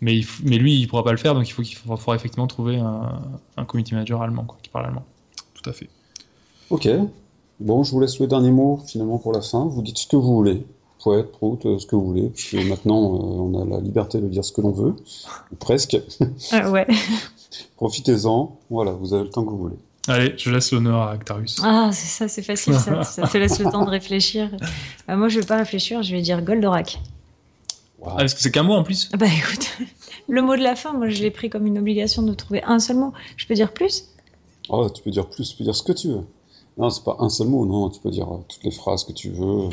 mais, 0.00 0.20
mais 0.44 0.58
lui, 0.58 0.74
il 0.74 0.88
pourra 0.88 1.04
pas 1.04 1.12
le 1.12 1.16
faire, 1.16 1.34
donc 1.34 1.48
il 1.48 1.52
faut 1.52 1.62
qu'il 1.62 1.76
faudra, 1.76 2.14
effectivement 2.14 2.46
trouver 2.46 2.76
un, 2.76 3.22
un, 3.56 3.64
community 3.64 3.94
manager 3.94 4.20
allemand 4.20 4.44
quoi, 4.44 4.58
qui 4.62 4.68
parle 4.68 4.86
allemand. 4.86 5.06
Tout 5.54 5.70
à 5.70 5.72
fait. 5.72 5.88
Ok. 6.70 6.88
Bon, 7.60 7.82
je 7.84 7.92
vous 7.92 8.00
laisse 8.00 8.18
le 8.18 8.26
dernier 8.26 8.50
mot 8.50 8.80
finalement 8.86 9.18
pour 9.18 9.32
la 9.32 9.40
fin. 9.40 9.64
Vous 9.64 9.82
dites 9.82 9.98
ce 9.98 10.06
que 10.06 10.16
vous 10.16 10.34
voulez. 10.34 10.66
Poète, 11.02 11.30
prout, 11.30 11.64
euh, 11.66 11.78
ce 11.78 11.86
que 11.86 11.94
vous 11.94 12.04
voulez. 12.06 12.28
Parce 12.28 12.44
que 12.44 12.68
maintenant, 12.68 13.14
euh, 13.14 13.18
on 13.18 13.62
a 13.62 13.64
la 13.64 13.80
liberté 13.80 14.18
de 14.18 14.26
dire 14.28 14.44
ce 14.44 14.52
que 14.52 14.60
l'on 14.60 14.72
veut. 14.72 14.94
presque. 15.60 15.96
Ah 16.52 16.70
ouais. 16.70 16.86
Profitez-en. 17.76 18.56
Voilà, 18.70 18.92
vous 18.92 19.14
avez 19.14 19.24
le 19.24 19.30
temps 19.30 19.44
que 19.44 19.50
vous 19.50 19.58
voulez. 19.58 19.78
Allez, 20.08 20.34
je 20.36 20.50
laisse 20.50 20.72
l'honneur 20.72 21.00
à 21.02 21.12
Actarus. 21.12 21.56
Ah, 21.62 21.90
c'est 21.92 22.06
ça, 22.06 22.28
c'est 22.28 22.42
facile, 22.42 22.74
ça. 22.74 23.02
ça 23.04 23.26
te 23.26 23.38
laisse 23.38 23.58
le 23.58 23.70
temps 23.70 23.84
de 23.84 23.90
réfléchir. 23.90 24.50
Bah, 25.06 25.16
moi, 25.16 25.28
je 25.28 25.40
vais 25.40 25.46
pas 25.46 25.56
réfléchir, 25.56 26.02
je 26.02 26.14
vais 26.14 26.22
dire 26.22 26.42
Goldorak. 26.42 26.98
Ah, 28.04 28.24
est-ce 28.24 28.34
que 28.34 28.40
c'est 28.40 28.50
qu'un 28.50 28.62
mot 28.62 28.74
en 28.74 28.84
plus? 28.84 29.10
Bah 29.18 29.26
écoute, 29.26 29.70
le 30.28 30.42
mot 30.42 30.56
de 30.56 30.62
la 30.62 30.76
fin, 30.76 30.92
moi 30.92 31.08
je 31.08 31.22
l'ai 31.22 31.30
pris 31.30 31.50
comme 31.50 31.66
une 31.66 31.78
obligation 31.78 32.22
de 32.22 32.34
trouver 32.34 32.62
un 32.64 32.78
seul 32.78 32.96
mot. 32.96 33.12
Je 33.36 33.46
peux 33.46 33.54
dire 33.54 33.72
plus? 33.72 34.04
Oh, 34.68 34.88
tu 34.90 35.02
peux 35.02 35.10
dire 35.10 35.26
plus, 35.26 35.50
tu 35.50 35.56
peux 35.56 35.64
dire 35.64 35.74
ce 35.74 35.82
que 35.82 35.92
tu 35.92 36.08
veux. 36.08 36.26
Non, 36.76 36.90
c'est 36.90 37.04
pas 37.04 37.16
un 37.20 37.30
seul 37.30 37.48
mot, 37.48 37.64
non, 37.64 37.88
tu 37.88 38.00
peux 38.00 38.10
dire 38.10 38.28
euh, 38.32 38.44
toutes 38.48 38.64
les 38.64 38.70
phrases 38.70 39.04
que 39.04 39.12
tu 39.12 39.30
veux. 39.30 39.70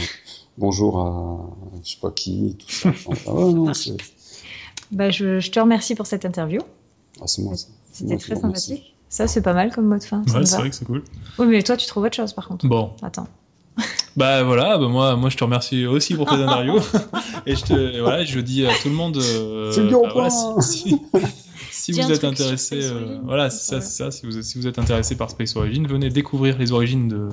Bonjour 0.57 0.99
à 0.99 1.37
je 1.83 1.91
sais 1.91 1.97
pas 1.99 2.11
qui, 2.11 2.55
tout 2.57 2.71
ça. 2.71 2.91
ah 3.27 3.31
non, 3.31 3.71
bah, 4.91 5.09
je, 5.09 5.39
je, 5.39 5.51
te 5.51 5.59
remercie 5.59 5.95
pour 5.95 6.05
cette 6.05 6.23
interview. 6.23 6.61
Ah, 7.19 7.27
c'est 7.27 7.41
moi. 7.41 7.55
C'était 7.91 8.17
très 8.17 8.35
sympathique. 8.35 8.95
Ça, 9.09 9.27
c'est 9.27 9.41
pas 9.41 9.53
mal 9.53 9.71
comme 9.73 9.85
mot 9.85 9.97
de 9.97 10.03
fin. 10.03 10.23
Ouais, 10.33 10.45
c'est 10.45 10.57
vrai 10.57 10.69
que 10.69 10.75
c'est 10.75 10.85
cool. 10.85 11.03
Oui, 11.39 11.47
mais 11.47 11.61
toi, 11.61 11.77
tu 11.77 11.87
trouves 11.87 12.03
autre 12.03 12.15
chose 12.15 12.33
par 12.33 12.47
contre. 12.47 12.67
Bon. 12.67 12.91
Attends. 13.01 13.27
Bah 14.15 14.43
voilà, 14.43 14.77
bah 14.77 14.87
moi, 14.89 15.15
moi 15.15 15.31
je 15.31 15.37
te 15.37 15.43
remercie 15.43 15.87
aussi 15.87 16.13
pour 16.13 16.29
tes 16.29 16.35
interviews. 16.43 16.79
et 17.47 17.55
je 17.55 17.63
te, 17.63 17.99
voilà, 17.99 18.23
je 18.23 18.39
dis 18.41 18.63
à 18.63 18.69
tout 18.79 18.89
le 18.89 18.93
monde. 18.93 19.17
Euh, 19.17 19.71
c'est 19.71 19.81
bah, 19.81 19.97
voilà, 20.13 20.29
si, 20.29 20.45
si, 20.61 21.01
vous 21.91 22.11
êtes 22.11 22.23
intéressé, 22.23 22.83
euh, 22.83 23.19
voilà, 23.23 23.49
c'est 23.49 23.75
ça, 23.75 23.81
ça. 23.81 24.11
Si 24.11 24.25
vous, 24.25 24.41
si 24.41 24.57
vous 24.57 24.67
êtes 24.67 24.79
intéressé 24.79 25.15
par 25.15 25.29
Space 25.29 25.55
Origin, 25.55 25.87
venez 25.87 26.09
découvrir 26.09 26.57
les 26.57 26.71
origines 26.71 27.07
de 27.07 27.29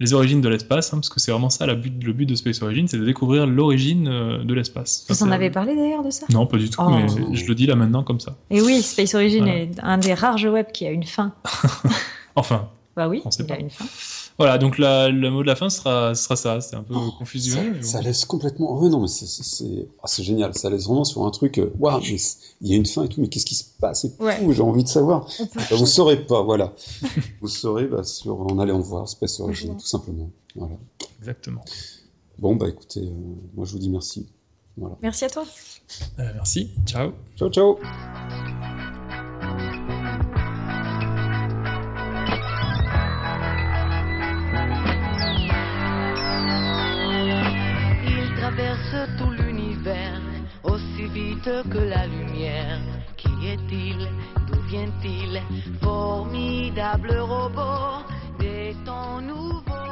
les 0.00 0.14
origines 0.14 0.40
de 0.40 0.48
l'espace, 0.48 0.92
hein, 0.92 0.96
parce 0.96 1.08
que 1.08 1.20
c'est 1.20 1.30
vraiment 1.30 1.48
ça 1.48 1.64
but, 1.74 2.02
le 2.02 2.12
but 2.12 2.26
de 2.26 2.34
Space 2.34 2.60
Origin, 2.60 2.88
c'est 2.88 2.98
de 2.98 3.04
découvrir 3.04 3.46
l'origine 3.46 4.08
euh, 4.08 4.42
de 4.42 4.52
l'espace. 4.52 5.06
Vous 5.08 5.22
en 5.22 5.30
avez 5.30 5.48
parlé 5.48 5.76
d'ailleurs 5.76 6.02
de 6.02 6.10
ça? 6.10 6.26
Non, 6.30 6.46
pas 6.46 6.56
du 6.56 6.68
tout, 6.68 6.82
mais 6.88 7.06
oh. 7.08 7.28
je 7.32 7.44
le 7.44 7.54
dis 7.54 7.66
là 7.66 7.76
maintenant 7.76 8.02
comme 8.02 8.18
ça. 8.18 8.36
Et 8.50 8.60
oui, 8.60 8.82
Space 8.82 9.14
Origin 9.14 9.46
est 9.46 9.70
un 9.80 9.98
des 9.98 10.14
rares 10.14 10.38
jeux 10.38 10.50
web 10.50 10.66
qui 10.72 10.86
a 10.86 10.90
une 10.90 11.04
fin. 11.04 11.32
enfin. 12.34 12.68
Bah 12.96 13.08
oui, 13.08 13.22
il 13.24 13.52
a 13.52 13.58
une 13.60 13.70
fin. 13.70 13.86
Voilà, 14.38 14.58
donc 14.58 14.78
le 14.78 15.28
mot 15.30 15.42
de 15.42 15.46
la 15.46 15.56
fin 15.56 15.70
sera, 15.70 16.14
sera 16.14 16.36
ça. 16.36 16.60
C'est 16.60 16.76
un 16.76 16.82
peu 16.82 16.94
oh, 16.96 17.12
confusion. 17.18 17.74
Ça, 17.80 18.00
laisse 18.00 18.24
complètement. 18.24 18.72
Oh, 18.72 18.88
non, 18.88 19.00
mais 19.00 19.08
ah, 19.08 20.06
c'est 20.06 20.22
génial. 20.22 20.54
Ça 20.54 20.70
laisse 20.70 20.86
vraiment 20.86 21.04
sur 21.04 21.24
un 21.24 21.30
truc. 21.30 21.58
Euh, 21.58 21.72
waouh, 21.78 22.00
il 22.02 22.68
y 22.68 22.74
a 22.74 22.76
une 22.76 22.86
fin 22.86 23.04
et 23.04 23.08
tout, 23.08 23.20
mais 23.20 23.28
qu'est-ce 23.28 23.46
qui 23.46 23.54
se 23.54 23.64
passe 23.80 24.06
J'ai 24.50 24.62
envie 24.62 24.84
de 24.84 24.88
savoir. 24.88 25.26
Bah, 25.54 25.62
vous 25.72 25.86
saurez 25.86 26.24
pas, 26.24 26.42
voilà. 26.42 26.72
vous 27.40 27.48
saurez 27.48 27.86
bah, 27.86 28.04
sur, 28.04 28.40
en 28.40 28.58
allant 28.58 28.80
voir 28.80 29.08
Space 29.08 29.40
Origin, 29.40 29.76
tout 29.76 29.86
simplement. 29.86 30.30
Voilà. 30.54 30.76
Exactement. 31.18 31.64
Bon, 32.38 32.56
bah 32.56 32.68
écoutez, 32.68 33.00
euh, 33.00 33.12
moi 33.54 33.64
je 33.64 33.72
vous 33.72 33.78
dis 33.78 33.90
merci. 33.90 34.26
Voilà. 34.76 34.96
Merci 35.02 35.24
à 35.24 35.30
toi. 35.30 35.44
Euh, 36.18 36.30
merci. 36.34 36.70
Ciao. 36.86 37.12
Ciao, 37.36 37.50
ciao. 37.50 37.78
Tout 49.18 49.30
l'univers 49.30 50.20
aussi 50.62 51.06
vite 51.06 51.50
que 51.70 51.78
la 51.78 52.06
lumière. 52.06 52.80
Qui 53.16 53.32
est-il? 53.46 54.08
D'où 54.46 54.60
vient-il? 54.68 55.40
Formidable 55.80 57.16
robot 57.18 58.04
des 58.38 58.76
temps 58.84 59.20
nouveaux. 59.20 59.91